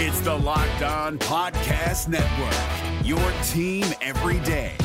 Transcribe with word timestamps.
It's 0.00 0.20
the 0.20 0.32
Locked 0.32 0.82
On 0.82 1.18
Podcast 1.18 2.06
Network, 2.06 3.04
your 3.04 3.18
team 3.48 3.84
every 4.00 4.38
day. 4.46 4.76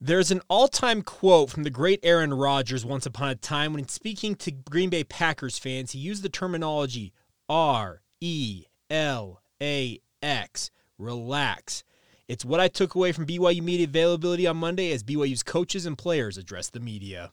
There's 0.00 0.30
an 0.30 0.40
all 0.48 0.68
time 0.68 1.02
quote 1.02 1.50
from 1.50 1.64
the 1.64 1.70
great 1.70 1.98
Aaron 2.04 2.32
Rodgers 2.32 2.86
once 2.86 3.04
upon 3.04 3.30
a 3.30 3.34
time 3.34 3.72
when 3.72 3.88
speaking 3.88 4.36
to 4.36 4.52
Green 4.52 4.90
Bay 4.90 5.02
Packers 5.02 5.58
fans. 5.58 5.90
He 5.90 5.98
used 5.98 6.22
the 6.22 6.28
terminology 6.28 7.12
R 7.48 8.02
E 8.20 8.66
L 8.88 9.42
A 9.60 9.98
X, 10.22 10.70
relax. 10.98 11.82
It's 12.28 12.44
what 12.44 12.60
I 12.60 12.68
took 12.68 12.94
away 12.94 13.10
from 13.10 13.26
BYU 13.26 13.60
media 13.60 13.88
availability 13.88 14.46
on 14.46 14.56
Monday 14.56 14.92
as 14.92 15.02
BYU's 15.02 15.42
coaches 15.42 15.84
and 15.84 15.98
players 15.98 16.38
addressed 16.38 16.74
the 16.74 16.80
media. 16.80 17.32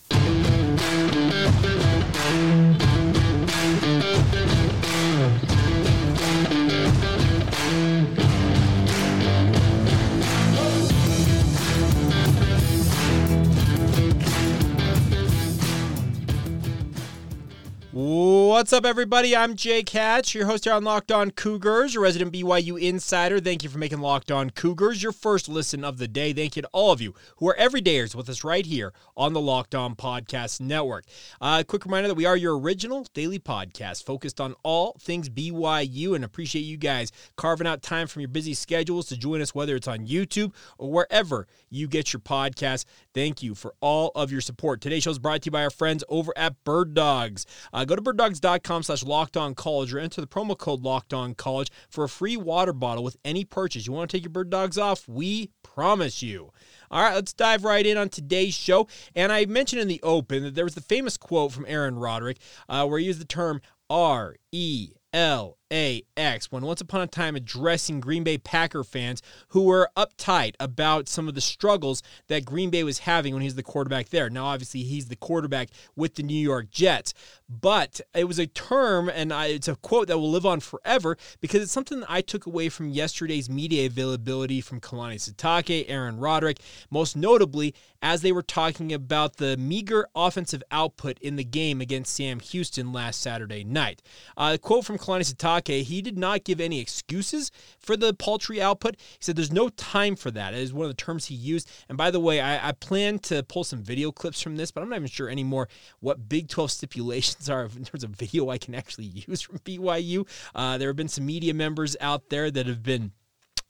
What's 17.93 18.71
up, 18.71 18.85
everybody? 18.85 19.35
I'm 19.35 19.57
Jake 19.57 19.89
Hatch, 19.89 20.33
your 20.33 20.45
host 20.45 20.63
here 20.63 20.71
on 20.71 20.85
Locked 20.85 21.11
On 21.11 21.29
Cougars, 21.29 21.93
your 21.93 22.03
resident 22.03 22.31
BYU 22.31 22.79
insider. 22.79 23.41
Thank 23.41 23.63
you 23.63 23.69
for 23.69 23.79
making 23.79 23.99
Locked 23.99 24.31
On 24.31 24.49
Cougars 24.49 25.03
your 25.03 25.11
first 25.11 25.49
listen 25.49 25.83
of 25.83 25.97
the 25.97 26.07
day. 26.07 26.31
Thank 26.31 26.55
you 26.55 26.61
to 26.61 26.69
all 26.71 26.93
of 26.93 27.01
you 27.01 27.13
who 27.35 27.49
are 27.49 27.55
everydayers 27.59 28.15
with 28.15 28.29
us 28.29 28.45
right 28.45 28.65
here 28.65 28.93
on 29.17 29.33
the 29.33 29.41
Locked 29.41 29.75
On 29.75 29.93
Podcast 29.93 30.61
Network. 30.61 31.03
Uh, 31.41 31.63
quick 31.67 31.83
reminder 31.83 32.07
that 32.07 32.15
we 32.15 32.25
are 32.25 32.37
your 32.37 32.57
original 32.57 33.05
daily 33.13 33.39
podcast 33.39 34.05
focused 34.05 34.39
on 34.39 34.55
all 34.63 34.95
things 35.01 35.27
BYU 35.27 36.15
and 36.15 36.23
appreciate 36.23 36.61
you 36.61 36.77
guys 36.77 37.11
carving 37.35 37.67
out 37.67 37.81
time 37.81 38.07
from 38.07 38.21
your 38.21 38.29
busy 38.29 38.53
schedules 38.53 39.07
to 39.07 39.17
join 39.17 39.41
us, 39.41 39.53
whether 39.53 39.75
it's 39.75 39.89
on 39.89 40.07
YouTube 40.07 40.53
or 40.77 40.89
wherever 40.89 41.45
you 41.69 41.89
get 41.89 42.13
your 42.13 42.21
podcast. 42.21 42.85
Thank 43.13 43.43
you 43.43 43.53
for 43.53 43.73
all 43.81 44.13
of 44.15 44.31
your 44.31 44.39
support. 44.39 44.79
Today's 44.79 45.03
show 45.03 45.11
is 45.11 45.19
brought 45.19 45.41
to 45.41 45.47
you 45.47 45.51
by 45.51 45.63
our 45.63 45.69
friends 45.69 46.05
over 46.07 46.31
at 46.37 46.63
Bird 46.63 46.93
Dogs. 46.93 47.45
Uh, 47.73 47.80
go 47.85 47.95
to 47.95 48.01
birddogs.com 48.01 48.83
slash 48.83 49.03
locked 49.03 49.37
on 49.37 49.55
college 49.55 49.93
or 49.93 49.99
enter 49.99 50.21
the 50.21 50.27
promo 50.27 50.57
code 50.57 50.81
locked 50.81 51.13
on 51.13 51.33
college 51.35 51.71
for 51.89 52.03
a 52.03 52.09
free 52.09 52.37
water 52.37 52.73
bottle 52.73 53.03
with 53.03 53.17
any 53.23 53.45
purchase. 53.45 53.87
You 53.87 53.93
want 53.93 54.09
to 54.09 54.17
take 54.17 54.23
your 54.23 54.31
bird 54.31 54.49
dogs 54.49 54.77
off? 54.77 55.07
We 55.07 55.49
promise 55.63 56.21
you. 56.21 56.51
All 56.89 57.03
right, 57.03 57.15
let's 57.15 57.33
dive 57.33 57.63
right 57.63 57.85
in 57.85 57.97
on 57.97 58.09
today's 58.09 58.53
show. 58.53 58.87
And 59.15 59.31
I 59.31 59.45
mentioned 59.45 59.81
in 59.81 59.87
the 59.87 60.01
open 60.03 60.43
that 60.43 60.55
there 60.55 60.65
was 60.65 60.75
the 60.75 60.81
famous 60.81 61.17
quote 61.17 61.51
from 61.51 61.65
Aaron 61.67 61.97
Roderick 61.97 62.37
uh, 62.67 62.85
where 62.85 62.99
he 62.99 63.05
used 63.05 63.21
the 63.21 63.25
term 63.25 63.61
R 63.89 64.35
E 64.51 64.91
L 65.13 65.57
A 65.71 66.03
X 66.17 66.51
when 66.51 66.63
once 66.63 66.81
upon 66.81 67.01
a 67.01 67.07
time 67.07 67.35
addressing 67.35 67.99
Green 67.99 68.23
Bay 68.23 68.37
Packer 68.37 68.83
fans 68.83 69.21
who 69.49 69.63
were 69.63 69.89
uptight 69.95 70.55
about 70.59 71.07
some 71.07 71.27
of 71.27 71.35
the 71.35 71.41
struggles 71.41 72.03
that 72.27 72.45
Green 72.45 72.69
Bay 72.69 72.83
was 72.83 72.99
having 72.99 73.33
when 73.33 73.41
he 73.41 73.47
was 73.47 73.55
the 73.55 73.63
quarterback 73.63 74.09
there. 74.09 74.29
Now, 74.29 74.45
obviously, 74.45 74.83
he's 74.83 75.07
the 75.07 75.15
quarterback 75.15 75.69
with 75.95 76.15
the 76.15 76.23
New 76.23 76.33
York 76.33 76.69
Jets, 76.71 77.13
but 77.49 78.01
it 78.13 78.25
was 78.25 78.39
a 78.39 78.47
term 78.47 79.09
and 79.09 79.31
I, 79.33 79.47
it's 79.47 79.67
a 79.67 79.75
quote 79.75 80.07
that 80.07 80.17
will 80.17 80.31
live 80.31 80.45
on 80.45 80.59
forever 80.59 81.17
because 81.39 81.61
it's 81.61 81.71
something 81.71 82.01
that 82.01 82.11
I 82.11 82.21
took 82.21 82.45
away 82.45 82.69
from 82.69 82.89
yesterday's 82.89 83.49
media 83.49 83.85
availability 83.85 84.61
from 84.61 84.81
Kalani 84.81 85.15
Sitake, 85.15 85.85
Aaron 85.87 86.17
Roderick, 86.17 86.59
most 86.89 87.15
notably 87.15 87.73
as 88.01 88.21
they 88.21 88.31
were 88.31 88.41
talking 88.41 88.91
about 88.93 89.37
the 89.37 89.55
meager 89.57 90.07
offensive 90.15 90.63
output 90.71 91.19
in 91.19 91.35
the 91.35 91.43
game 91.43 91.81
against 91.81 92.15
Sam 92.15 92.39
Houston 92.39 92.91
last 92.91 93.21
Saturday 93.21 93.63
night. 93.63 94.01
Uh, 94.35 94.51
a 94.55 94.57
quote 94.57 94.85
from 94.85 94.97
Kalani 94.97 95.25
Sitake, 95.61 95.83
he 95.83 96.01
did 96.01 96.17
not 96.17 96.43
give 96.43 96.59
any 96.59 96.79
excuses 96.79 97.51
for 97.79 97.95
the 97.97 98.13
paltry 98.13 98.61
output. 98.61 98.95
He 98.97 99.17
said 99.19 99.35
there's 99.35 99.51
no 99.51 99.69
time 99.69 100.15
for 100.15 100.31
that. 100.31 100.53
It 100.53 100.59
is 100.59 100.73
one 100.73 100.85
of 100.85 100.89
the 100.89 101.01
terms 101.01 101.25
he 101.25 101.35
used. 101.35 101.69
And 101.89 101.97
by 101.97 102.11
the 102.11 102.19
way, 102.19 102.39
I, 102.39 102.69
I 102.69 102.71
plan 102.73 103.19
to 103.19 103.43
pull 103.43 103.63
some 103.63 103.83
video 103.83 104.11
clips 104.11 104.41
from 104.41 104.57
this, 104.57 104.71
but 104.71 104.81
I'm 104.81 104.89
not 104.89 104.97
even 104.97 105.07
sure 105.07 105.29
anymore 105.29 105.67
what 105.99 106.29
Big 106.29 106.47
12 106.47 106.71
stipulations 106.71 107.49
are 107.49 107.65
in 107.65 107.85
terms 107.85 108.03
of 108.03 108.11
video 108.11 108.49
I 108.49 108.57
can 108.57 108.75
actually 108.75 109.05
use 109.27 109.41
from 109.41 109.59
BYU. 109.59 110.27
Uh, 110.55 110.77
there 110.77 110.89
have 110.89 110.95
been 110.95 111.07
some 111.07 111.25
media 111.25 111.53
members 111.53 111.95
out 112.01 112.29
there 112.29 112.51
that 112.51 112.67
have 112.67 112.83
been. 112.83 113.11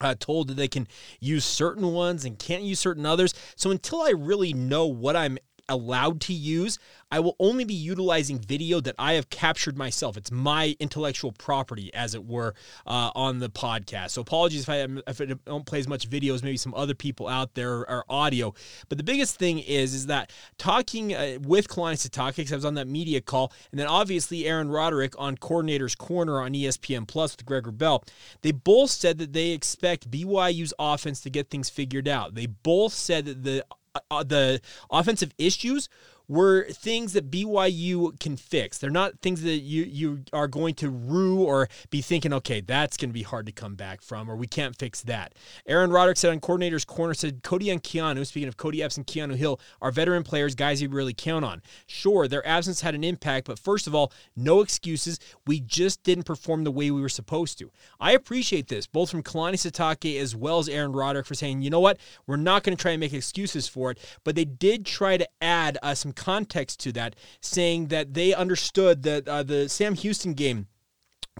Uh, 0.00 0.16
told 0.18 0.48
that 0.48 0.54
they 0.54 0.66
can 0.66 0.88
use 1.20 1.44
certain 1.44 1.92
ones 1.92 2.24
and 2.24 2.36
can't 2.36 2.64
use 2.64 2.80
certain 2.80 3.06
others. 3.06 3.34
So 3.54 3.70
until 3.70 4.00
I 4.02 4.10
really 4.10 4.52
know 4.52 4.84
what 4.84 5.14
I'm 5.14 5.38
allowed 5.68 6.20
to 6.22 6.32
use, 6.32 6.78
I 7.10 7.20
will 7.20 7.36
only 7.38 7.64
be 7.64 7.74
utilizing 7.74 8.38
video 8.38 8.80
that 8.80 8.94
I 8.98 9.14
have 9.14 9.28
captured 9.30 9.76
myself. 9.76 10.16
It's 10.16 10.30
my 10.30 10.76
intellectual 10.80 11.32
property, 11.32 11.92
as 11.92 12.14
it 12.14 12.24
were, 12.24 12.54
uh, 12.86 13.10
on 13.14 13.38
the 13.38 13.50
podcast. 13.50 14.10
So 14.10 14.22
apologies 14.22 14.62
if 14.62 14.68
I, 14.68 14.86
if 15.06 15.20
I 15.20 15.26
don't 15.44 15.66
play 15.66 15.78
as 15.78 15.88
much 15.88 16.08
videos, 16.08 16.42
maybe 16.42 16.56
some 16.56 16.74
other 16.74 16.94
people 16.94 17.28
out 17.28 17.54
there 17.54 17.88
are 17.88 18.04
audio. 18.08 18.54
But 18.88 18.98
the 18.98 19.04
biggest 19.04 19.36
thing 19.36 19.58
is 19.58 19.94
is 19.94 20.06
that 20.06 20.32
talking 20.58 21.14
uh, 21.14 21.38
with 21.42 21.68
Kalani 21.68 21.94
Sitake, 21.94 22.36
because 22.36 22.52
I 22.52 22.56
was 22.56 22.64
on 22.64 22.74
that 22.74 22.88
media 22.88 23.20
call, 23.20 23.52
and 23.70 23.78
then 23.78 23.86
obviously 23.86 24.46
Aaron 24.46 24.70
Roderick 24.70 25.14
on 25.18 25.36
Coordinator's 25.36 25.94
Corner 25.94 26.40
on 26.40 26.52
ESPN 26.52 27.06
Plus 27.06 27.36
with 27.36 27.44
Greg 27.44 27.64
Wrubell, 27.64 28.06
they 28.42 28.52
both 28.52 28.90
said 28.90 29.18
that 29.18 29.32
they 29.32 29.50
expect 29.50 30.10
BYU's 30.10 30.72
offense 30.78 31.20
to 31.20 31.30
get 31.30 31.50
things 31.50 31.68
figured 31.68 32.08
out. 32.08 32.34
They 32.34 32.46
both 32.46 32.92
said 32.92 33.26
that 33.26 33.42
the 33.42 33.64
uh, 34.10 34.22
the 34.22 34.60
offensive 34.90 35.34
issues 35.38 35.88
were 36.28 36.64
things 36.70 37.12
that 37.12 37.30
BYU 37.30 38.18
can 38.20 38.36
fix. 38.36 38.78
They're 38.78 38.90
not 38.90 39.20
things 39.20 39.42
that 39.42 39.58
you 39.58 39.84
you 39.84 40.24
are 40.32 40.48
going 40.48 40.74
to 40.76 40.90
rue 40.90 41.42
or 41.42 41.68
be 41.90 42.02
thinking, 42.02 42.32
okay, 42.32 42.60
that's 42.60 42.96
going 42.96 43.10
to 43.10 43.14
be 43.14 43.22
hard 43.22 43.46
to 43.46 43.52
come 43.52 43.74
back 43.74 44.02
from, 44.02 44.30
or 44.30 44.36
we 44.36 44.46
can't 44.46 44.76
fix 44.76 45.02
that. 45.02 45.34
Aaron 45.66 45.90
Roderick 45.90 46.16
said 46.16 46.30
on 46.30 46.40
coordinator's 46.40 46.84
corner 46.84 47.14
said 47.14 47.42
Cody 47.42 47.70
and 47.70 47.82
Keanu, 47.82 48.26
speaking 48.26 48.48
of 48.48 48.56
Cody 48.56 48.82
Epps 48.82 48.96
and 48.96 49.06
Keanu 49.06 49.36
Hill, 49.36 49.60
are 49.80 49.90
veteran 49.90 50.22
players, 50.22 50.54
guys 50.54 50.80
you 50.80 50.88
really 50.88 51.14
count 51.14 51.44
on. 51.44 51.62
Sure, 51.86 52.28
their 52.28 52.46
absence 52.46 52.80
had 52.80 52.94
an 52.94 53.04
impact, 53.04 53.46
but 53.46 53.58
first 53.58 53.86
of 53.86 53.94
all, 53.94 54.12
no 54.36 54.60
excuses. 54.60 55.18
We 55.46 55.60
just 55.60 56.02
didn't 56.02 56.24
perform 56.24 56.64
the 56.64 56.70
way 56.70 56.90
we 56.90 57.00
were 57.00 57.08
supposed 57.08 57.58
to. 57.58 57.70
I 58.00 58.12
appreciate 58.12 58.68
this, 58.68 58.86
both 58.86 59.10
from 59.10 59.22
Kalani 59.22 59.54
Sitake 59.54 60.20
as 60.20 60.34
well 60.34 60.58
as 60.58 60.68
Aaron 60.68 60.92
Roderick 60.92 61.26
for 61.26 61.34
saying, 61.34 61.62
you 61.62 61.70
know 61.70 61.80
what, 61.80 61.98
we're 62.26 62.36
not 62.36 62.62
going 62.62 62.76
to 62.76 62.80
try 62.80 62.92
and 62.92 63.00
make 63.00 63.12
excuses 63.12 63.68
for 63.68 63.90
it, 63.90 63.98
but 64.24 64.34
they 64.34 64.44
did 64.44 64.86
try 64.86 65.16
to 65.16 65.28
add 65.40 65.78
uh, 65.82 65.94
some 65.94 66.11
context 66.12 66.80
to 66.80 66.92
that, 66.92 67.16
saying 67.40 67.88
that 67.88 68.14
they 68.14 68.34
understood 68.34 69.02
that 69.02 69.28
uh, 69.28 69.42
the 69.42 69.68
Sam 69.68 69.94
Houston 69.94 70.34
game 70.34 70.68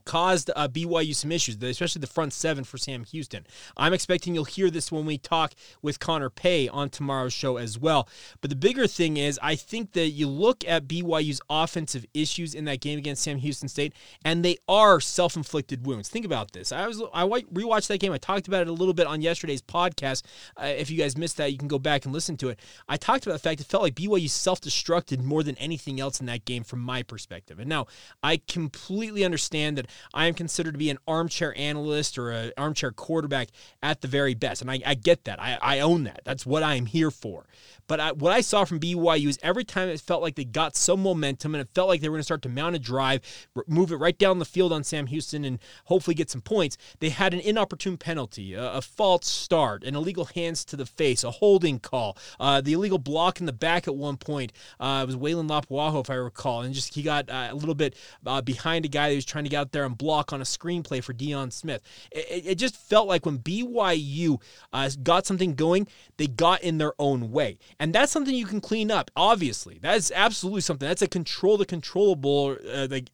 caused 0.04 0.50
uh, 0.54 0.68
BYU 0.68 1.14
some 1.14 1.32
issues, 1.32 1.62
especially 1.62 2.00
the 2.00 2.06
front 2.06 2.32
seven 2.32 2.64
for 2.64 2.78
Sam 2.78 3.04
Houston. 3.04 3.46
I'm 3.76 3.92
expecting 3.92 4.34
you'll 4.34 4.44
hear 4.44 4.70
this 4.70 4.90
when 4.90 5.06
we 5.06 5.18
talk 5.18 5.54
with 5.80 5.98
Connor 5.98 6.30
Pay 6.30 6.68
on 6.68 6.90
tomorrow's 6.90 7.32
show 7.32 7.56
as 7.56 7.78
well. 7.78 8.08
But 8.41 8.50
the 8.50 8.56
bigger 8.56 8.86
thing 8.86 9.16
is, 9.16 9.38
I 9.42 9.54
think 9.56 9.92
that 9.92 10.08
you 10.10 10.28
look 10.28 10.66
at 10.66 10.88
BYU's 10.88 11.41
offensive 11.48 12.04
issues 12.14 12.54
in 12.54 12.64
that 12.66 12.80
game 12.80 12.98
against 12.98 13.22
Sam 13.22 13.38
Houston 13.38 13.68
State, 13.68 13.94
and 14.24 14.44
they 14.44 14.56
are 14.68 15.00
self-inflicted 15.00 15.86
wounds. 15.86 16.08
Think 16.08 16.24
about 16.24 16.52
this. 16.52 16.72
I 16.72 16.86
was 16.86 17.02
I 17.12 17.24
rewatched 17.24 17.88
that 17.88 18.00
game. 18.00 18.12
I 18.12 18.18
talked 18.18 18.48
about 18.48 18.62
it 18.62 18.68
a 18.68 18.72
little 18.72 18.94
bit 18.94 19.06
on 19.06 19.22
yesterday's 19.22 19.62
podcast. 19.62 20.22
Uh, 20.56 20.66
if 20.66 20.91
you 20.91 20.98
guys 20.98 21.16
missed 21.16 21.36
that, 21.36 21.52
you 21.52 21.58
can 21.58 21.68
go 21.68 21.78
back 21.78 22.04
and 22.04 22.12
listen 22.12 22.36
to 22.38 22.48
it. 22.48 22.60
I 22.88 22.96
talked 22.96 23.26
about 23.26 23.34
the 23.34 23.38
fact 23.38 23.60
it 23.60 23.66
felt 23.66 23.82
like 23.82 23.94
BYU 23.94 24.28
self-destructed 24.28 25.22
more 25.22 25.42
than 25.42 25.56
anything 25.58 26.00
else 26.00 26.20
in 26.20 26.26
that 26.26 26.44
game 26.44 26.64
from 26.64 26.80
my 26.80 27.02
perspective. 27.02 27.58
And 27.58 27.68
now 27.68 27.86
I 28.22 28.41
completely 28.48 29.24
understand 29.24 29.78
that 29.78 29.86
I 30.14 30.26
am 30.26 30.34
considered 30.34 30.72
to 30.72 30.78
be 30.78 30.91
an 30.91 30.98
armchair 31.06 31.56
analyst 31.56 32.19
or 32.19 32.30
an 32.30 32.53
armchair 32.56 32.92
quarterback 32.92 33.48
at 33.83 34.00
the 34.00 34.09
very 34.09 34.34
best. 34.34 34.62
And 34.62 34.71
I, 34.71 34.80
I 34.84 34.94
get 34.94 35.24
that. 35.24 35.41
I, 35.41 35.59
I 35.60 35.80
own 35.80 36.04
that. 36.04 36.21
That's 36.24 36.47
what 36.47 36.62
I 36.62 36.74
am 36.77 36.86
here 36.86 37.10
for. 37.10 37.47
But 37.89 38.00
I, 38.00 38.12
what 38.12 38.33
I 38.33 38.41
saw 38.41 38.65
from 38.65 38.80
BYU 38.80 39.28
is 39.28 39.39
every 39.42 39.65
time 39.65 39.89
it 39.89 40.00
felt 40.00 40.22
like 40.22 40.36
they 40.36 40.44
got 40.44 40.77
some 40.77 41.03
momentum 41.03 41.54
and 41.54 41.60
it 41.60 41.68
felt 41.74 41.89
like 41.89 42.00
they 42.00 42.09
were 42.09 42.15
going 42.15 42.21
to 42.21 42.24
start 42.24 42.42
to 42.42 42.48
mount 42.48 42.77
a 42.77 42.78
drive, 42.78 43.21
move 43.66 43.92
it 43.92 43.97
right 43.97 44.16
down 44.16 44.39
the 44.39 44.44
field 44.44 44.72
on 44.72 44.84
Sam 44.84 45.06
Houston, 45.09 45.44
and 45.44 45.59
hopefully 45.84 46.15
get 46.15 46.30
some 46.30 46.41
points, 46.41 46.77
they 47.00 47.10
had 47.10 47.34
an 47.34 47.41
inopportune 47.41 47.97
penalty, 47.97 48.54
a, 48.54 48.74
a 48.74 48.80
false 48.83 49.27
start, 49.27 49.84
an 49.84 49.94
illegal 49.94 50.24
hands 50.27 50.65
to 50.66 50.77
the 50.77 50.86
face, 50.86 51.24
a 51.24 51.30
holding 51.30 51.78
call, 51.78 52.16
uh, 52.41 52.60
the 52.60 52.72
illegal 52.72 52.98
block 52.98 53.41
in 53.41 53.47
the 53.47 53.53
back 53.53 53.86
at 53.89 53.94
one 53.94 54.16
point. 54.16 54.53
Uh, 54.80 55.00
it 55.03 55.06
was 55.06 55.16
Weylin 55.16 55.48
Lapuaho, 55.48 56.00
if 56.00 56.10
I 56.10 56.15
recall, 56.15 56.62
and 56.62 56.74
just 56.74 56.94
he 56.94 57.03
got 57.03 57.28
uh, 57.28 57.48
a 57.50 57.54
little 57.54 57.74
bit 57.74 57.97
uh, 58.24 58.41
behind 58.41 58.84
a 58.84 58.89
guy 58.89 59.10
that 59.10 59.16
was 59.16 59.24
trying 59.24 59.44
to 59.44 59.50
get 59.50 59.59
out 59.59 59.72
there 59.72 59.81
and 59.84 59.96
block 59.96 60.32
on 60.32 60.40
a 60.40 60.44
screenplay 60.44 61.02
for 61.02 61.12
Deion 61.12 61.52
Smith. 61.52 61.82
It, 62.10 62.46
it 62.46 62.54
just 62.56 62.76
felt 62.76 63.08
like 63.08 63.26
when 63.26 63.38
BYU 63.38 64.40
uh, 64.72 64.90
got 65.02 65.26
something 65.26 65.54
going, 65.54 65.88
they 66.16 66.26
got 66.26 66.62
in 66.62 66.78
their 66.78 66.94
own 66.98 67.30
way. 67.30 67.58
And 67.78 67.92
that's 67.92 68.12
something 68.12 68.34
you 68.34 68.46
can 68.46 68.60
clean 68.60 68.90
up, 68.90 69.10
obviously. 69.16 69.78
That 69.80 69.96
is 69.96 70.12
absolutely 70.14 70.62
something. 70.62 70.88
That's 70.88 71.02
a 71.02 71.08
control 71.08 71.56
the 71.56 71.66
controllable, 71.66 72.56
uh, 72.72 72.88
like 72.90 73.10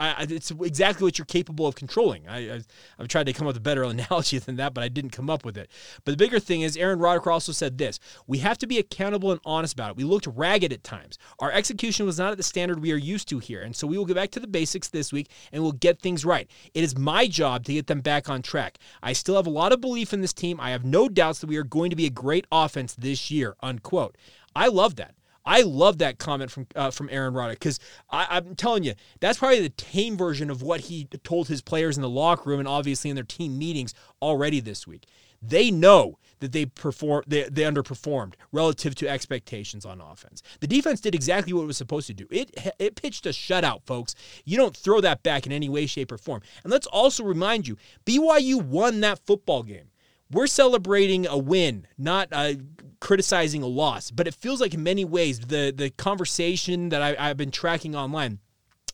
I, 0.00 0.26
it's 0.30 0.50
exactly 0.50 1.04
what 1.04 1.18
you're 1.18 1.26
capable 1.26 1.66
of 1.66 1.74
controlling. 1.74 2.26
I, 2.26 2.54
I, 2.54 2.60
have 2.98 3.08
tried 3.08 3.26
to 3.26 3.34
come 3.34 3.46
up 3.46 3.50
with 3.50 3.58
a 3.58 3.60
better 3.60 3.82
analogy 3.84 4.38
than 4.38 4.56
that, 4.56 4.72
but 4.72 4.82
I 4.82 4.88
didn't 4.88 5.10
come 5.10 5.28
up 5.28 5.44
with 5.44 5.58
it. 5.58 5.70
But 6.04 6.12
the 6.12 6.16
bigger 6.16 6.40
thing 6.40 6.62
is, 6.62 6.76
Aaron 6.78 6.98
Roderick 6.98 7.26
also 7.26 7.52
said 7.52 7.76
this 7.76 8.00
We 8.26 8.38
have 8.38 8.56
to 8.58 8.66
be 8.66 8.78
accountable 8.78 9.30
and 9.30 9.40
honest 9.44 9.74
about 9.74 9.90
it. 9.90 9.96
We 9.96 10.04
looked 10.04 10.26
ragged 10.26 10.72
at 10.72 10.82
times. 10.82 11.18
Our 11.38 11.52
execution 11.52 12.06
was 12.06 12.18
not 12.18 12.32
at 12.32 12.38
the 12.38 12.42
standard 12.42 12.80
we 12.80 12.92
are 12.92 12.96
used 12.96 13.28
to 13.28 13.38
here. 13.38 13.60
And 13.60 13.76
so 13.76 13.86
we 13.86 13.98
will 13.98 14.06
get 14.06 14.16
back 14.16 14.30
to 14.30 14.40
the 14.40 14.46
basics 14.46 14.88
this 14.88 15.12
week 15.12 15.30
and 15.52 15.62
we'll 15.62 15.72
get 15.72 16.00
things 16.00 16.24
right. 16.24 16.50
It 16.72 16.82
is 16.82 16.96
my 16.96 17.26
job 17.26 17.64
to 17.64 17.74
get 17.74 17.86
them 17.86 18.00
back 18.00 18.30
on 18.30 18.40
track. 18.40 18.78
I 19.02 19.12
still 19.12 19.36
have 19.36 19.46
a 19.46 19.50
lot 19.50 19.72
of 19.72 19.82
belief 19.82 20.14
in 20.14 20.22
this 20.22 20.32
team. 20.32 20.58
I 20.60 20.70
have 20.70 20.84
no 20.84 21.08
doubts 21.08 21.40
that 21.40 21.48
we 21.48 21.58
are 21.58 21.64
going 21.64 21.90
to 21.90 21.96
be 21.96 22.06
a 22.06 22.10
great 22.10 22.46
offense 22.50 22.94
this 22.94 23.30
year. 23.30 23.54
Unquote. 23.62 24.16
I 24.56 24.68
love 24.68 24.96
that. 24.96 25.14
I 25.50 25.62
love 25.62 25.98
that 25.98 26.18
comment 26.18 26.48
from 26.48 26.68
uh, 26.76 26.92
from 26.92 27.08
Aaron 27.10 27.34
Roderick 27.34 27.58
because 27.58 27.80
I'm 28.08 28.54
telling 28.54 28.84
you 28.84 28.94
that's 29.18 29.40
probably 29.40 29.60
the 29.60 29.70
tame 29.70 30.16
version 30.16 30.48
of 30.48 30.62
what 30.62 30.82
he 30.82 31.06
told 31.24 31.48
his 31.48 31.60
players 31.60 31.96
in 31.96 32.02
the 32.02 32.08
locker 32.08 32.48
room 32.48 32.60
and 32.60 32.68
obviously 32.68 33.10
in 33.10 33.16
their 33.16 33.24
team 33.24 33.58
meetings 33.58 33.92
already 34.22 34.60
this 34.60 34.86
week. 34.86 35.06
They 35.42 35.72
know 35.72 36.18
that 36.38 36.52
they 36.52 36.66
perform 36.66 37.24
they, 37.26 37.48
they 37.48 37.62
underperformed 37.62 38.34
relative 38.52 38.94
to 38.96 39.08
expectations 39.08 39.84
on 39.84 40.00
offense. 40.00 40.40
The 40.60 40.68
defense 40.68 41.00
did 41.00 41.16
exactly 41.16 41.52
what 41.52 41.62
it 41.62 41.66
was 41.66 41.76
supposed 41.76 42.06
to 42.06 42.14
do. 42.14 42.28
It 42.30 42.54
it 42.78 42.94
pitched 42.94 43.26
a 43.26 43.30
shutout, 43.30 43.82
folks. 43.84 44.14
You 44.44 44.56
don't 44.56 44.76
throw 44.76 45.00
that 45.00 45.24
back 45.24 45.46
in 45.46 45.52
any 45.52 45.68
way, 45.68 45.86
shape, 45.86 46.12
or 46.12 46.18
form. 46.18 46.42
And 46.62 46.70
let's 46.70 46.86
also 46.86 47.24
remind 47.24 47.66
you, 47.66 47.76
BYU 48.06 48.62
won 48.62 49.00
that 49.00 49.18
football 49.26 49.64
game. 49.64 49.89
We're 50.30 50.46
celebrating 50.46 51.26
a 51.26 51.36
win, 51.36 51.86
not 51.98 52.28
uh, 52.32 52.54
criticizing 53.00 53.62
a 53.62 53.66
loss. 53.66 54.10
But 54.10 54.28
it 54.28 54.34
feels 54.34 54.60
like 54.60 54.74
in 54.74 54.82
many 54.82 55.04
ways 55.04 55.40
the 55.40 55.72
the 55.76 55.90
conversation 55.90 56.90
that 56.90 57.02
I, 57.02 57.16
I've 57.18 57.36
been 57.36 57.50
tracking 57.50 57.96
online 57.96 58.38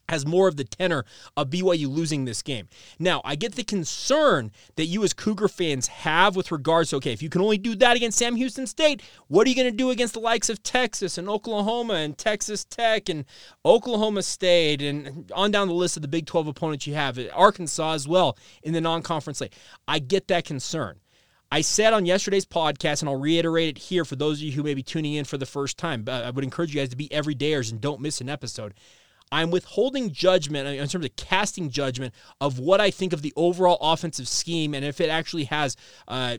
has 0.09 0.25
more 0.25 0.47
of 0.47 0.56
the 0.56 0.65
tenor 0.65 1.05
of 1.37 1.50
BYU 1.50 1.88
losing 1.88 2.25
this 2.25 2.43
game. 2.43 2.69
Now, 2.99 3.21
I 3.25 3.35
get 3.35 3.56
the 3.56 3.65
concern 3.65 4.53
that 4.77 4.87
you 4.87 5.03
as 5.03 5.12
Cougar 5.12 5.49
fans 5.49 5.88
have 5.88 6.37
with 6.37 6.53
regards 6.53 6.91
to 6.91 6.97
okay, 6.97 7.12
if 7.12 7.23
you 7.23 7.29
can 7.29 7.41
only 7.41 7.59
do 7.59 7.75
that 7.77 7.97
against 7.97 8.19
Sam 8.19 8.37
Houston 8.37 8.67
State, 8.67 9.03
what 9.29 9.47
are 9.47 9.50
you 9.50 9.56
going 9.56 9.71
to 9.71 9.77
do 9.77 9.91
against 9.91 10.15
the 10.15 10.21
likes 10.21 10.49
of 10.49 10.62
Texas 10.62 11.19
and 11.19 11.29
Oklahoma 11.29 11.94
and 11.94 12.17
Texas 12.17 12.65
Tech 12.65 13.09
and 13.09 13.25
Oklahoma 13.65 14.23
State 14.23 14.81
and 14.81 15.31
on 15.35 15.50
down 15.50 15.69
the 15.69 15.75
list 15.75 15.97
of 15.97 16.03
the 16.03 16.09
Big 16.09 16.27
12 16.27 16.47
opponents 16.47 16.87
you 16.87 16.94
have, 16.94 17.19
Arkansas 17.35 17.93
as 17.93 18.06
well 18.06 18.38
in 18.62 18.73
the 18.73 18.81
non-conference 18.81 19.38
slate. 19.38 19.55
I 19.88 19.99
get 19.99 20.29
that 20.29 20.44
concern. 20.44 21.00
I 21.51 21.61
said 21.61 21.93
on 21.93 22.07
yesterday's 22.07 22.45
podcast, 22.45 23.03
and 23.03 23.09
I'll 23.09 23.17
reiterate 23.17 23.69
it 23.69 23.79
here 23.79 24.05
for 24.05 24.17
those 24.17 24.39
of 24.39 24.43
you 24.43 24.53
who 24.53 24.63
may 24.63 24.75
be 24.75 24.83
tuning 24.83 25.15
in 25.15 25.25
for 25.25 25.39
the 25.39 25.47
first 25.47 25.79
time. 25.79 26.03
But 26.03 26.25
I 26.25 26.31
would 26.31 26.45
encourage 26.45 26.75
you 26.75 26.81
guys 26.81 26.89
to 26.91 26.97
be 26.97 27.09
everydayers 27.09 27.71
and 27.71 27.81
don't 27.81 28.01
miss 28.01 28.21
an 28.21 28.29
episode. 28.29 28.75
I'm 29.33 29.51
withholding 29.51 30.13
judgment 30.13 30.69
in 30.69 30.89
terms 30.89 31.05
of 31.05 31.17
casting 31.17 31.71
judgment 31.71 32.15
of 32.41 32.59
what 32.59 32.81
I 32.81 32.91
think 32.91 33.13
of 33.13 33.23
the 33.23 33.33
overall 33.37 33.79
offensive 33.81 34.29
scheme 34.29 34.73
and 34.73 34.85
if 34.85 35.01
it 35.01 35.11
actually 35.11 35.45
has 35.45 35.77
uh, 36.07 36.39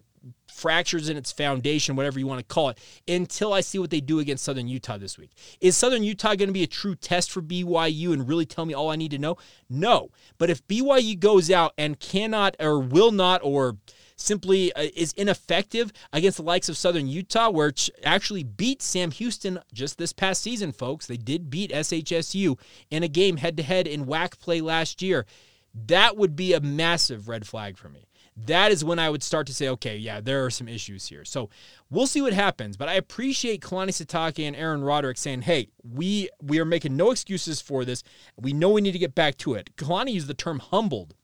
fractures 0.51 1.09
in 1.09 1.17
its 1.17 1.31
foundation, 1.31 1.95
whatever 1.95 2.17
you 2.17 2.27
want 2.27 2.39
to 2.39 2.53
call 2.53 2.69
it, 2.69 2.79
until 3.07 3.53
I 3.53 3.61
see 3.61 3.77
what 3.77 3.89
they 3.89 3.99
do 3.99 4.19
against 4.19 4.43
Southern 4.43 4.67
Utah 4.67 4.97
this 4.97 5.17
week. 5.17 5.31
Is 5.59 5.75
Southern 5.75 6.03
Utah 6.03 6.35
going 6.35 6.49
to 6.49 6.53
be 6.53 6.63
a 6.63 6.67
true 6.67 6.95
test 6.95 7.31
for 7.31 7.41
BYU 7.41 8.13
and 8.13 8.27
really 8.27 8.45
tell 8.45 8.65
me 8.65 8.73
all 8.73 8.89
I 8.89 8.95
need 8.95 9.11
to 9.11 9.17
know? 9.17 9.37
No. 9.69 10.09
But 10.37 10.49
if 10.49 10.65
BYU 10.67 11.19
goes 11.19 11.51
out 11.51 11.73
and 11.77 11.99
cannot 11.99 12.55
or 12.59 12.79
will 12.79 13.11
not 13.11 13.41
or 13.43 13.77
simply 14.17 14.73
uh, 14.73 14.87
is 14.95 15.13
ineffective 15.13 15.93
against 16.11 16.37
the 16.37 16.43
likes 16.43 16.67
of 16.67 16.77
Southern 16.77 17.07
Utah, 17.07 17.49
which 17.49 17.89
actually 18.03 18.43
beat 18.43 18.81
Sam 18.81 19.11
Houston 19.11 19.59
just 19.73 19.97
this 19.97 20.11
past 20.11 20.41
season, 20.41 20.71
folks. 20.71 21.05
They 21.05 21.17
did 21.17 21.49
beat 21.49 21.71
SHSU 21.71 22.59
in 22.91 23.03
a 23.03 23.07
game 23.07 23.37
head 23.37 23.55
to 23.57 23.63
head 23.63 23.87
in 23.87 24.05
WAC 24.05 24.39
play 24.39 24.59
last 24.59 25.01
year. 25.01 25.25
That 25.73 26.17
would 26.17 26.35
be 26.35 26.53
a 26.53 26.59
massive 26.59 27.27
red 27.27 27.47
flag 27.47 27.77
for 27.77 27.89
me 27.89 28.07
that 28.45 28.71
is 28.71 28.85
when 28.85 28.99
I 28.99 29.09
would 29.09 29.23
start 29.23 29.47
to 29.47 29.53
say, 29.53 29.67
okay, 29.69 29.97
yeah, 29.97 30.21
there 30.21 30.45
are 30.45 30.51
some 30.51 30.67
issues 30.67 31.07
here. 31.07 31.25
So 31.25 31.49
we'll 31.89 32.07
see 32.07 32.21
what 32.21 32.33
happens. 32.33 32.77
But 32.77 32.87
I 32.87 32.93
appreciate 32.93 33.61
Kalani 33.61 33.89
Sitake 33.89 34.45
and 34.45 34.55
Aaron 34.55 34.83
Roderick 34.83 35.17
saying, 35.17 35.41
hey, 35.41 35.69
we 35.83 36.29
we 36.41 36.59
are 36.59 36.65
making 36.65 36.95
no 36.95 37.11
excuses 37.11 37.61
for 37.61 37.83
this. 37.83 38.03
We 38.39 38.53
know 38.53 38.69
we 38.69 38.81
need 38.81 38.91
to 38.91 38.99
get 38.99 39.15
back 39.15 39.37
to 39.39 39.55
it. 39.55 39.75
Kalani 39.75 40.13
used 40.13 40.27
the 40.27 40.35
term 40.35 40.59
humbled 40.59 41.15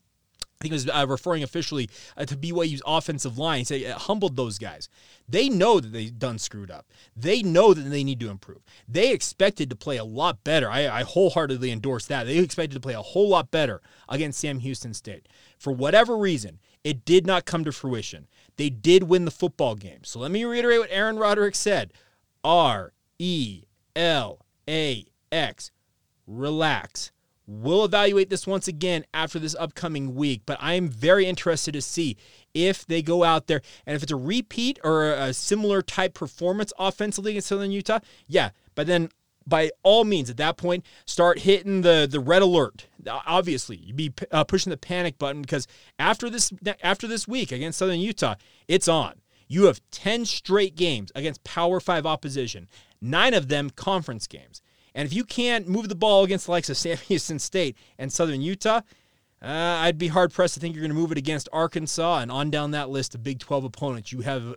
I 0.63 0.65
think 0.65 0.71
it 0.71 0.75
was 0.75 0.89
uh, 0.89 1.05
referring 1.09 1.43
officially 1.43 1.89
uh, 2.15 2.23
to 2.23 2.37
BYU's 2.37 2.81
offensive 2.85 3.37
line. 3.37 3.65
Say 3.65 3.81
it 3.81 3.91
humbled 3.97 4.37
those 4.37 4.57
guys. 4.57 4.87
They 5.27 5.49
know 5.49 5.81
that 5.81 5.91
they've 5.91 6.17
done 6.17 6.39
screwed 6.39 6.71
up. 6.71 6.85
They 7.17 7.43
know 7.43 7.73
that 7.73 7.81
they 7.81 8.01
need 8.01 8.21
to 8.21 8.29
improve. 8.29 8.63
They 8.87 9.11
expected 9.11 9.69
to 9.69 9.75
play 9.75 9.97
a 9.97 10.05
lot 10.05 10.41
better. 10.45 10.71
I, 10.71 10.87
I 10.87 11.03
wholeheartedly 11.03 11.69
endorse 11.69 12.05
that. 12.05 12.23
They 12.23 12.37
expected 12.37 12.75
to 12.75 12.79
play 12.79 12.93
a 12.93 13.01
whole 13.01 13.27
lot 13.27 13.51
better 13.51 13.81
against 14.07 14.39
Sam 14.39 14.59
Houston 14.59 14.93
State. 14.93 15.27
For 15.57 15.73
whatever 15.73 16.15
reason, 16.15 16.59
it 16.85 17.03
did 17.03 17.27
not 17.27 17.43
come 17.43 17.65
to 17.65 17.73
fruition. 17.73 18.29
They 18.55 18.69
did 18.69 19.03
win 19.03 19.25
the 19.25 19.31
football 19.31 19.75
game. 19.75 20.05
So 20.05 20.19
let 20.19 20.31
me 20.31 20.45
reiterate 20.45 20.79
what 20.79 20.89
Aaron 20.91 21.17
Roderick 21.17 21.55
said: 21.55 21.91
R 22.41 22.93
E 23.19 23.63
L 23.97 24.45
A 24.69 25.07
X. 25.29 25.71
Relax. 26.25 27.11
We'll 27.45 27.83
evaluate 27.83 28.29
this 28.29 28.47
once 28.47 28.67
again 28.67 29.05
after 29.13 29.37
this 29.37 29.55
upcoming 29.55 30.15
week, 30.15 30.43
but 30.45 30.57
I 30.61 30.73
am 30.73 30.87
very 30.87 31.25
interested 31.25 31.73
to 31.73 31.81
see 31.81 32.15
if 32.53 32.85
they 32.85 33.01
go 33.01 33.23
out 33.23 33.47
there 33.47 33.61
and 33.85 33.95
if 33.95 34.03
it's 34.03 34.11
a 34.11 34.17
repeat 34.17 34.79
or 34.83 35.11
a 35.11 35.33
similar 35.33 35.81
type 35.81 36.13
performance 36.13 36.71
offensively 36.79 37.31
against 37.31 37.49
Southern 37.49 37.71
Utah. 37.71 37.99
Yeah, 38.27 38.51
but 38.75 38.87
then 38.87 39.09
by 39.45 39.71
all 39.83 40.05
means 40.05 40.29
at 40.29 40.37
that 40.37 40.55
point 40.55 40.85
start 41.05 41.39
hitting 41.39 41.81
the 41.81 42.07
the 42.09 42.21
red 42.21 42.41
alert. 42.41 42.87
Obviously, 43.07 43.75
you'd 43.75 43.97
be 43.97 44.13
uh, 44.31 44.45
pushing 44.45 44.69
the 44.69 44.77
panic 44.77 45.17
button 45.17 45.41
because 45.41 45.67
after 45.99 46.29
this 46.29 46.53
after 46.81 47.07
this 47.07 47.27
week 47.27 47.51
against 47.51 47.79
Southern 47.79 47.99
Utah, 47.99 48.35
it's 48.69 48.87
on. 48.87 49.15
You 49.49 49.65
have 49.65 49.81
10 49.91 50.25
straight 50.25 50.75
games 50.75 51.11
against 51.13 51.43
Power 51.43 51.79
5 51.79 52.05
opposition. 52.05 52.67
9 53.01 53.33
of 53.33 53.49
them 53.49 53.69
conference 53.69 54.25
games. 54.25 54.62
And 54.95 55.05
if 55.05 55.13
you 55.13 55.23
can't 55.23 55.67
move 55.67 55.89
the 55.89 55.95
ball 55.95 56.23
against 56.23 56.45
the 56.45 56.51
likes 56.51 56.69
of 56.69 56.77
Sam 56.77 56.97
Houston 57.07 57.39
State 57.39 57.77
and 57.97 58.11
Southern 58.11 58.41
Utah, 58.41 58.81
uh, 59.41 59.47
I'd 59.47 59.97
be 59.97 60.07
hard 60.07 60.31
pressed 60.31 60.53
to 60.53 60.59
think 60.59 60.73
you're 60.73 60.83
going 60.83 60.95
to 60.95 60.99
move 60.99 61.11
it 61.11 61.17
against 61.17 61.49
Arkansas 61.51 62.19
and 62.19 62.31
on 62.31 62.49
down 62.49 62.71
that 62.71 62.89
list 62.89 63.13
of 63.13 63.23
Big 63.23 63.39
12 63.39 63.65
opponents 63.65 64.11
you 64.11 64.21
have 64.21 64.55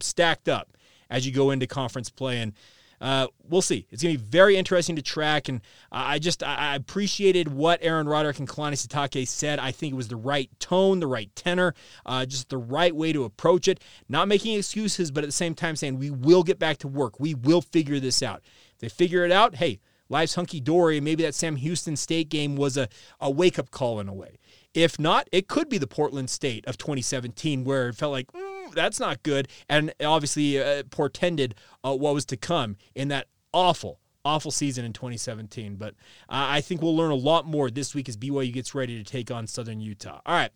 stacked 0.00 0.48
up 0.48 0.76
as 1.08 1.24
you 1.24 1.32
go 1.32 1.50
into 1.50 1.66
conference 1.66 2.10
play. 2.10 2.40
And 2.40 2.52
uh, 3.00 3.26
we'll 3.48 3.62
see. 3.62 3.86
It's 3.90 4.02
going 4.02 4.14
to 4.14 4.22
be 4.22 4.24
very 4.24 4.56
interesting 4.56 4.96
to 4.96 5.02
track. 5.02 5.48
And 5.48 5.60
I 5.90 6.18
just 6.20 6.42
I 6.42 6.76
appreciated 6.76 7.52
what 7.52 7.80
Aaron 7.82 8.08
Roderick 8.08 8.38
and 8.38 8.48
Kalani 8.48 8.74
Sitake 8.74 9.26
said. 9.26 9.58
I 9.58 9.72
think 9.72 9.92
it 9.92 9.96
was 9.96 10.08
the 10.08 10.16
right 10.16 10.48
tone, 10.60 11.00
the 11.00 11.08
right 11.08 11.28
tenor, 11.34 11.74
uh, 12.06 12.24
just 12.26 12.48
the 12.48 12.58
right 12.58 12.94
way 12.94 13.12
to 13.12 13.24
approach 13.24 13.66
it. 13.66 13.80
Not 14.08 14.28
making 14.28 14.56
excuses, 14.56 15.10
but 15.10 15.24
at 15.24 15.26
the 15.26 15.32
same 15.32 15.54
time 15.54 15.74
saying 15.74 15.98
we 15.98 16.10
will 16.10 16.44
get 16.44 16.60
back 16.60 16.78
to 16.78 16.88
work. 16.88 17.18
We 17.18 17.34
will 17.34 17.60
figure 17.60 17.98
this 17.98 18.22
out 18.22 18.42
they 18.82 18.88
figure 18.88 19.24
it 19.24 19.32
out, 19.32 19.54
hey, 19.56 19.80
life's 20.08 20.34
hunky 20.34 20.60
dory. 20.60 21.00
Maybe 21.00 21.22
that 21.22 21.34
Sam 21.34 21.56
Houston 21.56 21.96
State 21.96 22.28
game 22.28 22.56
was 22.56 22.76
a, 22.76 22.88
a 23.20 23.30
wake 23.30 23.58
up 23.58 23.70
call 23.70 24.00
in 24.00 24.08
a 24.08 24.12
way. 24.12 24.38
If 24.74 24.98
not, 24.98 25.28
it 25.32 25.48
could 25.48 25.68
be 25.68 25.78
the 25.78 25.86
Portland 25.86 26.28
State 26.28 26.66
of 26.66 26.76
2017 26.76 27.64
where 27.64 27.88
it 27.88 27.94
felt 27.94 28.12
like, 28.12 28.30
mm, 28.32 28.74
that's 28.74 28.98
not 28.98 29.22
good. 29.22 29.48
And 29.68 29.94
obviously 30.04 30.60
uh, 30.60 30.82
portended 30.90 31.54
uh, 31.84 31.94
what 31.94 32.12
was 32.12 32.24
to 32.26 32.36
come 32.36 32.76
in 32.94 33.08
that 33.08 33.28
awful, 33.52 34.00
awful 34.24 34.50
season 34.50 34.84
in 34.84 34.92
2017. 34.92 35.76
But 35.76 35.94
uh, 36.28 36.50
I 36.50 36.60
think 36.60 36.82
we'll 36.82 36.96
learn 36.96 37.12
a 37.12 37.16
lot 37.16 37.46
more 37.46 37.70
this 37.70 37.94
week 37.94 38.08
as 38.08 38.16
BYU 38.16 38.52
gets 38.52 38.74
ready 38.74 39.02
to 39.02 39.04
take 39.08 39.30
on 39.30 39.46
Southern 39.46 39.80
Utah. 39.80 40.20
All 40.26 40.34
right. 40.34 40.50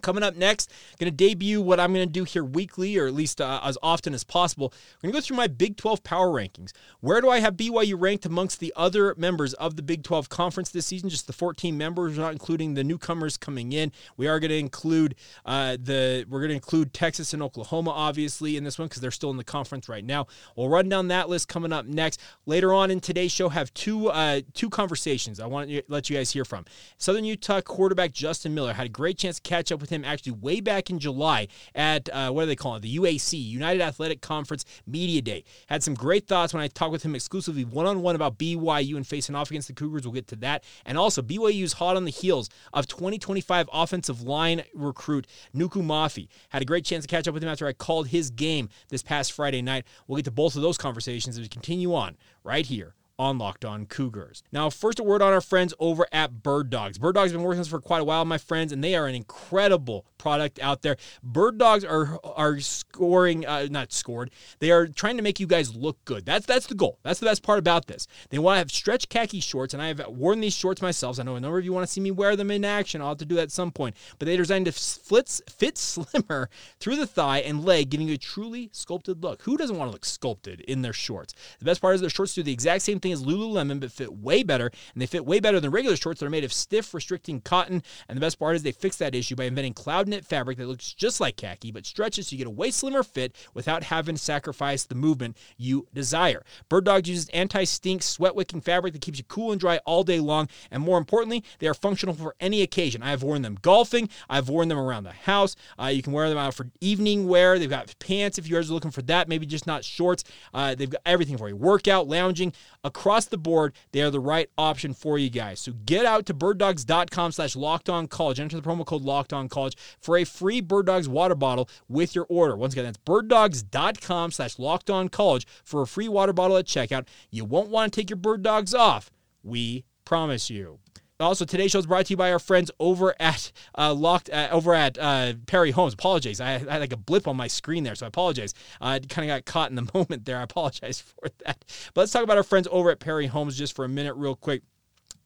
Coming 0.00 0.22
up 0.22 0.36
next, 0.36 0.70
going 0.98 1.10
to 1.10 1.16
debut 1.16 1.60
what 1.60 1.80
I'm 1.80 1.92
going 1.92 2.06
to 2.06 2.12
do 2.12 2.22
here 2.22 2.44
weekly, 2.44 2.96
or 2.96 3.08
at 3.08 3.14
least 3.14 3.40
uh, 3.40 3.60
as 3.64 3.76
often 3.82 4.14
as 4.14 4.22
possible. 4.22 4.72
We're 5.02 5.08
going 5.08 5.12
to 5.12 5.16
go 5.20 5.26
through 5.26 5.36
my 5.38 5.48
Big 5.48 5.76
12 5.76 6.04
power 6.04 6.28
rankings. 6.28 6.70
Where 7.00 7.20
do 7.20 7.28
I 7.28 7.40
have 7.40 7.56
BYU 7.56 7.96
ranked 7.98 8.24
amongst 8.24 8.60
the 8.60 8.72
other 8.76 9.14
members 9.16 9.54
of 9.54 9.74
the 9.74 9.82
Big 9.82 10.04
12 10.04 10.28
conference 10.28 10.70
this 10.70 10.86
season? 10.86 11.08
Just 11.08 11.26
the 11.26 11.32
14 11.32 11.76
members, 11.76 12.16
not 12.16 12.30
including 12.30 12.74
the 12.74 12.84
newcomers 12.84 13.36
coming 13.36 13.72
in. 13.72 13.90
We 14.16 14.28
are 14.28 14.38
going 14.38 14.50
to 14.50 14.58
include 14.58 15.16
uh, 15.44 15.76
the 15.80 16.24
we're 16.28 16.40
going 16.40 16.50
to 16.50 16.54
include 16.54 16.94
Texas 16.94 17.34
and 17.34 17.42
Oklahoma, 17.42 17.90
obviously, 17.90 18.56
in 18.56 18.62
this 18.62 18.78
one 18.78 18.86
because 18.86 19.02
they're 19.02 19.10
still 19.10 19.30
in 19.30 19.36
the 19.36 19.44
conference 19.44 19.88
right 19.88 20.04
now. 20.04 20.28
We'll 20.54 20.68
run 20.68 20.88
down 20.88 21.08
that 21.08 21.28
list 21.28 21.48
coming 21.48 21.72
up 21.72 21.86
next. 21.86 22.20
Later 22.46 22.72
on 22.72 22.92
in 22.92 23.00
today's 23.00 23.32
show, 23.32 23.48
have 23.48 23.74
two 23.74 24.10
uh, 24.10 24.42
two 24.54 24.70
conversations 24.70 25.40
I 25.40 25.46
want 25.46 25.70
to 25.70 25.82
let 25.88 26.08
you 26.08 26.16
guys 26.16 26.30
hear 26.30 26.44
from. 26.44 26.64
Southern 26.98 27.24
Utah 27.24 27.60
quarterback 27.60 28.12
Justin 28.12 28.54
Miller 28.54 28.74
had 28.74 28.86
a 28.86 28.90
great 28.90 29.18
chance 29.18 29.36
to 29.36 29.42
catch 29.42 29.72
up 29.72 29.80
with 29.80 29.87
with 29.88 29.96
him 29.96 30.04
actually 30.04 30.32
way 30.32 30.60
back 30.60 30.90
in 30.90 30.98
July 30.98 31.48
at 31.74 32.08
uh, 32.10 32.30
what 32.30 32.42
do 32.42 32.46
they 32.46 32.56
call 32.56 32.76
it? 32.76 32.82
The 32.82 32.96
UAC, 32.96 33.42
United 33.42 33.80
Athletic 33.80 34.20
Conference 34.20 34.64
Media 34.86 35.22
Day. 35.22 35.44
Had 35.68 35.82
some 35.82 35.94
great 35.94 36.26
thoughts 36.26 36.52
when 36.52 36.62
I 36.62 36.68
talked 36.68 36.92
with 36.92 37.02
him 37.02 37.14
exclusively 37.14 37.64
one 37.64 37.86
on 37.86 38.02
one 38.02 38.14
about 38.14 38.38
BYU 38.38 38.96
and 38.96 39.06
facing 39.06 39.34
off 39.34 39.50
against 39.50 39.68
the 39.68 39.74
Cougars. 39.74 40.04
We'll 40.04 40.12
get 40.12 40.28
to 40.28 40.36
that. 40.36 40.64
And 40.84 40.98
also, 40.98 41.22
BYU 41.22 41.62
is 41.62 41.74
hot 41.74 41.96
on 41.96 42.04
the 42.04 42.10
heels 42.10 42.48
of 42.72 42.86
2025 42.86 43.68
offensive 43.72 44.22
line 44.22 44.62
recruit 44.74 45.26
Nuku 45.54 45.82
Mafi. 45.82 46.28
Had 46.50 46.62
a 46.62 46.66
great 46.66 46.84
chance 46.84 47.04
to 47.04 47.08
catch 47.08 47.26
up 47.26 47.34
with 47.34 47.42
him 47.42 47.48
after 47.48 47.66
I 47.66 47.72
called 47.72 48.08
his 48.08 48.30
game 48.30 48.68
this 48.88 49.02
past 49.02 49.32
Friday 49.32 49.62
night. 49.62 49.84
We'll 50.06 50.16
get 50.16 50.24
to 50.26 50.30
both 50.30 50.56
of 50.56 50.62
those 50.62 50.78
conversations 50.78 51.36
as 51.36 51.42
we 51.42 51.48
continue 51.48 51.94
on 51.94 52.16
right 52.44 52.66
here 52.66 52.94
on 53.18 53.38
Locked 53.38 53.64
On 53.64 53.86
Cougars. 53.86 54.42
Now, 54.52 54.70
first 54.70 55.00
a 55.00 55.02
word 55.02 55.22
on 55.22 55.32
our 55.32 55.40
friends 55.40 55.74
over 55.78 56.06
at 56.12 56.42
Bird 56.42 56.70
Dogs. 56.70 56.98
Bird 56.98 57.14
Dogs 57.14 57.32
have 57.32 57.38
been 57.38 57.44
working 57.44 57.58
with 57.58 57.66
us 57.66 57.70
for 57.70 57.80
quite 57.80 58.00
a 58.00 58.04
while, 58.04 58.24
my 58.24 58.38
friends, 58.38 58.72
and 58.72 58.82
they 58.82 58.94
are 58.94 59.06
an 59.06 59.14
incredible 59.14 60.06
product 60.18 60.58
out 60.60 60.82
there. 60.82 60.96
Bird 61.22 61.58
Dogs 61.58 61.84
are 61.84 62.18
are 62.24 62.60
scoring, 62.60 63.46
uh, 63.46 63.66
not 63.70 63.92
scored. 63.92 64.30
They 64.60 64.70
are 64.70 64.86
trying 64.86 65.16
to 65.16 65.22
make 65.22 65.40
you 65.40 65.46
guys 65.46 65.74
look 65.74 66.04
good. 66.04 66.24
That's 66.24 66.46
that's 66.46 66.66
the 66.66 66.74
goal. 66.74 66.98
That's 67.02 67.20
the 67.20 67.26
best 67.26 67.42
part 67.42 67.58
about 67.58 67.86
this. 67.86 68.06
They 68.30 68.38
want 68.38 68.54
to 68.54 68.58
have 68.58 68.70
stretch 68.70 69.08
khaki 69.08 69.40
shorts, 69.40 69.74
and 69.74 69.82
I 69.82 69.88
have 69.88 70.06
worn 70.08 70.40
these 70.40 70.54
shorts 70.54 70.82
myself. 70.82 71.18
I 71.18 71.22
know 71.24 71.36
a 71.36 71.40
number 71.40 71.58
of 71.58 71.64
you 71.64 71.72
want 71.72 71.86
to 71.86 71.92
see 71.92 72.00
me 72.00 72.10
wear 72.10 72.36
them 72.36 72.50
in 72.50 72.64
action. 72.64 73.00
I'll 73.00 73.08
have 73.08 73.18
to 73.18 73.24
do 73.24 73.36
that 73.36 73.42
at 73.42 73.52
some 73.52 73.70
point. 73.70 73.96
But 74.18 74.26
they're 74.26 74.36
designed 74.36 74.66
to 74.66 74.72
fit, 74.72 75.40
fit 75.48 75.78
slimmer 75.78 76.50
through 76.80 76.96
the 76.96 77.06
thigh 77.06 77.38
and 77.38 77.64
leg, 77.64 77.90
giving 77.90 78.08
you 78.08 78.14
a 78.14 78.18
truly 78.18 78.70
sculpted 78.72 79.22
look. 79.22 79.42
Who 79.42 79.56
doesn't 79.56 79.76
want 79.76 79.88
to 79.88 79.92
look 79.92 80.04
sculpted 80.04 80.60
in 80.62 80.82
their 80.82 80.92
shorts? 80.92 81.34
The 81.58 81.64
best 81.64 81.80
part 81.80 81.94
is 81.94 82.00
their 82.00 82.10
shorts 82.10 82.34
do 82.34 82.42
the 82.42 82.52
exact 82.52 82.82
same 82.82 83.00
thing 83.00 83.07
as 83.12 83.24
Lululemon, 83.24 83.80
but 83.80 83.92
fit 83.92 84.12
way 84.12 84.42
better, 84.42 84.66
and 84.66 85.02
they 85.02 85.06
fit 85.06 85.24
way 85.24 85.40
better 85.40 85.60
than 85.60 85.70
regular 85.70 85.96
shorts 85.96 86.20
that 86.20 86.26
are 86.26 86.30
made 86.30 86.44
of 86.44 86.52
stiff, 86.52 86.94
restricting 86.94 87.40
cotton. 87.40 87.82
And 88.08 88.16
the 88.16 88.20
best 88.20 88.38
part 88.38 88.56
is 88.56 88.62
they 88.62 88.72
fix 88.72 88.96
that 88.96 89.14
issue 89.14 89.36
by 89.36 89.44
inventing 89.44 89.74
cloud 89.74 90.08
knit 90.08 90.24
fabric 90.24 90.58
that 90.58 90.66
looks 90.66 90.92
just 90.92 91.20
like 91.20 91.36
khaki, 91.36 91.72
but 91.72 91.86
stretches 91.86 92.28
so 92.28 92.34
you 92.34 92.38
get 92.38 92.46
a 92.46 92.50
way 92.50 92.70
slimmer 92.70 93.02
fit 93.02 93.34
without 93.54 93.82
having 93.84 94.16
to 94.16 94.20
sacrifice 94.20 94.84
the 94.84 94.94
movement 94.94 95.36
you 95.56 95.86
desire. 95.94 96.44
Bird 96.68 96.84
Dogs 96.84 97.08
uses 97.08 97.28
anti-stink, 97.30 98.02
sweat-wicking 98.02 98.60
fabric 98.60 98.92
that 98.92 99.02
keeps 99.02 99.18
you 99.18 99.24
cool 99.24 99.52
and 99.52 99.60
dry 99.60 99.78
all 99.86 100.04
day 100.04 100.20
long, 100.20 100.48
and 100.70 100.82
more 100.82 100.98
importantly, 100.98 101.44
they 101.58 101.66
are 101.66 101.74
functional 101.74 102.14
for 102.14 102.34
any 102.40 102.62
occasion. 102.62 103.02
I 103.02 103.10
have 103.10 103.22
worn 103.22 103.42
them 103.42 103.58
golfing, 103.62 104.08
I've 104.28 104.48
worn 104.48 104.68
them 104.68 104.78
around 104.78 105.04
the 105.04 105.12
house. 105.12 105.56
Uh, 105.80 105.86
you 105.86 106.02
can 106.02 106.12
wear 106.12 106.28
them 106.28 106.38
out 106.38 106.54
for 106.54 106.66
evening 106.80 107.28
wear. 107.28 107.58
They've 107.58 107.70
got 107.70 107.94
pants 107.98 108.38
if 108.38 108.48
you 108.48 108.56
guys 108.56 108.70
are 108.70 108.74
looking 108.74 108.90
for 108.90 109.02
that, 109.02 109.28
maybe 109.28 109.46
just 109.46 109.66
not 109.66 109.84
shorts. 109.84 110.24
Uh, 110.52 110.74
they've 110.74 110.90
got 110.90 111.02
everything 111.06 111.38
for 111.38 111.48
you. 111.48 111.56
Workout, 111.56 112.08
lounging, 112.08 112.52
across 112.98 113.26
the 113.26 113.38
board, 113.38 113.74
they 113.92 114.02
are 114.02 114.10
the 114.10 114.18
right 114.18 114.50
option 114.58 114.92
for 114.92 115.18
you 115.18 115.30
guys. 115.30 115.60
So 115.60 115.72
get 115.86 116.04
out 116.04 116.26
to 116.26 116.34
birddogs.com 116.34 117.30
slash 117.32 117.54
locked 117.54 117.88
on 117.88 118.08
college. 118.08 118.40
Enter 118.40 118.56
the 118.56 118.62
promo 118.68 118.84
code 118.84 119.02
locked 119.02 119.32
on 119.32 119.48
college 119.48 119.76
for 120.00 120.16
a 120.16 120.24
free 120.24 120.60
Bird 120.60 120.86
Dogs 120.86 121.08
water 121.08 121.36
bottle 121.36 121.68
with 121.88 122.16
your 122.16 122.26
order. 122.28 122.56
Once 122.56 122.72
again, 122.72 122.86
that's 122.86 122.98
birddogs.com 122.98 124.32
slash 124.32 124.58
locked 124.58 124.90
on 124.90 125.08
college 125.08 125.46
for 125.62 125.82
a 125.82 125.86
free 125.86 126.08
water 126.08 126.32
bottle 126.32 126.56
at 126.56 126.66
checkout. 126.66 127.06
You 127.30 127.44
won't 127.44 127.68
want 127.68 127.92
to 127.92 128.00
take 128.00 128.10
your 128.10 128.16
bird 128.16 128.42
dogs 128.42 128.74
off. 128.74 129.10
We 129.44 129.84
promise 130.04 130.50
you. 130.50 130.80
Also, 131.20 131.44
today's 131.44 131.72
show 131.72 131.80
is 131.80 131.86
brought 131.86 132.06
to 132.06 132.12
you 132.12 132.16
by 132.16 132.30
our 132.30 132.38
friends 132.38 132.70
over 132.78 133.12
at 133.18 133.50
uh, 133.76 133.92
Locked 133.92 134.30
uh, 134.30 134.48
over 134.52 134.72
at 134.72 134.96
uh, 134.98 135.32
Perry 135.48 135.72
Homes. 135.72 135.92
Apologize, 135.92 136.40
I, 136.40 136.54
I, 136.54 136.58
had 136.58 136.80
like 136.80 136.92
a 136.92 136.96
blip 136.96 137.26
on 137.26 137.36
my 137.36 137.48
screen 137.48 137.82
there, 137.82 137.96
so 137.96 138.06
I 138.06 138.08
apologize. 138.08 138.54
I 138.80 139.00
kind 139.00 139.28
of 139.28 139.36
got 139.36 139.44
caught 139.44 139.70
in 139.70 139.74
the 139.74 139.90
moment 139.94 140.26
there. 140.26 140.38
I 140.38 140.42
apologize 140.42 141.00
for 141.00 141.28
that. 141.44 141.64
But 141.92 142.02
let's 142.02 142.12
talk 142.12 142.22
about 142.22 142.36
our 142.36 142.44
friends 142.44 142.68
over 142.70 142.90
at 142.90 143.00
Perry 143.00 143.26
Homes 143.26 143.58
just 143.58 143.74
for 143.74 143.84
a 143.84 143.88
minute, 143.88 144.14
real 144.14 144.36
quick. 144.36 144.62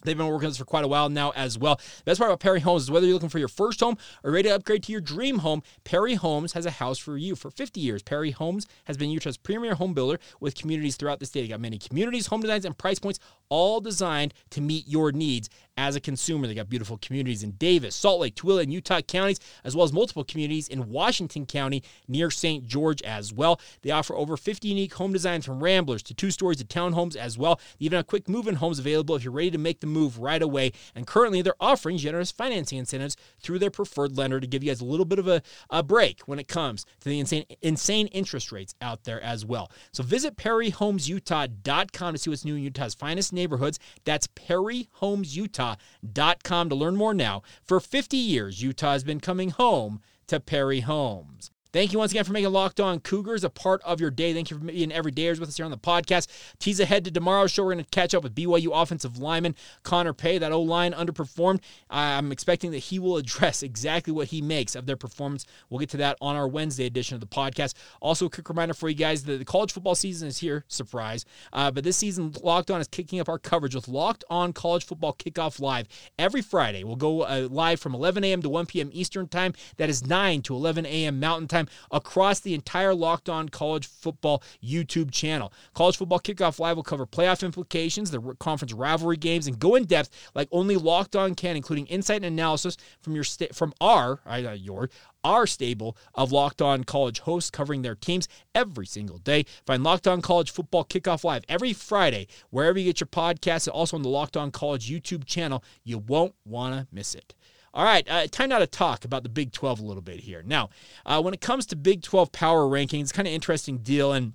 They've 0.05 0.17
been 0.17 0.27
working 0.27 0.47
with 0.47 0.55
us 0.55 0.59
for 0.59 0.65
quite 0.65 0.85
a 0.85 0.89
while 0.89 1.09
now 1.09 1.31
as 1.37 1.59
well. 1.59 1.77
The 1.77 2.05
best 2.07 2.19
part 2.19 2.31
about 2.31 2.41
Perry 2.41 2.61
Homes 2.61 2.85
is 2.85 2.91
whether 2.91 3.07
you're 3.07 3.15
looking 3.15 3.29
for 3.29 3.39
your 3.39 3.49
first 3.49 3.81
home 3.81 3.97
or 4.25 4.33
ready 4.33 4.49
to 4.49 4.55
upgrade 4.55 4.83
to 4.85 4.93
your 4.93 5.01
dream 5.01 5.41
home, 5.41 5.63
Perry 5.85 6.15
Homes 6.15 6.55
has 6.55 6.67
a 6.67 6.71
house 6.71 6.99
for 6.99 7.17
you. 7.17 7.37
For 7.37 7.51
50 7.51 7.81
years, 7.81 8.03
Perry 8.03 8.33
Homes 8.33 8.67
has 8.85 8.97
been 8.97 9.11
Utah's 9.11 9.37
premier 9.37 9.75
home 9.75 9.95
builder 9.95 10.19
with 10.41 10.57
communities 10.57 10.97
throughout 10.97 11.21
the 11.21 11.27
state. 11.27 11.43
They 11.43 11.49
got 11.49 11.61
many 11.61 11.79
communities, 11.79 12.27
home 12.27 12.41
designs, 12.41 12.65
and 12.65 12.77
price 12.77 12.99
points, 12.99 13.21
all 13.53 13.83
designed 13.83 14.33
to 14.49 14.63
meet 14.63 14.89
your 14.89 15.13
needs 15.13 15.51
as 15.77 15.95
a 15.95 16.01
consumer. 16.01 16.47
They 16.47 16.55
got 16.55 16.71
beautiful 16.71 16.97
communities 16.99 17.43
in 17.43 17.53
Davis, 17.53 17.95
Salt 17.95 18.21
Lake, 18.21 18.35
Tooele, 18.35 18.63
and 18.63 18.73
Utah 18.73 19.03
counties, 19.03 19.41
as 19.63 19.77
well 19.77 19.85
as 19.85 19.93
multiple 19.93 20.25
communities 20.25 20.69
in 20.69 20.89
Washington 20.89 21.45
County 21.45 21.83
near 22.09 22.31
St. 22.31 22.67
George 22.67 23.03
as 23.03 23.31
well. 23.31 23.61
They 23.83 23.91
offer 23.91 24.15
over 24.15 24.39
50 24.39 24.69
unique 24.69 24.95
home 24.95 25.13
designs 25.13 25.45
from 25.45 25.63
ramblers 25.63 26.03
to 26.05 26.15
two 26.15 26.31
stories 26.31 26.59
to 26.59 26.65
townhomes 26.65 27.15
as 27.15 27.37
well. 27.37 27.61
They 27.79 27.87
even 27.87 27.99
have 27.99 28.07
quick 28.07 28.27
move 28.27 28.49
in 28.49 28.55
homes 28.55 28.79
available 28.79 29.17
if 29.17 29.25
you're 29.25 29.33
ready 29.35 29.51
to 29.51 29.59
make 29.59 29.81
the 29.81 29.87
move 29.87 30.19
right 30.19 30.41
away. 30.41 30.73
And 30.95 31.07
currently, 31.07 31.43
they're 31.43 31.55
offering 31.61 31.99
generous 31.99 32.31
financing 32.31 32.79
incentives 32.79 33.19
through 33.39 33.59
their 33.59 33.71
preferred 33.71 34.17
lender 34.17 34.41
to 34.41 34.47
give 34.47 34.63
you 34.63 34.71
guys 34.71 34.81
a 34.81 34.87
little 34.87 35.05
bit 35.05 35.19
of 35.19 35.29
a, 35.29 35.43
a 35.69 35.83
break 35.83 36.23
when 36.23 36.39
it 36.39 36.49
comes 36.49 36.87
to 37.01 37.11
the 37.11 37.21
insane, 37.21 37.45
insane 37.61 38.07
interest 38.09 38.51
rates 38.51 38.75
out 38.81 39.05
there 39.05 39.21
as 39.21 39.45
well. 39.45 39.71
So 39.93 40.03
visit 40.03 40.37
PerryHomesUtah.com 40.37 42.15
to 42.15 42.19
see 42.19 42.31
what's 42.31 42.45
new 42.45 42.55
in 42.55 42.63
Utah's 42.63 42.95
finest 42.95 43.33
neighborhoods. 43.43 43.79
That's 44.05 44.29
PerryHomesUtah.com 44.29 46.69
to 46.69 46.75
learn 46.75 46.97
more 46.97 47.15
now. 47.15 47.43
For 47.65 47.81
50 47.81 48.17
years, 48.17 48.63
Utah 48.63 48.93
has 48.93 49.05
been 49.05 49.21
coming 49.21 49.51
home 49.51 50.01
to 50.29 50.41
Perry 50.41 50.81
Homes. 50.81 51.52
Thank 51.73 51.95
you 51.95 51.99
once 51.99 52.13
again 52.13 52.25
for 52.25 52.35
making 52.35 52.53
Locked 52.53 52.81
On 52.81 53.01
Cougars 53.01 53.45
a 53.45 53.49
part 53.49 53.81
of 53.83 53.99
your 53.99 54.11
day. 54.11 54.35
Thank 54.35 54.51
you 54.51 54.59
for 54.59 54.65
being 54.65 54.91
everydayers 54.91 55.41
with 55.41 55.49
us 55.49 55.57
here 55.57 55.65
on 55.65 55.71
the 55.71 55.79
podcast. 55.79 56.27
Tease 56.59 56.81
ahead 56.81 57.03
to 57.07 57.11
tomorrow's 57.11 57.51
show. 57.51 57.65
We're 57.65 57.73
going 57.73 57.85
to 57.85 57.91
catch 57.91 58.13
up 58.13 58.23
with 58.23 58.35
BYU 58.35 58.69
offensive 58.75 59.17
lineman 59.17 59.57
Connor 59.83 60.13
Pay. 60.13 60.37
That 60.37 60.53
O 60.53 60.61
line 60.61 60.93
underperformed. 60.93 61.61
I'm 61.89 62.31
expecting 62.31 62.73
that 62.73 62.79
he 62.79 62.99
will 62.99 63.17
address 63.23 63.63
exactly 63.63 64.13
what 64.13 64.29
he 64.29 64.43
makes 64.43 64.75
of 64.75 64.85
their 64.85 64.99
performance. 64.99 65.47
We'll 65.71 65.79
get 65.79 65.89
to 65.91 65.97
that 65.97 66.19
on 66.21 66.37
our 66.37 66.47
Wednesday 66.47 66.85
edition 66.85 67.15
of 67.15 67.23
the 67.23 67.27
podcast. 67.27 67.73
Also, 68.03 68.27
a 68.27 68.31
quick 68.31 68.51
reminder 68.51 68.75
for 68.75 68.91
you 68.91 68.95
guys 68.95 69.25
that 69.25 69.39
the 69.39 69.45
college 69.47 69.73
football 69.73 69.95
season 69.95 70.29
is 70.29 70.37
here. 70.37 70.67
Surprise. 70.69 71.25
Uh, 71.55 71.71
but 71.71 71.85
this 71.85 71.97
season, 71.97 72.35
Locked 72.43 72.71
On 72.71 72.83
is 72.83 72.89
kicking 72.89 73.19
up 73.19 73.31
our 73.31 73.39
coverage 73.39 73.75
with 73.75 73.89
Locked 73.89 74.25
On 74.29 74.53
College 74.53 74.85
Football 74.85 75.15
Kickoff 75.15 75.59
Live 75.59 75.89
every 76.19 76.43
Friday. 76.43 76.85
We'll 76.85 76.97
go 76.97 77.23
uh, 77.23 77.49
live 77.51 77.81
from 77.81 77.95
11 77.95 78.25
a.m. 78.25 78.43
to 78.43 78.51
1 78.51 78.67
p.m. 78.67 78.91
Eastern 78.93 79.27
Time. 79.27 79.55
That 79.79 79.89
is 79.89 80.07
9 80.07 80.43
to 80.43 80.55
11 80.55 80.85
a.m. 80.85 81.19
Mountain 81.19 81.49
Time 81.49 81.62
time 81.67 81.75
across 81.91 82.41
the 82.41 82.55
entire 82.55 82.95
Locked 82.95 83.29
On 83.29 83.49
College 83.49 83.87
Football 83.87 84.43
YouTube 84.63 85.11
channel. 85.11 85.53
College 85.75 85.97
Football 85.97 86.21
Kickoff 86.21 86.59
Live 86.59 86.77
will 86.77 86.83
cover 86.83 87.07
playoff 87.07 87.45
implications, 87.45 88.11
the 88.11 88.21
conference 88.39 88.73
rivalry 88.73 89.17
games, 89.17 89.47
and 89.47 89.59
go 89.59 89.75
in 89.75 89.85
depth 89.85 90.11
like 90.35 90.49
only 90.51 90.77
Locked 90.77 91.17
On 91.17 91.35
can, 91.35 91.57
including 91.57 91.87
insight 91.87 92.17
and 92.17 92.27
analysis 92.27 92.77
from 93.01 93.15
your 93.15 93.25
sta- 93.25 93.53
from 93.53 93.73
our, 93.81 94.21
uh, 94.27 94.57
your, 94.59 94.91
our 95.25 95.47
stable 95.47 95.97
of 96.15 96.33
Locked 96.33 96.63
On 96.63 96.85
College 96.85 97.21
hosts 97.21 97.51
covering 97.51 97.83
their 97.83 97.95
teams 97.95 98.29
every 98.55 98.87
single 98.87 99.19
day. 99.19 99.45
Find 99.67 99.83
Locked 99.83 100.09
On 100.09 100.21
College 100.21 100.51
Football 100.51 100.85
Kickoff 100.85 101.25
Live 101.25 101.45
every 101.49 101.73
Friday, 101.73 102.27
wherever 102.51 102.79
you 102.79 102.87
get 102.87 103.01
your 103.01 103.07
podcasts, 103.07 103.67
and 103.67 103.75
also 103.75 103.97
on 103.97 104.03
the 104.03 104.09
Locked 104.09 104.37
On 104.37 104.51
College 104.51 104.91
YouTube 104.91 105.25
channel. 105.25 105.63
You 105.85 105.99
won't 105.99 106.35
want 106.45 106.75
to 106.75 106.87
miss 106.93 107.15
it. 107.15 107.35
All 107.75 107.85
right, 107.85 108.07
uh, 108.09 108.27
time 108.27 108.51
now 108.51 108.59
to 108.59 108.67
talk 108.67 109.07
about 109.07 109.23
the 109.23 109.31
Big 109.31 109.51
12 109.51 109.81
a 109.81 109.85
little 109.85 110.03
bit 110.03 110.21
here. 110.21 110.43
Now, 110.45 110.69
uh, 111.07 111.23
when 111.23 111.33
it 111.33 111.41
comes 111.41 111.65
to 111.67 111.77
Big 111.77 112.03
12 112.03 112.31
power 112.31 112.65
rankings, 112.65 113.03
it's 113.03 113.13
kind 113.13 113.27
of 113.27 113.33
interesting 113.33 113.79
deal. 113.79 114.13
And 114.13 114.35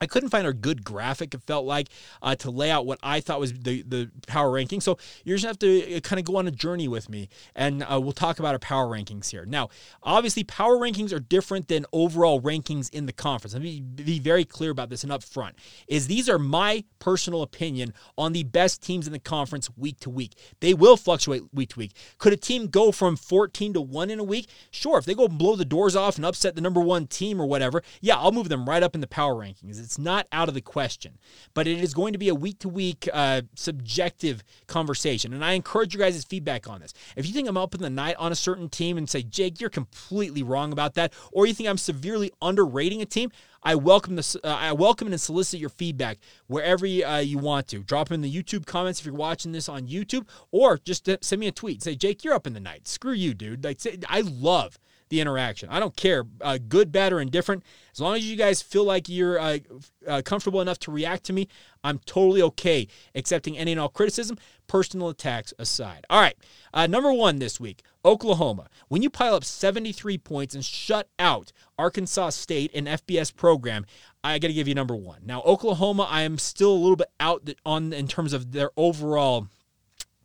I 0.00 0.06
couldn't 0.06 0.30
find 0.30 0.46
a 0.46 0.52
good 0.52 0.84
graphic, 0.84 1.34
it 1.34 1.42
felt 1.42 1.66
like, 1.66 1.88
uh, 2.22 2.34
to 2.36 2.50
lay 2.50 2.70
out 2.70 2.86
what 2.86 2.98
I 3.02 3.20
thought 3.20 3.40
was 3.40 3.52
the, 3.52 3.82
the 3.82 4.10
power 4.26 4.50
ranking. 4.50 4.80
So 4.80 4.98
you're 5.24 5.36
just 5.36 5.46
have 5.46 5.58
to 5.60 5.96
uh, 5.96 6.00
kind 6.00 6.18
of 6.18 6.24
go 6.24 6.36
on 6.36 6.46
a 6.46 6.50
journey 6.50 6.88
with 6.88 7.08
me, 7.08 7.28
and 7.54 7.82
uh, 7.82 8.00
we'll 8.00 8.12
talk 8.12 8.38
about 8.38 8.54
our 8.54 8.58
power 8.58 8.86
rankings 8.86 9.30
here. 9.30 9.44
Now, 9.44 9.70
obviously, 10.02 10.44
power 10.44 10.76
rankings 10.76 11.12
are 11.12 11.20
different 11.20 11.68
than 11.68 11.86
overall 11.92 12.40
rankings 12.40 12.92
in 12.92 13.06
the 13.06 13.12
conference. 13.12 13.54
Let 13.54 13.62
me 13.62 13.80
be 13.80 14.18
very 14.18 14.44
clear 14.44 14.70
about 14.70 14.90
this 14.90 15.02
and 15.02 15.12
up 15.12 15.22
front, 15.22 15.56
is 15.88 16.06
these 16.06 16.28
are 16.28 16.38
my 16.38 16.84
personal 16.98 17.42
opinion 17.42 17.92
on 18.16 18.32
the 18.32 18.44
best 18.44 18.82
teams 18.82 19.06
in 19.06 19.12
the 19.12 19.18
conference 19.18 19.68
week 19.76 19.98
to 20.00 20.10
week. 20.10 20.34
They 20.60 20.74
will 20.74 20.96
fluctuate 20.96 21.42
week 21.52 21.70
to 21.70 21.78
week. 21.78 21.92
Could 22.18 22.32
a 22.32 22.36
team 22.36 22.68
go 22.68 22.92
from 22.92 23.16
14 23.16 23.74
to 23.74 23.80
1 23.80 24.10
in 24.10 24.18
a 24.18 24.24
week? 24.24 24.48
Sure, 24.70 24.98
if 24.98 25.04
they 25.04 25.14
go 25.14 25.26
and 25.26 25.38
blow 25.38 25.56
the 25.56 25.64
doors 25.64 25.96
off 25.96 26.16
and 26.16 26.24
upset 26.24 26.54
the 26.54 26.60
number 26.60 26.80
one 26.80 27.06
team 27.06 27.40
or 27.40 27.46
whatever, 27.46 27.82
yeah, 28.00 28.16
I'll 28.16 28.32
move 28.32 28.48
them 28.48 28.68
right 28.68 28.82
up 28.82 28.94
in 28.94 29.00
the 29.00 29.06
power 29.06 29.34
rankings. 29.34 29.87
Not 29.96 30.26
out 30.32 30.48
of 30.48 30.54
the 30.54 30.60
question, 30.60 31.18
but 31.54 31.68
it 31.68 31.78
is 31.78 31.94
going 31.94 32.12
to 32.12 32.18
be 32.18 32.28
a 32.28 32.34
week 32.34 32.58
to 32.58 32.68
week 32.68 33.08
subjective 33.54 34.42
conversation. 34.66 35.32
And 35.32 35.44
I 35.44 35.52
encourage 35.52 35.94
you 35.94 36.00
guys' 36.00 36.24
feedback 36.24 36.68
on 36.68 36.80
this. 36.80 36.92
If 37.16 37.26
you 37.26 37.32
think 37.32 37.48
I'm 37.48 37.56
up 37.56 37.76
in 37.76 37.80
the 37.80 37.88
night 37.88 38.16
on 38.18 38.32
a 38.32 38.34
certain 38.34 38.68
team 38.68 38.98
and 38.98 39.08
say, 39.08 39.22
Jake, 39.22 39.60
you're 39.60 39.70
completely 39.70 40.42
wrong 40.42 40.72
about 40.72 40.94
that, 40.94 41.12
or 41.30 41.46
you 41.46 41.54
think 41.54 41.68
I'm 41.68 41.78
severely 41.78 42.32
underrating 42.42 43.00
a 43.02 43.06
team, 43.06 43.30
I 43.62 43.74
welcome 43.74 44.16
this. 44.16 44.36
Uh, 44.36 44.40
I 44.48 44.72
welcome 44.72 45.08
and 45.08 45.20
solicit 45.20 45.60
your 45.60 45.68
feedback 45.68 46.18
wherever 46.46 46.86
you, 46.86 47.04
uh, 47.04 47.18
you 47.18 47.38
want 47.38 47.68
to. 47.68 47.82
Drop 47.82 48.10
in 48.10 48.20
the 48.20 48.32
YouTube 48.32 48.66
comments 48.66 49.00
if 49.00 49.06
you're 49.06 49.14
watching 49.14 49.52
this 49.52 49.68
on 49.68 49.88
YouTube, 49.88 50.26
or 50.50 50.78
just 50.78 51.08
send 51.22 51.40
me 51.40 51.48
a 51.48 51.52
tweet. 51.52 51.82
Say, 51.82 51.94
Jake, 51.94 52.24
you're 52.24 52.34
up 52.34 52.46
in 52.46 52.54
the 52.54 52.60
night. 52.60 52.86
Screw 52.88 53.12
you, 53.12 53.34
dude. 53.34 53.64
Like, 53.64 53.80
say, 53.80 53.98
I 54.08 54.20
love 54.20 54.78
the 55.08 55.20
interaction. 55.20 55.68
I 55.70 55.80
don't 55.80 55.96
care, 55.96 56.24
uh, 56.40 56.58
good, 56.68 56.92
bad, 56.92 57.12
or 57.12 57.20
indifferent. 57.20 57.62
As 57.92 58.00
long 58.00 58.16
as 58.16 58.28
you 58.28 58.36
guys 58.36 58.62
feel 58.62 58.84
like 58.84 59.08
you're 59.08 59.38
uh, 59.38 59.58
uh, 60.06 60.22
comfortable 60.24 60.60
enough 60.60 60.78
to 60.80 60.90
react 60.90 61.24
to 61.24 61.32
me, 61.32 61.48
I'm 61.82 61.98
totally 62.00 62.42
okay 62.42 62.88
accepting 63.14 63.56
any 63.56 63.72
and 63.72 63.80
all 63.80 63.88
criticism, 63.88 64.38
personal 64.66 65.08
attacks 65.08 65.54
aside. 65.58 66.04
All 66.10 66.20
right, 66.20 66.36
uh, 66.72 66.86
number 66.86 67.12
one 67.12 67.38
this 67.38 67.58
week 67.58 67.82
Oklahoma. 68.04 68.68
When 68.88 69.02
you 69.02 69.10
pile 69.10 69.34
up 69.34 69.44
73 69.44 70.18
points 70.18 70.54
and 70.54 70.64
shut 70.64 71.08
out 71.18 71.52
Arkansas 71.78 72.30
State, 72.30 72.74
an 72.74 72.86
FBS 72.86 73.34
program, 73.34 73.84
I 74.24 74.38
got 74.38 74.48
to 74.48 74.54
give 74.54 74.68
you 74.68 74.74
number 74.74 74.96
one. 74.96 75.20
Now, 75.24 75.42
Oklahoma, 75.42 76.06
I 76.10 76.22
am 76.22 76.38
still 76.38 76.72
a 76.72 76.74
little 76.74 76.96
bit 76.96 77.10
out 77.20 77.48
on 77.66 77.92
in 77.92 78.08
terms 78.08 78.32
of 78.32 78.52
their 78.52 78.70
overall 78.76 79.48